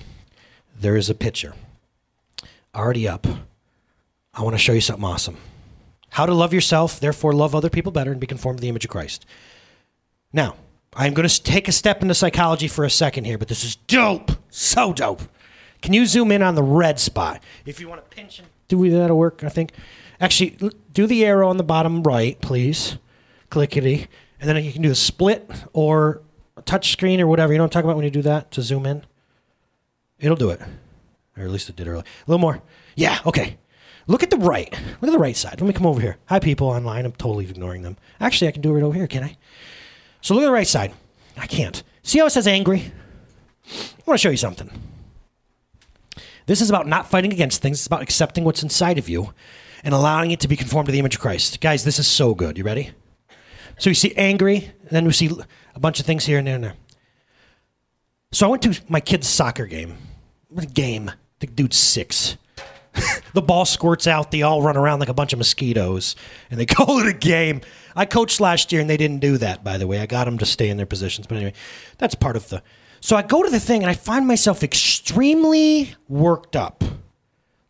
There 0.80 0.98
is 0.98 1.10
a 1.10 1.16
picture 1.16 1.54
already 2.74 3.08
up. 3.08 3.28
I 4.34 4.42
want 4.42 4.56
to 4.56 4.58
show 4.58 4.74
you 4.74 4.82
something 4.82 5.06
awesome. 5.06 5.38
How 6.10 6.26
to 6.26 6.34
love 6.34 6.54
yourself, 6.54 7.00
therefore 7.00 7.34
love 7.34 7.56
other 7.56 7.70
people 7.70 7.92
better 7.92 8.12
and 8.12 8.20
be 8.20 8.28
conformed 8.28 8.58
to 8.58 8.62
the 8.62 8.70
image 8.70 8.84
of 8.84 8.92
Christ. 8.92 9.26
Now, 10.34 10.56
I'm 10.94 11.14
going 11.14 11.28
to 11.28 11.44
take 11.44 11.68
a 11.68 11.72
step 11.72 12.02
into 12.02 12.14
psychology 12.14 12.68
for 12.68 12.84
a 12.84 12.90
second 12.90 13.24
here, 13.24 13.38
but 13.38 13.48
this 13.48 13.64
is 13.64 13.76
dope. 13.76 14.32
So 14.50 14.92
dope. 14.92 15.22
Can 15.82 15.94
you 15.94 16.06
zoom 16.06 16.32
in 16.32 16.42
on 16.42 16.56
the 16.56 16.64
red 16.64 17.00
spot? 17.00 17.42
If 17.66 17.80
you 17.80 17.88
want 17.88 18.04
to 18.04 18.16
pinch 18.16 18.40
and 18.40 18.48
do 18.68 18.90
that'll 18.90 19.18
work, 19.18 19.44
I 19.44 19.50
think. 19.50 19.72
Actually, 20.20 20.58
do 20.94 21.08
the 21.08 21.26
arrow 21.26 21.50
on 21.50 21.58
the 21.58 21.64
bottom 21.64 22.04
right, 22.04 22.40
please. 22.42 22.98
Clickety. 23.50 24.08
And 24.40 24.50
then 24.50 24.64
you 24.64 24.72
can 24.72 24.82
do 24.82 24.90
the 24.90 24.96
split 24.96 25.50
or 25.74 26.22
touch 26.66 26.92
screen 26.92 27.22
or 27.22 27.28
whatever. 27.28 27.54
You 27.54 27.58
know 27.58 27.64
what 27.64 27.68
I'm 27.68 27.72
talking 27.72 27.90
about 27.90 27.96
when 27.96 28.06
you 28.06 28.12
do 28.12 28.22
that 28.24 28.52
to 28.52 28.62
zoom 28.62 28.86
in? 28.86 29.04
It'll 30.20 30.36
do 30.36 30.50
it. 30.50 30.62
Or 31.38 31.44
at 31.44 31.50
least 31.50 31.70
it 31.70 31.76
did 31.76 31.88
early. 31.88 32.02
A 32.02 32.30
little 32.30 32.40
more. 32.40 32.62
Yeah, 32.96 33.20
okay. 33.26 33.58
Look 34.08 34.24
at 34.24 34.30
the 34.30 34.38
right. 34.38 34.72
Look 34.72 35.10
at 35.10 35.12
the 35.12 35.20
right 35.20 35.38
side. 35.38 35.62
Let 35.62 35.68
me 35.68 35.74
come 35.74 35.86
over 35.86 36.02
here. 36.02 36.18
Hi, 36.26 36.40
people 36.40 36.68
online. 36.68 37.06
I'm 37.06 37.14
totally 37.14 37.46
ignoring 37.50 37.84
them. 37.84 37.98
Actually, 38.20 38.50
I 38.50 38.52
can 38.52 38.62
do 38.62 38.72
it 38.72 38.74
right 38.74 38.84
over 38.84 38.96
here, 38.96 39.08
can 39.08 39.24
I? 39.24 39.38
So 40.22 40.34
look 40.34 40.44
at 40.44 40.48
the 40.48 40.52
right 40.52 40.68
side. 40.68 40.94
I 41.38 41.48
can't. 41.48 41.84
See 42.04 42.20
how 42.20 42.26
it 42.26 42.32
says 42.32 42.48
angry? 42.48 42.92
I 43.68 44.04
want 44.06 44.20
to 44.20 44.22
show 44.22 44.30
you 44.30 44.38
something. 44.38 44.70
This 46.46 46.62
is 46.62 46.70
about 46.70 46.88
not 46.88 47.10
fighting 47.10 47.32
against 47.32 47.62
things. 47.62 47.80
It's 47.80 47.88
about 47.88 48.02
accepting 48.02 48.44
what's 48.44 48.64
inside 48.64 48.98
of 48.98 49.08
you 49.08 49.34
and 49.84 49.94
allowing 49.94 50.32
it 50.32 50.40
to 50.42 50.48
be 50.48 50.56
conformed 50.56 50.88
to 50.88 50.92
the 50.92 51.00
image 51.00 51.16
of 51.16 51.22
Christ. 51.22 51.62
Guys, 51.62 51.84
this 51.84 52.00
is 52.00 52.08
so 52.08 52.34
good. 52.34 52.58
You 52.58 52.64
ready? 52.64 52.92
So 53.78 53.90
you 53.90 53.96
see 53.96 54.14
angry, 54.16 54.72
and 54.82 54.90
then 54.92 55.06
we 55.06 55.14
see 55.14 55.32
a 55.74 55.80
bunch 55.80 56.00
of 56.00 56.06
things 56.06 56.26
here 56.26 56.38
and 56.38 56.48
there 56.48 56.56
and 56.56 56.64
there. 56.64 56.76
So 58.32 58.46
I 58.46 58.50
went 58.50 58.64
to 58.64 58.80
my 58.88 59.00
kid's 59.00 59.28
soccer 59.28 59.66
game. 59.66 59.98
Game. 60.74 61.12
The 61.40 61.48
dude's 61.48 61.78
six. 61.78 62.38
the 63.34 63.42
ball 63.42 63.66
squirts 63.66 64.06
out. 64.06 64.32
They 64.32 64.42
all 64.42 64.62
run 64.62 64.78
around 64.78 65.00
like 65.00 65.10
a 65.10 65.14
bunch 65.14 65.34
of 65.34 65.40
mosquitoes, 65.40 66.16
and 66.50 66.60
they 66.60 66.66
call 66.68 67.00
it 67.00 67.08
a 67.08 67.14
game. 67.14 67.62
I 67.96 68.06
coached 68.06 68.40
last 68.40 68.72
year, 68.72 68.82
and 68.82 68.90
they 68.90 68.98
didn't 68.98 69.20
do 69.20 69.38
that. 69.38 69.64
By 69.64 69.78
the 69.78 69.88
way, 69.88 70.00
I 70.00 70.06
got 70.06 70.26
them 70.26 70.38
to 70.40 70.46
stay 70.46 70.70
in 70.70 70.78
their 70.78 70.86
positions. 70.86 71.28
But 71.28 71.38
anyway, 71.38 71.54
that's 71.98 72.16
part 72.16 72.36
of 72.36 72.50
the. 72.50 72.62
So 73.00 73.16
I 73.16 73.22
go 73.24 73.44
to 73.44 73.50
the 73.50 73.60
thing, 73.60 73.82
and 73.82 73.90
I 73.90 73.94
find 73.94 74.28
myself 74.28 74.64
extremely 74.64 75.96
worked 76.08 76.56
up, 76.56 76.84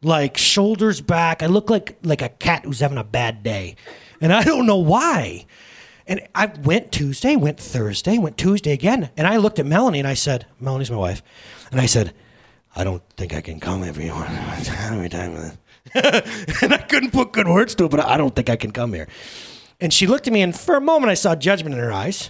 like 0.02 0.38
shoulders 0.38 1.02
back. 1.02 1.42
I 1.42 1.48
look 1.48 1.70
like 1.70 1.98
like 2.04 2.22
a 2.22 2.30
cat 2.30 2.66
who's 2.66 2.80
having 2.80 2.98
a 2.98 3.04
bad 3.04 3.44
day, 3.44 3.76
and 4.20 4.34
I 4.34 4.44
don't 4.44 4.66
know 4.66 4.78
why. 4.78 5.46
And 6.08 6.28
I 6.36 6.48
went 6.48 6.92
Tuesday, 6.92 7.36
went 7.36 7.60
Thursday, 7.60 8.18
went 8.18 8.38
Tuesday 8.38 8.74
again, 8.74 9.12
and 9.16 9.28
I 9.28 9.38
looked 9.38 9.60
at 9.60 9.66
Melanie 9.66 10.00
and 10.00 10.08
I 10.08 10.16
said, 10.16 10.46
Melanie's 10.60 10.92
my 10.92 10.98
wife, 10.98 11.22
and 11.72 11.80
I 11.80 11.86
said, 11.86 12.14
I 12.76 12.84
don't 12.84 13.04
think 13.18 13.34
I 13.34 13.42
can 13.42 13.60
come 13.60 13.84
every 13.84 14.08
time. 14.10 15.58
and 15.94 16.74
I 16.74 16.86
couldn't 16.90 17.12
put 17.12 17.34
good 17.34 17.48
words 17.48 17.76
to 17.76 17.86
it, 17.86 17.92
but 17.92 18.00
I 18.00 18.18
don't 18.18 18.36
think 18.36 18.50
I 18.50 18.56
can 18.56 18.72
come 18.72 18.94
here. 18.94 19.08
And 19.82 19.92
she 19.92 20.08
looked 20.08 20.28
at 20.28 20.34
me, 20.34 20.42
and 20.42 20.58
for 20.58 20.76
a 20.76 20.82
moment, 20.82 21.10
I 21.10 21.16
saw 21.16 21.36
judgment 21.36 21.76
in 21.76 21.82
her 21.82 21.92
eyes. 21.92 22.30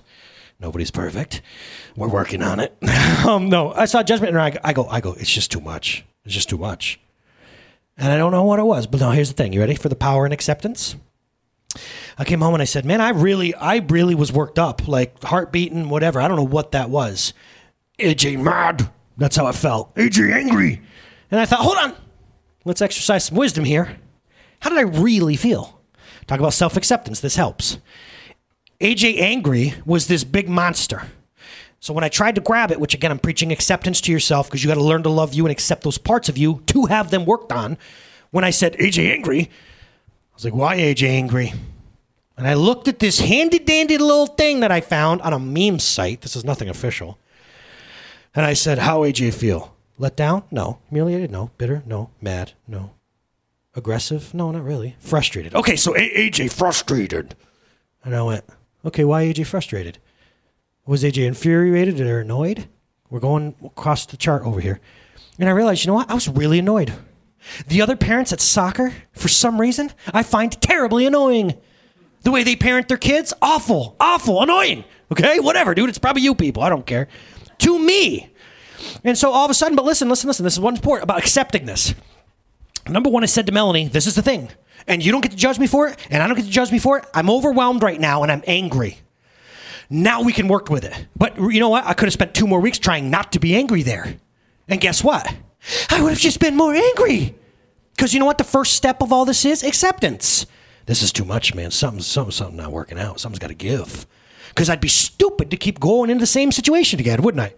Nobody's 0.59 0.91
perfect. 0.91 1.41
We're 1.95 2.07
working 2.07 2.41
on 2.41 2.59
it. 2.59 2.75
um, 3.25 3.49
no, 3.49 3.73
I 3.73 3.85
saw 3.85 4.01
judgment 4.03 4.29
in 4.29 4.35
her 4.35 4.41
eye. 4.41 4.57
I 4.63 4.73
go, 4.73 4.87
I 4.87 5.01
go. 5.01 5.13
It's 5.13 5.31
just 5.31 5.51
too 5.51 5.59
much. 5.59 6.05
It's 6.23 6.33
just 6.33 6.49
too 6.49 6.57
much. 6.57 6.99
And 7.97 8.11
I 8.11 8.17
don't 8.17 8.31
know 8.31 8.43
what 8.43 8.59
it 8.59 8.63
was, 8.63 8.87
but 8.87 9.01
now 9.01 9.11
here's 9.11 9.29
the 9.29 9.35
thing. 9.35 9.53
You 9.53 9.59
ready 9.59 9.75
for 9.75 9.89
the 9.89 9.95
power 9.95 10.23
and 10.23 10.33
acceptance? 10.33 10.95
I 12.17 12.23
came 12.23 12.41
home 12.41 12.53
and 12.53 12.61
I 12.61 12.65
said, 12.65 12.85
"Man, 12.85 13.01
I 13.01 13.09
really, 13.09 13.53
I 13.55 13.77
really 13.77 14.15
was 14.15 14.31
worked 14.31 14.59
up, 14.59 14.87
like 14.87 15.21
heart 15.23 15.51
beating, 15.51 15.89
whatever. 15.89 16.21
I 16.21 16.27
don't 16.27 16.37
know 16.37 16.43
what 16.43 16.71
that 16.71 16.89
was. 16.89 17.33
AJ 17.99 18.41
mad. 18.41 18.89
That's 19.17 19.35
how 19.35 19.47
it 19.47 19.55
felt. 19.55 19.93
AJ 19.95 20.33
angry. 20.33 20.81
And 21.29 21.39
I 21.39 21.45
thought, 21.45 21.59
hold 21.59 21.77
on, 21.77 21.95
let's 22.65 22.81
exercise 22.81 23.25
some 23.25 23.37
wisdom 23.37 23.63
here. 23.63 23.97
How 24.59 24.69
did 24.69 24.79
I 24.79 24.81
really 24.81 25.35
feel? 25.35 25.80
Talk 26.27 26.39
about 26.39 26.53
self 26.53 26.77
acceptance. 26.77 27.19
This 27.19 27.35
helps. 27.35 27.77
AJ 28.79 29.19
angry 29.19 29.75
was 29.85 30.07
this 30.07 30.23
big 30.23 30.49
monster. 30.49 31.03
So 31.79 31.93
when 31.93 32.03
I 32.03 32.09
tried 32.09 32.35
to 32.35 32.41
grab 32.41 32.71
it, 32.71 32.79
which 32.79 32.93
again 32.93 33.11
I'm 33.11 33.19
preaching 33.19 33.51
acceptance 33.51 34.01
to 34.01 34.11
yourself 34.11 34.47
because 34.47 34.63
you 34.63 34.67
got 34.67 34.75
to 34.75 34.83
learn 34.83 35.03
to 35.03 35.09
love 35.09 35.33
you 35.33 35.45
and 35.45 35.51
accept 35.51 35.83
those 35.83 35.97
parts 35.97 36.29
of 36.29 36.37
you 36.37 36.61
to 36.67 36.85
have 36.85 37.11
them 37.11 37.25
worked 37.25 37.51
on. 37.51 37.77
When 38.29 38.43
I 38.43 38.49
said 38.51 38.73
AJ 38.73 39.11
angry, 39.11 39.41
I 39.41 40.35
was 40.35 40.45
like, 40.45 40.53
why 40.53 40.77
AJ 40.77 41.09
angry? 41.09 41.53
And 42.37 42.47
I 42.47 42.53
looked 42.55 42.87
at 42.87 42.99
this 42.99 43.19
handy 43.19 43.59
dandy 43.59 43.97
little 43.97 44.27
thing 44.27 44.61
that 44.61 44.71
I 44.71 44.81
found 44.81 45.21
on 45.21 45.33
a 45.33 45.39
meme 45.39 45.79
site. 45.79 46.21
This 46.21 46.35
is 46.35 46.43
nothing 46.43 46.69
official. 46.69 47.19
And 48.33 48.45
I 48.45 48.53
said, 48.53 48.79
How 48.79 49.01
AJ 49.01 49.33
feel? 49.33 49.75
Let 49.97 50.15
down? 50.15 50.43
No. 50.49 50.79
Humiliated? 50.89 51.29
No. 51.31 51.51
Bitter? 51.57 51.83
No. 51.85 52.09
Mad? 52.21 52.53
No. 52.67 52.91
Aggressive? 53.75 54.33
No, 54.33 54.51
not 54.51 54.63
really. 54.63 54.95
Frustrated. 54.99 55.55
Okay, 55.55 55.75
so 55.75 55.93
AJ 55.93 56.51
frustrated. 56.51 57.35
And 58.03 58.15
I 58.15 58.21
went, 58.23 58.43
Okay, 58.83 59.03
why 59.03 59.25
AJ 59.25 59.45
frustrated? 59.45 59.99
Was 60.85 61.03
AJ 61.03 61.27
infuriated 61.27 62.01
or 62.01 62.19
annoyed? 62.19 62.67
We're 63.09 63.19
going 63.19 63.55
across 63.63 64.05
the 64.05 64.17
chart 64.17 64.43
over 64.43 64.59
here. 64.59 64.79
And 65.37 65.47
I 65.47 65.51
realized, 65.51 65.85
you 65.85 65.87
know 65.89 65.95
what? 65.95 66.09
I 66.09 66.15
was 66.15 66.27
really 66.27 66.59
annoyed. 66.59 66.93
The 67.67 67.81
other 67.81 67.95
parents 67.95 68.33
at 68.33 68.41
soccer, 68.41 68.93
for 69.11 69.27
some 69.27 69.59
reason, 69.59 69.91
I 70.13 70.23
find 70.23 70.51
terribly 70.61 71.05
annoying. 71.05 71.55
The 72.23 72.31
way 72.31 72.43
they 72.43 72.55
parent 72.55 72.87
their 72.87 72.97
kids, 72.97 73.33
awful, 73.41 73.95
awful, 73.99 74.41
annoying. 74.41 74.83
Okay, 75.11 75.39
whatever, 75.39 75.73
dude. 75.73 75.89
It's 75.89 75.97
probably 75.97 76.21
you 76.21 76.35
people. 76.35 76.63
I 76.63 76.69
don't 76.69 76.85
care. 76.85 77.07
To 77.59 77.79
me. 77.79 78.29
And 79.03 79.17
so 79.17 79.31
all 79.31 79.45
of 79.45 79.51
a 79.51 79.53
sudden, 79.53 79.75
but 79.75 79.85
listen, 79.85 80.09
listen, 80.09 80.27
listen. 80.27 80.43
This 80.43 80.53
is 80.53 80.59
one 80.59 80.77
part 80.77 81.03
about 81.03 81.19
accepting 81.19 81.65
this. 81.65 81.93
Number 82.91 83.09
one, 83.09 83.23
I 83.23 83.27
said 83.27 83.45
to 83.47 83.51
Melanie, 83.51 83.87
this 83.87 84.05
is 84.07 84.15
the 84.15 84.21
thing. 84.21 84.49
and 84.87 85.03
you 85.03 85.11
don't 85.11 85.21
get 85.21 85.31
to 85.31 85.37
judge 85.37 85.59
me 85.59 85.67
for 85.67 85.87
it, 85.87 85.97
and 86.09 86.21
I 86.21 86.27
don't 86.27 86.35
get 86.35 86.45
to 86.45 86.51
judge 86.51 86.71
me 86.71 86.79
for 86.79 86.97
it. 86.97 87.05
I'm 87.13 87.29
overwhelmed 87.29 87.83
right 87.83 87.99
now 87.99 88.23
and 88.23 88.31
I'm 88.31 88.43
angry. 88.47 88.99
Now 89.89 90.21
we 90.21 90.33
can 90.33 90.47
work 90.47 90.69
with 90.69 90.83
it. 90.83 91.07
But 91.15 91.37
you 91.37 91.59
know 91.59 91.69
what? 91.69 91.85
I 91.85 91.93
could 91.93 92.05
have 92.05 92.13
spent 92.13 92.33
two 92.33 92.47
more 92.47 92.59
weeks 92.59 92.79
trying 92.79 93.09
not 93.09 93.33
to 93.33 93.39
be 93.39 93.55
angry 93.55 93.83
there. 93.83 94.15
And 94.67 94.79
guess 94.79 95.03
what? 95.03 95.27
I 95.89 96.01
would 96.01 96.09
have 96.09 96.19
just 96.19 96.39
been 96.39 96.55
more 96.55 96.73
angry. 96.73 97.35
Because 97.95 98.13
you 98.13 98.19
know 98.19 98.25
what 98.25 98.37
the 98.37 98.43
first 98.45 98.73
step 98.73 99.01
of 99.01 99.11
all 99.11 99.25
this 99.25 99.43
is? 99.45 99.63
Acceptance. 99.63 100.45
This 100.85 101.03
is 101.03 101.11
too 101.11 101.25
much, 101.25 101.53
man. 101.53 101.71
Something, 101.71 102.01
something, 102.01 102.31
something 102.31 102.57
not 102.57 102.71
working 102.71 102.97
out. 102.97 103.19
Something's 103.19 103.39
got 103.39 103.47
to 103.49 103.53
give. 103.53 104.07
Because 104.49 104.69
I'd 104.69 104.81
be 104.81 104.87
stupid 104.87 105.51
to 105.51 105.57
keep 105.57 105.79
going 105.79 106.09
into 106.09 106.21
the 106.21 106.27
same 106.27 106.51
situation 106.51 106.99
again, 106.99 107.21
wouldn't 107.21 107.41
I? 107.41 107.53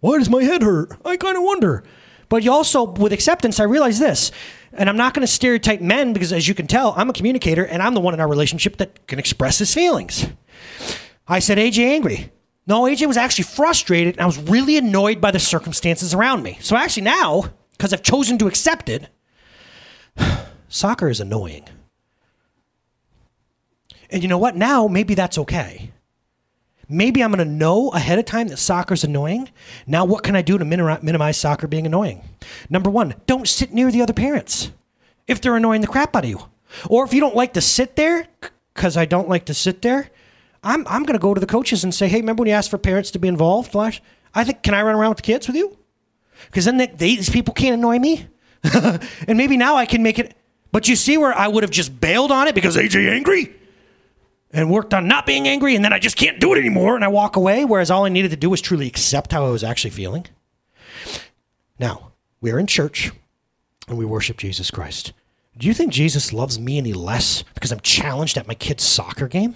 Why 0.00 0.18
does 0.18 0.28
my 0.28 0.44
head 0.44 0.62
hurt? 0.62 0.92
I 1.04 1.16
kind 1.16 1.36
of 1.36 1.42
wonder. 1.42 1.82
But 2.28 2.42
you 2.42 2.52
also, 2.52 2.84
with 2.84 3.12
acceptance, 3.12 3.60
I 3.60 3.64
realize 3.64 3.98
this, 3.98 4.32
and 4.72 4.88
I'm 4.88 4.96
not 4.96 5.14
going 5.14 5.26
to 5.26 5.32
stereotype 5.32 5.80
men 5.80 6.12
because, 6.12 6.32
as 6.32 6.48
you 6.48 6.54
can 6.54 6.66
tell, 6.66 6.92
I'm 6.96 7.08
a 7.08 7.12
communicator 7.12 7.64
and 7.64 7.82
I'm 7.82 7.94
the 7.94 8.00
one 8.00 8.14
in 8.14 8.20
our 8.20 8.28
relationship 8.28 8.78
that 8.78 9.06
can 9.06 9.18
express 9.18 9.58
his 9.58 9.72
feelings. 9.72 10.26
I 11.28 11.38
said, 11.38 11.58
AJ 11.58 11.84
angry. 11.84 12.32
No, 12.66 12.82
AJ 12.82 13.06
was 13.06 13.16
actually 13.16 13.44
frustrated 13.44 14.16
and 14.16 14.22
I 14.22 14.26
was 14.26 14.38
really 14.38 14.76
annoyed 14.76 15.20
by 15.20 15.30
the 15.30 15.38
circumstances 15.38 16.14
around 16.14 16.42
me. 16.42 16.58
So 16.60 16.76
actually, 16.76 17.04
now, 17.04 17.50
because 17.72 17.92
I've 17.92 18.02
chosen 18.02 18.38
to 18.38 18.48
accept 18.48 18.88
it, 18.88 19.08
soccer 20.68 21.08
is 21.08 21.20
annoying. 21.20 21.64
And 24.10 24.22
you 24.22 24.28
know 24.28 24.38
what? 24.38 24.56
Now, 24.56 24.88
maybe 24.88 25.14
that's 25.14 25.38
okay. 25.38 25.90
Maybe 26.88 27.22
I'm 27.22 27.32
going 27.32 27.46
to 27.46 27.52
know 27.52 27.90
ahead 27.90 28.18
of 28.18 28.24
time 28.26 28.48
that 28.48 28.58
soccer's 28.58 29.02
annoying. 29.02 29.50
Now, 29.86 30.04
what 30.04 30.22
can 30.22 30.36
I 30.36 30.42
do 30.42 30.56
to 30.56 30.64
minimize 30.64 31.36
soccer 31.36 31.66
being 31.66 31.86
annoying? 31.86 32.22
Number 32.70 32.90
one, 32.90 33.14
don't 33.26 33.48
sit 33.48 33.72
near 33.72 33.90
the 33.90 34.02
other 34.02 34.12
parents 34.12 34.70
if 35.26 35.40
they're 35.40 35.56
annoying 35.56 35.80
the 35.80 35.88
crap 35.88 36.14
out 36.14 36.24
of 36.24 36.30
you. 36.30 36.40
Or 36.88 37.04
if 37.04 37.12
you 37.12 37.20
don't 37.20 37.34
like 37.34 37.54
to 37.54 37.60
sit 37.60 37.96
there, 37.96 38.28
because 38.74 38.96
I 38.96 39.04
don't 39.04 39.28
like 39.28 39.46
to 39.46 39.54
sit 39.54 39.82
there, 39.82 40.10
I'm, 40.62 40.86
I'm 40.86 41.02
going 41.02 41.18
to 41.18 41.22
go 41.22 41.34
to 41.34 41.40
the 41.40 41.46
coaches 41.46 41.82
and 41.82 41.94
say, 41.94 42.08
hey, 42.08 42.20
remember 42.20 42.42
when 42.42 42.48
you 42.48 42.54
asked 42.54 42.70
for 42.70 42.78
parents 42.78 43.10
to 43.12 43.18
be 43.18 43.28
involved? 43.28 43.72
Flash? 43.72 44.00
I 44.34 44.44
think, 44.44 44.62
can 44.62 44.74
I 44.74 44.82
run 44.82 44.94
around 44.94 45.10
with 45.10 45.18
the 45.18 45.22
kids 45.22 45.46
with 45.46 45.56
you? 45.56 45.76
Because 46.46 46.64
then 46.64 46.76
they, 46.76 46.86
they, 46.86 47.16
these 47.16 47.30
people 47.30 47.54
can't 47.54 47.74
annoy 47.74 47.98
me. 47.98 48.26
and 48.62 49.38
maybe 49.38 49.56
now 49.56 49.76
I 49.76 49.86
can 49.86 50.02
make 50.02 50.18
it. 50.18 50.36
But 50.72 50.88
you 50.88 50.96
see 50.96 51.16
where 51.16 51.36
I 51.36 51.48
would 51.48 51.62
have 51.62 51.70
just 51.70 52.00
bailed 52.00 52.30
on 52.30 52.48
it 52.48 52.54
because 52.54 52.76
AJ 52.76 53.10
angry? 53.10 53.54
And 54.56 54.70
worked 54.70 54.94
on 54.94 55.06
not 55.06 55.26
being 55.26 55.46
angry, 55.46 55.76
and 55.76 55.84
then 55.84 55.92
I 55.92 55.98
just 55.98 56.16
can't 56.16 56.40
do 56.40 56.54
it 56.54 56.58
anymore, 56.58 56.96
and 56.96 57.04
I 57.04 57.08
walk 57.08 57.36
away. 57.36 57.66
Whereas 57.66 57.90
all 57.90 58.06
I 58.06 58.08
needed 58.08 58.30
to 58.30 58.36
do 58.36 58.48
was 58.48 58.62
truly 58.62 58.86
accept 58.86 59.32
how 59.32 59.44
I 59.44 59.50
was 59.50 59.62
actually 59.62 59.90
feeling. 59.90 60.26
Now, 61.78 62.12
we're 62.40 62.58
in 62.58 62.66
church 62.66 63.12
and 63.86 63.98
we 63.98 64.06
worship 64.06 64.38
Jesus 64.38 64.70
Christ. 64.70 65.12
Do 65.58 65.66
you 65.66 65.74
think 65.74 65.92
Jesus 65.92 66.32
loves 66.32 66.58
me 66.58 66.78
any 66.78 66.94
less 66.94 67.44
because 67.54 67.70
I'm 67.70 67.80
challenged 67.80 68.38
at 68.38 68.48
my 68.48 68.54
kid's 68.54 68.82
soccer 68.82 69.28
game? 69.28 69.52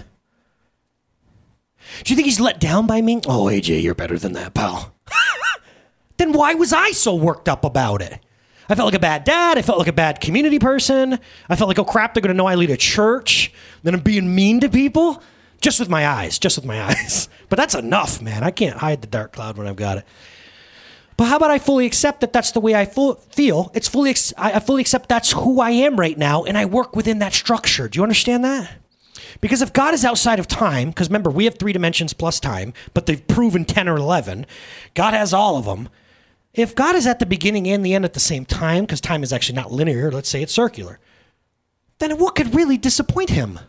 Do 2.04 2.12
you 2.12 2.16
think 2.16 2.26
he's 2.26 2.38
let 2.40 2.60
down 2.60 2.86
by 2.86 3.00
me? 3.00 3.20
Oh, 3.26 3.46
AJ, 3.46 3.82
you're 3.82 3.94
better 3.94 4.18
than 4.18 4.34
that, 4.34 4.52
pal. 4.52 4.94
then 6.18 6.32
why 6.32 6.54
was 6.54 6.72
I 6.74 6.92
so 6.92 7.14
worked 7.14 7.48
up 7.48 7.64
about 7.64 8.02
it? 8.02 8.20
I 8.70 8.76
felt 8.76 8.86
like 8.86 8.94
a 8.94 9.00
bad 9.00 9.24
dad. 9.24 9.58
I 9.58 9.62
felt 9.62 9.78
like 9.78 9.88
a 9.88 9.92
bad 9.92 10.20
community 10.20 10.60
person. 10.60 11.18
I 11.48 11.56
felt 11.56 11.68
like, 11.68 11.78
oh 11.78 11.84
crap, 11.84 12.14
they're 12.14 12.20
going 12.22 12.32
to 12.32 12.36
know 12.36 12.46
I 12.46 12.54
lead 12.54 12.70
a 12.70 12.76
church. 12.76 13.52
Then 13.82 13.94
I'm 13.94 14.00
being 14.00 14.34
mean 14.34 14.60
to 14.60 14.68
people 14.68 15.22
just 15.60 15.80
with 15.80 15.88
my 15.88 16.06
eyes, 16.06 16.38
just 16.38 16.56
with 16.56 16.64
my 16.64 16.80
eyes. 16.88 17.28
But 17.48 17.56
that's 17.56 17.74
enough, 17.74 18.22
man. 18.22 18.44
I 18.44 18.52
can't 18.52 18.78
hide 18.78 19.00
the 19.00 19.08
dark 19.08 19.32
cloud 19.32 19.58
when 19.58 19.66
I've 19.66 19.76
got 19.76 19.98
it. 19.98 20.04
But 21.16 21.26
how 21.26 21.36
about 21.36 21.50
I 21.50 21.58
fully 21.58 21.84
accept 21.84 22.20
that 22.20 22.32
that's 22.32 22.52
the 22.52 22.60
way 22.60 22.74
I 22.74 22.86
feel? 22.86 23.70
It's 23.74 23.88
fully, 23.88 24.14
I 24.38 24.58
fully 24.60 24.80
accept 24.80 25.08
that's 25.10 25.32
who 25.32 25.60
I 25.60 25.70
am 25.70 25.96
right 25.96 26.16
now, 26.16 26.44
and 26.44 26.56
I 26.56 26.64
work 26.64 26.96
within 26.96 27.18
that 27.18 27.34
structure. 27.34 27.88
Do 27.88 27.98
you 27.98 28.02
understand 28.02 28.42
that? 28.44 28.78
Because 29.42 29.60
if 29.60 29.72
God 29.72 29.92
is 29.92 30.04
outside 30.04 30.38
of 30.38 30.48
time, 30.48 30.88
because 30.88 31.08
remember, 31.08 31.28
we 31.28 31.44
have 31.44 31.58
three 31.58 31.74
dimensions 31.74 32.14
plus 32.14 32.40
time, 32.40 32.72
but 32.94 33.04
they've 33.04 33.26
proven 33.26 33.66
10 33.66 33.86
or 33.86 33.96
11, 33.96 34.46
God 34.94 35.12
has 35.12 35.34
all 35.34 35.58
of 35.58 35.66
them. 35.66 35.90
If 36.52 36.74
God 36.74 36.96
is 36.96 37.06
at 37.06 37.18
the 37.18 37.26
beginning 37.26 37.68
and 37.68 37.84
the 37.84 37.94
end 37.94 38.04
at 38.04 38.14
the 38.14 38.20
same 38.20 38.44
time, 38.44 38.84
because 38.84 39.00
time 39.00 39.22
is 39.22 39.32
actually 39.32 39.56
not 39.56 39.70
linear, 39.72 40.10
let's 40.10 40.28
say 40.28 40.42
it's 40.42 40.52
circular, 40.52 40.98
then 41.98 42.18
what 42.18 42.34
could 42.34 42.54
really 42.54 42.76
disappoint 42.76 43.30
him? 43.30 43.60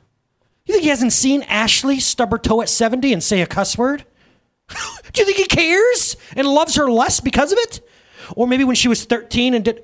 You 0.66 0.74
think 0.74 0.84
he 0.84 0.90
hasn't 0.90 1.14
seen 1.14 1.44
Ashley 1.44 2.00
stub 2.00 2.32
her 2.32 2.38
toe 2.38 2.62
at 2.62 2.70
70 2.70 3.14
and 3.14 3.24
say 3.24 3.42
a 3.42 3.48
cuss 3.48 3.78
word? 3.78 4.06
Do 5.14 5.22
you 5.22 5.26
think 5.26 5.38
he 5.38 5.46
cares 5.46 6.16
and 6.36 6.48
loves 6.48 6.76
her 6.76 6.90
less 6.90 7.20
because 7.20 7.52
of 7.52 7.60
it? 7.62 7.82
Or 8.36 8.48
maybe 8.48 8.64
when 8.64 8.76
she 8.76 8.88
was 8.88 9.04
13 9.04 9.54
and 9.54 9.66
did 9.66 9.84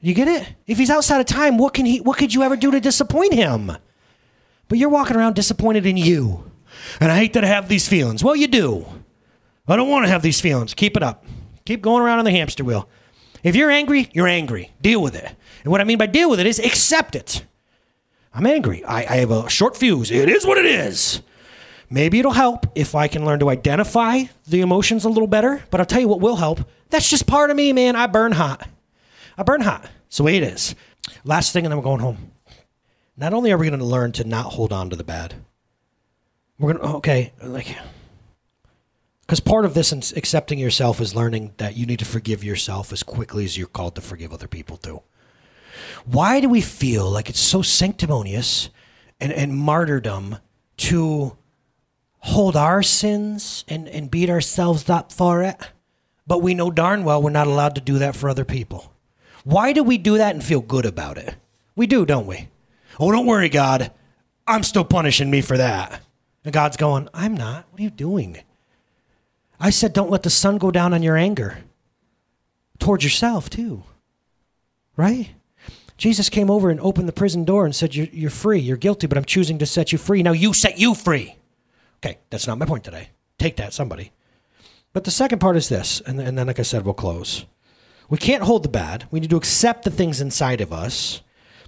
you 0.00 0.14
get 0.14 0.28
it? 0.28 0.54
If 0.66 0.78
he's 0.78 0.90
outside 0.90 1.20
of 1.20 1.26
time, 1.26 1.58
what 1.58 1.74
can 1.74 1.86
he 1.86 2.00
what 2.00 2.18
could 2.18 2.32
you 2.32 2.42
ever 2.42 2.56
do 2.56 2.70
to 2.70 2.80
disappoint 2.80 3.34
him? 3.34 3.72
But 4.68 4.78
you're 4.78 4.90
walking 4.90 5.16
around 5.16 5.34
disappointed 5.34 5.86
in 5.86 5.96
you. 5.96 6.50
And 7.00 7.10
I 7.10 7.16
hate 7.16 7.32
that 7.32 7.44
I 7.44 7.48
have 7.48 7.68
these 7.68 7.88
feelings. 7.88 8.22
Well, 8.22 8.36
you 8.36 8.46
do. 8.46 8.86
I 9.66 9.76
don't 9.76 9.88
want 9.88 10.04
to 10.04 10.10
have 10.10 10.22
these 10.22 10.40
feelings. 10.40 10.74
Keep 10.74 10.96
it 10.96 11.02
up. 11.02 11.23
Keep 11.64 11.82
going 11.82 12.02
around 12.02 12.18
on 12.18 12.24
the 12.24 12.30
hamster 12.30 12.64
wheel. 12.64 12.88
If 13.42 13.56
you're 13.56 13.70
angry, 13.70 14.10
you're 14.12 14.28
angry. 14.28 14.72
Deal 14.80 15.02
with 15.02 15.14
it. 15.14 15.34
And 15.62 15.70
what 15.70 15.80
I 15.80 15.84
mean 15.84 15.98
by 15.98 16.06
deal 16.06 16.30
with 16.30 16.40
it 16.40 16.46
is 16.46 16.58
accept 16.58 17.14
it. 17.14 17.44
I'm 18.34 18.46
angry. 18.46 18.84
I, 18.84 19.00
I 19.00 19.16
have 19.16 19.30
a 19.30 19.48
short 19.48 19.76
fuse. 19.76 20.10
It 20.10 20.28
is 20.28 20.46
what 20.46 20.58
it 20.58 20.66
is. 20.66 21.22
Maybe 21.88 22.18
it'll 22.18 22.32
help 22.32 22.66
if 22.74 22.94
I 22.94 23.08
can 23.08 23.24
learn 23.24 23.38
to 23.40 23.50
identify 23.50 24.24
the 24.46 24.60
emotions 24.60 25.04
a 25.04 25.08
little 25.08 25.26
better. 25.26 25.62
But 25.70 25.80
I'll 25.80 25.86
tell 25.86 26.00
you 26.00 26.08
what 26.08 26.20
will 26.20 26.36
help. 26.36 26.60
That's 26.90 27.08
just 27.08 27.26
part 27.26 27.50
of 27.50 27.56
me, 27.56 27.72
man. 27.72 27.96
I 27.96 28.06
burn 28.06 28.32
hot. 28.32 28.68
I 29.38 29.42
burn 29.42 29.60
hot. 29.60 29.88
It's 30.06 30.16
the 30.16 30.22
way 30.22 30.36
it 30.36 30.42
is. 30.42 30.74
Last 31.24 31.52
thing, 31.52 31.64
and 31.64 31.72
then 31.72 31.78
we're 31.78 31.84
going 31.84 32.00
home. 32.00 32.32
Not 33.16 33.32
only 33.32 33.52
are 33.52 33.58
we 33.58 33.68
going 33.68 33.78
to 33.78 33.84
learn 33.86 34.12
to 34.12 34.24
not 34.24 34.52
hold 34.54 34.72
on 34.72 34.90
to 34.90 34.96
the 34.96 35.04
bad, 35.04 35.34
we're 36.58 36.72
going 36.72 36.84
to, 36.84 36.92
oh, 36.92 36.96
okay, 36.96 37.32
like, 37.42 37.76
because 39.26 39.40
part 39.40 39.64
of 39.64 39.72
this 39.72 39.90
in 39.90 40.02
accepting 40.16 40.58
yourself 40.58 41.00
is 41.00 41.14
learning 41.14 41.54
that 41.56 41.76
you 41.76 41.86
need 41.86 41.98
to 42.00 42.04
forgive 42.04 42.44
yourself 42.44 42.92
as 42.92 43.02
quickly 43.02 43.44
as 43.44 43.56
you're 43.56 43.66
called 43.66 43.94
to 43.94 44.02
forgive 44.02 44.32
other 44.32 44.48
people 44.48 44.76
too. 44.76 45.02
Why 46.04 46.40
do 46.40 46.48
we 46.48 46.60
feel 46.60 47.10
like 47.10 47.30
it's 47.30 47.40
so 47.40 47.62
sanctimonious 47.62 48.68
and, 49.18 49.32
and 49.32 49.56
martyrdom 49.56 50.36
to 50.76 51.36
hold 52.18 52.54
our 52.54 52.82
sins 52.82 53.64
and, 53.66 53.88
and 53.88 54.10
beat 54.10 54.28
ourselves 54.28 54.90
up 54.90 55.10
for 55.10 55.42
it? 55.42 55.56
But 56.26 56.42
we 56.42 56.54
know 56.54 56.70
darn 56.70 57.04
well 57.04 57.22
we're 57.22 57.30
not 57.30 57.46
allowed 57.46 57.74
to 57.76 57.80
do 57.80 57.98
that 58.00 58.14
for 58.14 58.28
other 58.28 58.44
people. 58.44 58.92
Why 59.44 59.72
do 59.72 59.82
we 59.82 59.96
do 59.96 60.18
that 60.18 60.34
and 60.34 60.44
feel 60.44 60.60
good 60.60 60.84
about 60.84 61.16
it? 61.16 61.34
We 61.76 61.86
do, 61.86 62.04
don't 62.04 62.26
we? 62.26 62.48
Oh, 63.00 63.10
don't 63.10 63.26
worry, 63.26 63.48
God. 63.48 63.90
I'm 64.46 64.62
still 64.62 64.84
punishing 64.84 65.30
me 65.30 65.40
for 65.40 65.56
that. 65.56 66.02
And 66.44 66.52
God's 66.52 66.76
going, 66.76 67.08
I'm 67.14 67.34
not. 67.34 67.66
What 67.70 67.80
are 67.80 67.84
you 67.84 67.90
doing? 67.90 68.38
I 69.58 69.70
said, 69.70 69.92
don't 69.92 70.10
let 70.10 70.22
the 70.22 70.30
sun 70.30 70.58
go 70.58 70.70
down 70.70 70.92
on 70.92 71.02
your 71.02 71.16
anger 71.16 71.58
towards 72.78 73.04
yourself, 73.04 73.48
too. 73.48 73.84
Right? 74.96 75.30
Jesus 75.96 76.28
came 76.28 76.50
over 76.50 76.70
and 76.70 76.80
opened 76.80 77.08
the 77.08 77.12
prison 77.12 77.44
door 77.44 77.64
and 77.64 77.74
said, 77.74 77.94
you're, 77.94 78.08
you're 78.12 78.30
free. 78.30 78.58
You're 78.58 78.76
guilty, 78.76 79.06
but 79.06 79.16
I'm 79.16 79.24
choosing 79.24 79.58
to 79.58 79.66
set 79.66 79.92
you 79.92 79.98
free. 79.98 80.22
Now 80.22 80.32
you 80.32 80.52
set 80.52 80.78
you 80.78 80.94
free. 80.94 81.36
Okay, 82.04 82.18
that's 82.30 82.46
not 82.46 82.58
my 82.58 82.66
point 82.66 82.84
today. 82.84 83.10
Take 83.38 83.56
that, 83.56 83.72
somebody. 83.72 84.12
But 84.92 85.04
the 85.04 85.10
second 85.10 85.38
part 85.38 85.56
is 85.56 85.68
this, 85.68 86.00
and, 86.06 86.20
and 86.20 86.36
then, 86.36 86.46
like 86.46 86.60
I 86.60 86.62
said, 86.62 86.84
we'll 86.84 86.94
close. 86.94 87.46
We 88.08 88.18
can't 88.18 88.42
hold 88.44 88.62
the 88.62 88.68
bad. 88.68 89.06
We 89.10 89.18
need 89.18 89.30
to 89.30 89.36
accept 89.36 89.84
the 89.84 89.90
things 89.90 90.20
inside 90.20 90.60
of 90.60 90.72
us, 90.72 91.22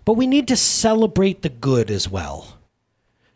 but 0.04 0.14
we 0.14 0.26
need 0.26 0.46
to 0.48 0.56
celebrate 0.56 1.42
the 1.42 1.48
good 1.48 1.90
as 1.90 2.08
well. 2.08 2.55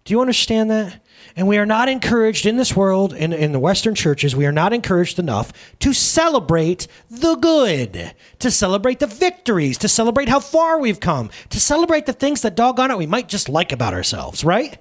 Do 0.04 0.14
you 0.14 0.20
understand 0.20 0.70
that? 0.70 1.04
And 1.36 1.46
we 1.46 1.58
are 1.58 1.66
not 1.66 1.88
encouraged 1.88 2.46
in 2.46 2.56
this 2.56 2.74
world, 2.74 3.12
in, 3.12 3.32
in 3.32 3.52
the 3.52 3.60
Western 3.60 3.94
churches, 3.94 4.34
we 4.34 4.46
are 4.46 4.52
not 4.52 4.72
encouraged 4.72 5.18
enough 5.18 5.52
to 5.80 5.92
celebrate 5.92 6.86
the 7.08 7.36
good, 7.36 8.14
to 8.38 8.50
celebrate 8.50 8.98
the 8.98 9.06
victories, 9.06 9.78
to 9.78 9.88
celebrate 9.88 10.28
how 10.28 10.40
far 10.40 10.80
we've 10.80 11.00
come, 11.00 11.30
to 11.50 11.60
celebrate 11.60 12.06
the 12.06 12.12
things 12.12 12.42
that 12.42 12.56
doggone 12.56 12.90
it 12.90 12.98
we 12.98 13.06
might 13.06 13.28
just 13.28 13.48
like 13.48 13.72
about 13.72 13.94
ourselves, 13.94 14.42
right? 14.42 14.78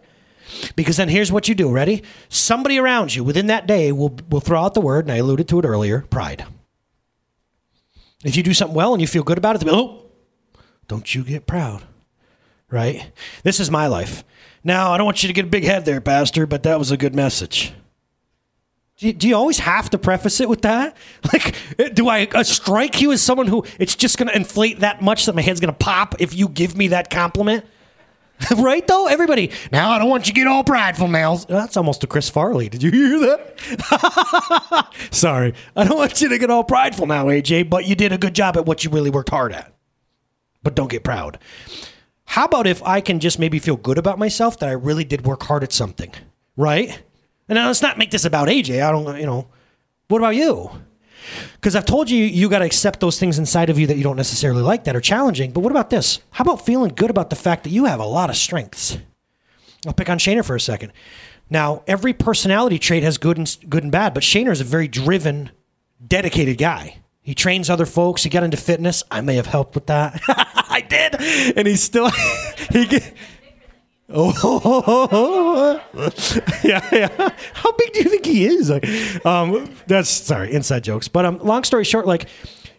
Because 0.75 0.97
then 0.97 1.09
here's 1.09 1.31
what 1.31 1.47
you 1.47 1.55
do. 1.55 1.69
Ready? 1.69 2.03
Somebody 2.29 2.79
around 2.79 3.15
you 3.15 3.23
within 3.23 3.47
that 3.47 3.67
day 3.67 3.91
will, 3.91 4.17
will 4.29 4.39
throw 4.39 4.63
out 4.63 4.73
the 4.73 4.81
word, 4.81 5.05
and 5.05 5.11
I 5.11 5.17
alluded 5.17 5.47
to 5.49 5.59
it 5.59 5.65
earlier 5.65 6.01
pride. 6.01 6.45
If 8.23 8.35
you 8.35 8.43
do 8.43 8.53
something 8.53 8.75
well 8.75 8.93
and 8.93 9.01
you 9.01 9.07
feel 9.07 9.23
good 9.23 9.37
about 9.37 9.55
it, 9.55 9.67
oh, 9.69 10.07
don't 10.87 11.13
you 11.13 11.23
get 11.23 11.45
proud, 11.45 11.83
right? 12.71 13.11
This 13.43 13.59
is 13.59 13.69
my 13.71 13.87
life. 13.87 14.23
Now, 14.63 14.91
I 14.91 14.97
don't 14.97 15.05
want 15.05 15.23
you 15.23 15.27
to 15.27 15.33
get 15.33 15.45
a 15.45 15.49
big 15.49 15.63
head 15.63 15.85
there, 15.85 16.01
Pastor, 16.01 16.45
but 16.45 16.63
that 16.63 16.77
was 16.77 16.91
a 16.91 16.97
good 16.97 17.15
message. 17.15 17.73
Do 18.97 19.07
you, 19.07 19.13
do 19.13 19.29
you 19.29 19.35
always 19.35 19.59
have 19.59 19.89
to 19.91 19.97
preface 19.97 20.41
it 20.41 20.49
with 20.49 20.61
that? 20.63 20.95
Like, 21.31 21.55
do 21.93 22.09
I 22.09 22.27
uh, 22.33 22.43
strike 22.43 23.01
you 23.01 23.11
as 23.11 23.21
someone 23.21 23.47
who 23.47 23.63
it's 23.79 23.95
just 23.95 24.17
going 24.17 24.27
to 24.27 24.35
inflate 24.35 24.81
that 24.81 25.01
much 25.01 25.25
that 25.25 25.35
my 25.35 25.41
head's 25.41 25.59
going 25.59 25.73
to 25.73 25.77
pop 25.77 26.15
if 26.19 26.33
you 26.33 26.49
give 26.49 26.75
me 26.75 26.89
that 26.89 27.09
compliment? 27.09 27.65
right 28.57 28.85
though, 28.87 29.07
everybody. 29.07 29.51
Now 29.71 29.91
I 29.91 29.99
don't 29.99 30.09
want 30.09 30.27
you 30.27 30.33
to 30.33 30.39
get 30.39 30.47
all 30.47 30.63
prideful, 30.63 31.07
now. 31.07 31.35
That's 31.35 31.75
almost 31.77 32.03
a 32.03 32.07
Chris 32.07 32.29
Farley. 32.29 32.69
Did 32.69 32.83
you 32.83 32.91
hear 32.91 33.19
that? 33.19 34.89
Sorry, 35.11 35.53
I 35.75 35.83
don't 35.83 35.97
want 35.97 36.21
you 36.21 36.29
to 36.29 36.37
get 36.37 36.49
all 36.49 36.63
prideful 36.63 37.05
now, 37.05 37.25
AJ. 37.25 37.69
But 37.69 37.85
you 37.85 37.95
did 37.95 38.11
a 38.13 38.17
good 38.17 38.33
job 38.33 38.55
at 38.57 38.65
what 38.65 38.83
you 38.83 38.89
really 38.91 39.09
worked 39.09 39.29
hard 39.29 39.51
at. 39.51 39.73
but 40.63 40.75
don't 40.75 40.89
get 40.89 41.03
proud. 41.03 41.37
How 42.29 42.45
about 42.45 42.67
if 42.67 42.83
I 42.83 43.01
can 43.01 43.19
just 43.19 43.39
maybe 43.39 43.57
feel 43.57 43.75
good 43.75 43.97
about 43.97 44.19
myself 44.19 44.59
that 44.59 44.69
I 44.69 44.73
really 44.73 45.03
did 45.03 45.25
work 45.25 45.41
hard 45.41 45.63
at 45.63 45.73
something, 45.73 46.13
right? 46.55 47.01
And 47.47 47.55
now 47.55 47.65
let's 47.65 47.81
not 47.81 47.97
make 47.97 48.11
this 48.11 48.23
about 48.23 48.49
AJ. 48.49 48.83
I 48.83 48.91
don't, 48.91 49.19
you 49.19 49.25
know. 49.25 49.47
What 50.09 50.19
about 50.19 50.35
you? 50.35 50.69
Because 51.55 51.75
I've 51.75 51.87
told 51.87 52.07
you, 52.07 52.23
you 52.23 52.47
got 52.47 52.59
to 52.59 52.65
accept 52.65 52.99
those 52.99 53.19
things 53.19 53.39
inside 53.39 53.71
of 53.71 53.79
you 53.79 53.87
that 53.87 53.97
you 53.97 54.03
don't 54.03 54.15
necessarily 54.15 54.61
like 54.61 54.83
that 54.83 54.95
are 54.95 55.01
challenging. 55.01 55.51
But 55.51 55.61
what 55.61 55.71
about 55.71 55.89
this? 55.89 56.19
How 56.29 56.43
about 56.43 56.63
feeling 56.63 56.93
good 56.93 57.09
about 57.09 57.31
the 57.31 57.35
fact 57.35 57.63
that 57.63 57.71
you 57.71 57.85
have 57.85 57.99
a 57.99 58.05
lot 58.05 58.29
of 58.29 58.37
strengths? 58.37 58.99
I'll 59.87 59.93
pick 59.93 60.07
on 60.07 60.19
Shaner 60.19 60.45
for 60.45 60.55
a 60.55 60.61
second. 60.61 60.93
Now, 61.49 61.81
every 61.87 62.13
personality 62.13 62.77
trait 62.77 63.01
has 63.01 63.17
good 63.17 63.39
and 63.39 63.57
good 63.67 63.81
and 63.81 63.91
bad, 63.91 64.13
but 64.13 64.21
Shaner 64.21 64.51
is 64.51 64.61
a 64.61 64.65
very 64.65 64.87
driven, 64.87 65.49
dedicated 66.07 66.59
guy. 66.59 66.97
He 67.23 67.33
trains 67.33 67.71
other 67.71 67.87
folks. 67.87 68.21
He 68.21 68.29
got 68.29 68.43
into 68.43 68.57
fitness. 68.57 69.03
I 69.09 69.21
may 69.21 69.35
have 69.35 69.47
helped 69.47 69.73
with 69.73 69.87
that. 69.87 70.21
And 71.55 71.67
he's 71.67 71.81
still 71.83 72.09
he. 72.71 72.85
Get, 72.85 73.13
oh, 74.09 75.81
yeah, 76.63 76.87
yeah. 76.91 77.29
How 77.53 77.71
big 77.73 77.93
do 77.93 77.99
you 77.99 78.09
think 78.09 78.25
he 78.25 78.45
is? 78.45 78.69
Like, 78.69 78.85
um, 79.25 79.69
that's 79.87 80.09
sorry, 80.09 80.53
inside 80.53 80.83
jokes. 80.83 81.07
But 81.07 81.25
um, 81.25 81.39
long 81.39 81.63
story 81.63 81.83
short, 81.83 82.07
like 82.07 82.27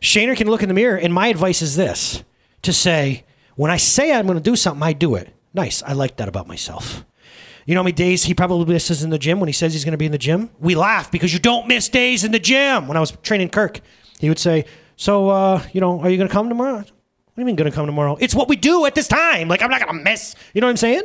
Shaner 0.01 0.37
can 0.37 0.49
look 0.49 0.63
in 0.63 0.69
the 0.69 0.75
mirror, 0.75 0.97
and 0.97 1.13
my 1.13 1.29
advice 1.29 1.63
is 1.63 1.77
this: 1.77 2.25
to 2.63 2.73
say 2.73 3.25
when 3.57 3.71
I 3.71 3.77
say 3.77 4.13
I'm 4.13 4.27
going 4.27 4.39
to 4.39 4.43
do 4.43 4.57
something, 4.57 4.83
I 4.83 4.93
do 4.93 5.15
it. 5.17 5.35
Nice. 5.53 5.83
I 5.83 5.93
like 5.93 6.17
that 6.17 6.29
about 6.29 6.47
myself. 6.47 7.05
You 7.67 7.75
know 7.75 7.81
how 7.81 7.85
many 7.85 7.93
days 7.93 8.25
he 8.25 8.35
probably 8.35 8.73
misses 8.73 9.03
in 9.03 9.11
the 9.11 9.19
gym 9.19 9.39
when 9.39 9.49
he 9.49 9.53
says 9.53 9.73
he's 9.73 9.85
going 9.85 9.93
to 9.93 9.99
be 9.99 10.07
in 10.07 10.13
the 10.13 10.19
gym? 10.19 10.51
We 10.59 10.75
laugh 10.75 11.11
because 11.11 11.33
you 11.33 11.39
don't 11.39 11.69
miss 11.69 11.89
days 11.89 12.25
in 12.25 12.33
the 12.33 12.39
gym. 12.39 12.89
When 12.89 12.97
I 12.97 13.01
was 13.01 13.13
training 13.23 13.51
Kirk, 13.51 13.81
he 14.19 14.29
would 14.29 14.39
say, 14.39 14.65
"So, 14.97 15.29
uh, 15.29 15.63
you 15.73 15.81
know, 15.81 16.01
are 16.01 16.09
you 16.09 16.17
going 16.17 16.29
to 16.29 16.33
come 16.33 16.49
tomorrow?" 16.49 16.85
Do 17.41 17.43
you 17.43 17.47
mean 17.47 17.57
going 17.57 17.71
to 17.71 17.75
come 17.75 17.87
tomorrow? 17.87 18.19
It's 18.21 18.35
what 18.35 18.51
we 18.51 18.57
do 18.57 18.85
at 18.85 18.95
this 18.95 19.09
time. 19.09 19.49
Like 19.49 19.63
I'm 19.63 19.71
not 19.71 19.81
going 19.81 19.97
to 19.97 20.05
miss. 20.05 20.35
You 20.53 20.61
know 20.61 20.67
what 20.67 20.73
I'm 20.73 20.77
saying? 20.77 21.05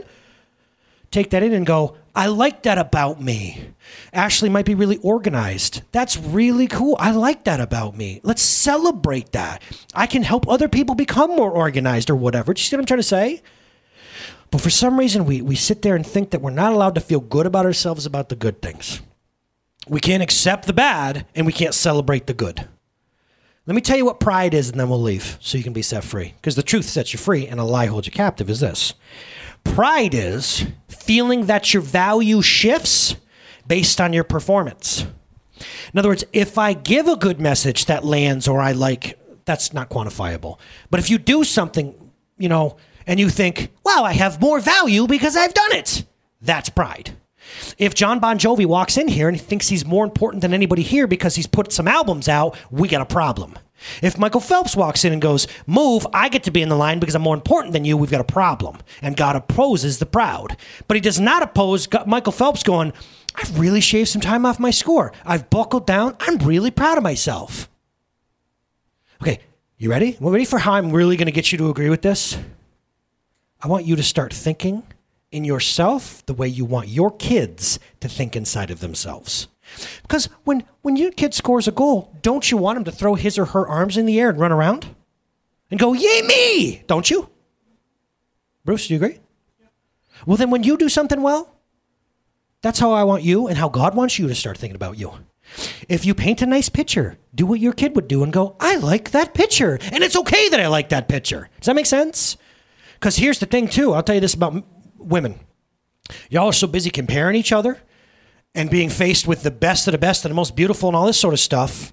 Take 1.09 1.29
that 1.29 1.43
in 1.43 1.53
and 1.53 1.65
go. 1.65 1.95
I 2.13 2.25
like 2.27 2.63
that 2.63 2.77
about 2.77 3.21
me. 3.21 3.69
Ashley 4.11 4.49
might 4.49 4.65
be 4.65 4.75
really 4.75 4.97
organized. 4.97 5.83
That's 5.93 6.17
really 6.17 6.67
cool. 6.67 6.97
I 6.99 7.11
like 7.11 7.45
that 7.45 7.61
about 7.61 7.95
me. 7.95 8.19
Let's 8.23 8.41
celebrate 8.41 9.31
that. 9.31 9.61
I 9.93 10.07
can 10.07 10.23
help 10.23 10.45
other 10.49 10.67
people 10.67 10.93
become 10.93 11.33
more 11.33 11.51
organized 11.51 12.09
or 12.09 12.17
whatever. 12.17 12.53
Do 12.53 12.59
you 12.59 12.65
see 12.65 12.75
what 12.75 12.81
I'm 12.81 12.85
trying 12.85 12.99
to 12.99 13.03
say? 13.03 13.41
But 14.51 14.59
for 14.59 14.69
some 14.69 14.99
reason, 14.99 15.23
we, 15.23 15.41
we 15.41 15.55
sit 15.55 15.83
there 15.83 15.95
and 15.95 16.05
think 16.05 16.31
that 16.31 16.41
we're 16.41 16.49
not 16.49 16.73
allowed 16.73 16.95
to 16.95 17.01
feel 17.01 17.21
good 17.21 17.45
about 17.45 17.65
ourselves 17.65 18.05
about 18.05 18.27
the 18.27 18.35
good 18.35 18.61
things. 18.61 18.99
We 19.87 20.01
can't 20.01 20.21
accept 20.21 20.67
the 20.67 20.73
bad 20.73 21.27
and 21.33 21.45
we 21.45 21.53
can't 21.53 21.73
celebrate 21.73 22.27
the 22.27 22.33
good. 22.33 22.67
Let 23.67 23.73
me 23.73 23.81
tell 23.81 23.97
you 23.97 24.05
what 24.05 24.19
pride 24.19 24.53
is 24.53 24.69
and 24.69 24.79
then 24.79 24.89
we'll 24.89 25.01
leave 25.01 25.37
so 25.41 25.57
you 25.57 25.63
can 25.63 25.73
be 25.73 25.81
set 25.81 26.03
free. 26.03 26.33
Because 26.35 26.55
the 26.55 26.63
truth 26.63 26.85
sets 26.85 27.13
you 27.13 27.19
free 27.19 27.47
and 27.47 27.59
a 27.59 27.63
lie 27.63 27.87
holds 27.87 28.05
you 28.05 28.13
captive 28.13 28.49
is 28.49 28.59
this 28.59 28.93
pride 29.63 30.13
is 30.13 30.65
feeling 30.87 31.47
that 31.47 31.73
your 31.73 31.81
value 31.81 32.41
shifts 32.41 33.15
based 33.67 33.99
on 33.99 34.13
your 34.13 34.23
performance. 34.23 35.05
In 35.93 35.99
other 35.99 36.09
words, 36.09 36.23
if 36.33 36.57
I 36.57 36.73
give 36.73 37.07
a 37.07 37.15
good 37.15 37.39
message 37.39 37.85
that 37.85 38.05
lands 38.05 38.47
or 38.47 38.61
I 38.61 38.73
like, 38.73 39.19
that's 39.45 39.73
not 39.73 39.89
quantifiable. 39.89 40.59
But 40.91 40.99
if 40.99 41.09
you 41.09 41.17
do 41.17 41.43
something, 41.43 42.11
you 42.37 42.49
know, 42.49 42.77
and 43.07 43.19
you 43.19 43.29
think, 43.29 43.71
wow, 43.83 44.03
I 44.03 44.13
have 44.13 44.41
more 44.41 44.59
value 44.59 45.07
because 45.07 45.35
I've 45.35 45.53
done 45.53 45.71
it. 45.71 46.05
That's 46.41 46.69
pride. 46.69 47.15
If 47.77 47.93
Jon 47.93 48.19
Bon 48.19 48.37
Jovi 48.37 48.65
walks 48.65 48.97
in 48.97 49.07
here 49.07 49.27
and 49.27 49.37
he 49.37 49.43
thinks 49.43 49.67
he's 49.67 49.85
more 49.85 50.03
important 50.03 50.41
than 50.41 50.53
anybody 50.53 50.81
here 50.81 51.07
because 51.07 51.35
he's 51.35 51.47
put 51.47 51.71
some 51.71 51.87
albums 51.87 52.27
out, 52.27 52.57
we 52.71 52.87
got 52.87 53.01
a 53.01 53.05
problem. 53.05 53.57
If 54.01 54.17
Michael 54.17 54.41
Phelps 54.41 54.75
walks 54.75 55.05
in 55.05 55.13
and 55.13 55.21
goes, 55.21 55.47
Move, 55.67 56.07
I 56.13 56.29
get 56.29 56.43
to 56.43 56.51
be 56.51 56.61
in 56.61 56.69
the 56.69 56.75
line 56.75 56.99
because 56.99 57.15
I'm 57.15 57.21
more 57.21 57.35
important 57.35 57.73
than 57.73 57.85
you, 57.85 57.97
we've 57.97 58.11
got 58.11 58.21
a 58.21 58.23
problem. 58.23 58.77
And 59.01 59.17
God 59.17 59.35
opposes 59.35 59.99
the 59.99 60.05
proud. 60.05 60.57
But 60.87 60.95
he 60.95 61.01
does 61.01 61.19
not 61.19 61.43
oppose 61.43 61.87
Michael 62.05 62.31
Phelps 62.31 62.63
going, 62.63 62.93
I've 63.35 63.59
really 63.59 63.81
shaved 63.81 64.09
some 64.09 64.21
time 64.21 64.45
off 64.45 64.59
my 64.59 64.71
score. 64.71 65.11
I've 65.25 65.49
buckled 65.49 65.85
down. 65.85 66.15
I'm 66.21 66.37
really 66.37 66.71
proud 66.71 66.97
of 66.97 67.03
myself. 67.03 67.69
Okay, 69.21 69.39
you 69.77 69.89
ready? 69.89 70.17
We're 70.19 70.31
ready 70.31 70.45
for 70.45 70.57
how 70.57 70.73
I'm 70.73 70.91
really 70.91 71.17
going 71.17 71.27
to 71.27 71.31
get 71.31 71.51
you 71.51 71.57
to 71.59 71.69
agree 71.69 71.89
with 71.89 72.01
this? 72.01 72.37
I 73.61 73.67
want 73.67 73.85
you 73.85 73.95
to 73.95 74.03
start 74.03 74.33
thinking 74.33 74.83
in 75.35 75.43
yourself 75.43 76.25
the 76.27 76.33
way 76.33 76.47
you 76.47 76.63
want 76.63 76.87
your 76.87 77.11
kids 77.11 77.77
to 77.99 78.07
think 78.07 78.35
inside 78.35 78.71
of 78.71 78.79
themselves. 78.79 79.49
Because 80.01 80.29
when, 80.45 80.63
when 80.81 80.95
your 80.95 81.11
kid 81.11 81.33
scores 81.33 81.67
a 81.67 81.73
goal, 81.73 82.15
don't 82.21 82.49
you 82.49 82.55
want 82.55 82.77
him 82.77 82.85
to 82.85 82.91
throw 82.91 83.15
his 83.15 83.37
or 83.37 83.45
her 83.45 83.67
arms 83.67 83.97
in 83.97 84.05
the 84.05 84.17
air 84.17 84.29
and 84.29 84.39
run 84.39 84.53
around? 84.53 84.95
And 85.69 85.79
go, 85.79 85.91
yay 85.91 86.21
me! 86.21 86.83
Don't 86.87 87.09
you? 87.09 87.29
Bruce, 88.63 88.87
do 88.87 88.93
you 88.93 89.03
agree? 89.03 89.19
Well, 90.25 90.37
then 90.37 90.51
when 90.51 90.63
you 90.63 90.77
do 90.77 90.87
something 90.87 91.21
well, 91.21 91.53
that's 92.61 92.79
how 92.79 92.93
I 92.93 93.03
want 93.03 93.23
you 93.23 93.47
and 93.47 93.57
how 93.57 93.67
God 93.67 93.93
wants 93.93 94.17
you 94.17 94.29
to 94.29 94.35
start 94.35 94.57
thinking 94.57 94.77
about 94.77 94.97
you. 94.97 95.11
If 95.89 96.05
you 96.05 96.15
paint 96.15 96.41
a 96.41 96.45
nice 96.45 96.69
picture, 96.69 97.17
do 97.33 97.45
what 97.45 97.59
your 97.59 97.73
kid 97.73 97.95
would 97.95 98.07
do 98.07 98.23
and 98.23 98.31
go, 98.31 98.55
I 98.59 98.77
like 98.77 99.11
that 99.11 99.33
picture. 99.33 99.77
And 99.91 100.03
it's 100.03 100.15
okay 100.15 100.47
that 100.47 100.61
I 100.61 100.67
like 100.67 100.89
that 100.89 101.09
picture. 101.09 101.49
Does 101.59 101.65
that 101.65 101.75
make 101.75 101.85
sense? 101.85 102.37
Because 102.93 103.17
here's 103.17 103.39
the 103.39 103.45
thing, 103.45 103.67
too. 103.67 103.93
I'll 103.93 104.01
tell 104.01 104.15
you 104.15 104.21
this 104.21 104.33
about 104.33 104.63
women. 105.05 105.39
Y'all 106.29 106.47
are 106.47 106.53
so 106.53 106.67
busy 106.67 106.89
comparing 106.89 107.35
each 107.35 107.51
other 107.51 107.79
and 108.53 108.69
being 108.69 108.89
faced 108.89 109.27
with 109.27 109.43
the 109.43 109.51
best 109.51 109.87
of 109.87 109.91
the 109.91 109.97
best 109.97 110.23
and 110.23 110.31
the 110.31 110.35
most 110.35 110.55
beautiful 110.55 110.89
and 110.89 110.95
all 110.95 111.05
this 111.05 111.19
sort 111.19 111.33
of 111.33 111.39
stuff 111.39 111.91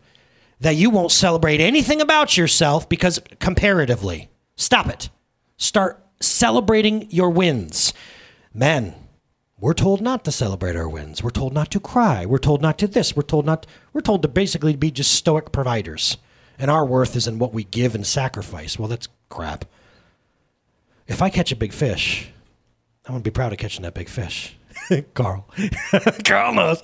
that 0.60 0.76
you 0.76 0.90
won't 0.90 1.10
celebrate 1.10 1.60
anything 1.60 2.00
about 2.00 2.36
yourself 2.36 2.88
because 2.88 3.20
comparatively. 3.40 4.28
Stop 4.56 4.88
it. 4.88 5.08
Start 5.56 6.04
celebrating 6.20 7.10
your 7.10 7.30
wins. 7.30 7.92
Men, 8.54 8.94
we're 9.58 9.74
told 9.74 10.00
not 10.00 10.24
to 10.24 10.32
celebrate 10.32 10.76
our 10.76 10.88
wins. 10.88 11.22
We're 11.22 11.30
told 11.30 11.52
not 11.52 11.70
to 11.72 11.80
cry. 11.80 12.26
We're 12.26 12.38
told 12.38 12.62
not 12.62 12.78
to 12.78 12.86
this. 12.86 13.16
We're 13.16 13.22
told 13.22 13.46
not 13.46 13.66
we're 13.92 14.02
told 14.02 14.22
to 14.22 14.28
basically 14.28 14.76
be 14.76 14.90
just 14.90 15.12
stoic 15.12 15.52
providers. 15.52 16.16
And 16.58 16.70
our 16.70 16.84
worth 16.84 17.16
is 17.16 17.26
in 17.26 17.38
what 17.38 17.54
we 17.54 17.64
give 17.64 17.94
and 17.94 18.06
sacrifice. 18.06 18.78
Well, 18.78 18.88
that's 18.88 19.08
crap 19.30 19.64
if 21.06 21.22
I 21.22 21.30
catch 21.30 21.52
a 21.52 21.56
big 21.56 21.72
fish, 21.72 22.31
I'm 23.12 23.16
gonna 23.16 23.24
be 23.24 23.30
proud 23.30 23.52
of 23.52 23.58
catching 23.58 23.82
that 23.82 23.92
big 23.92 24.08
fish. 24.08 24.56
Carl. 25.14 25.46
Carl 26.24 26.54
knows. 26.54 26.80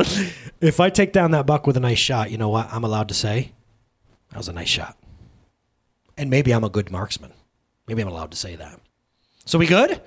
If 0.61 0.79
I 0.79 0.91
take 0.91 1.15
down 1.15 1.31
that 1.31 1.47
buck 1.47 1.67
with 1.67 1.75
a 1.79 1.81
nice 1.81 1.99
shot, 1.99 2.31
you 2.31 2.37
know 2.37 2.51
what? 2.51 2.71
I'm 2.71 2.85
allowed 2.85 3.09
to 3.09 3.15
say 3.15 3.53
that 4.29 4.37
was 4.37 4.47
a 4.47 4.53
nice 4.53 4.69
shot. 4.69 4.99
And 6.19 6.29
maybe 6.29 6.53
I'm 6.53 6.65
a 6.65 6.69
good 6.69 6.91
marksman. 6.91 7.33
Maybe 7.87 8.03
I'm 8.03 8.09
allowed 8.09 8.33
to 8.33 8.37
say 8.37 8.57
that. 8.57 8.79
So 9.47 9.59
we 9.59 9.67
good? 9.67 10.03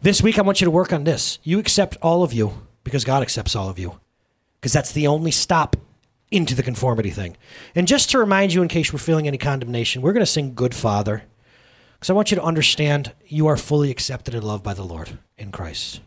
This 0.00 0.22
week 0.22 0.38
I 0.38 0.42
want 0.42 0.62
you 0.62 0.64
to 0.64 0.70
work 0.70 0.90
on 0.90 1.04
this. 1.04 1.38
You 1.42 1.58
accept 1.58 1.98
all 2.00 2.22
of 2.22 2.32
you 2.32 2.66
because 2.82 3.04
God 3.04 3.22
accepts 3.22 3.54
all 3.54 3.68
of 3.68 3.78
you. 3.78 4.00
Because 4.62 4.72
that's 4.72 4.92
the 4.92 5.06
only 5.06 5.32
stop 5.32 5.76
into 6.30 6.54
the 6.54 6.62
conformity 6.62 7.10
thing. 7.10 7.36
And 7.74 7.86
just 7.86 8.08
to 8.12 8.18
remind 8.18 8.54
you, 8.54 8.62
in 8.62 8.68
case 8.68 8.90
we're 8.90 9.00
feeling 9.00 9.28
any 9.28 9.36
condemnation, 9.36 10.00
we're 10.00 10.14
going 10.14 10.24
to 10.24 10.32
sing 10.32 10.54
Good 10.54 10.74
Father. 10.74 11.24
Because 11.98 12.10
I 12.10 12.14
want 12.14 12.30
you 12.30 12.36
to 12.36 12.42
understand 12.42 13.12
you 13.26 13.48
are 13.48 13.56
fully 13.56 13.90
accepted 13.90 14.34
and 14.34 14.44
loved 14.44 14.62
by 14.62 14.74
the 14.74 14.84
Lord 14.84 15.18
in 15.36 15.50
Christ. 15.50 16.00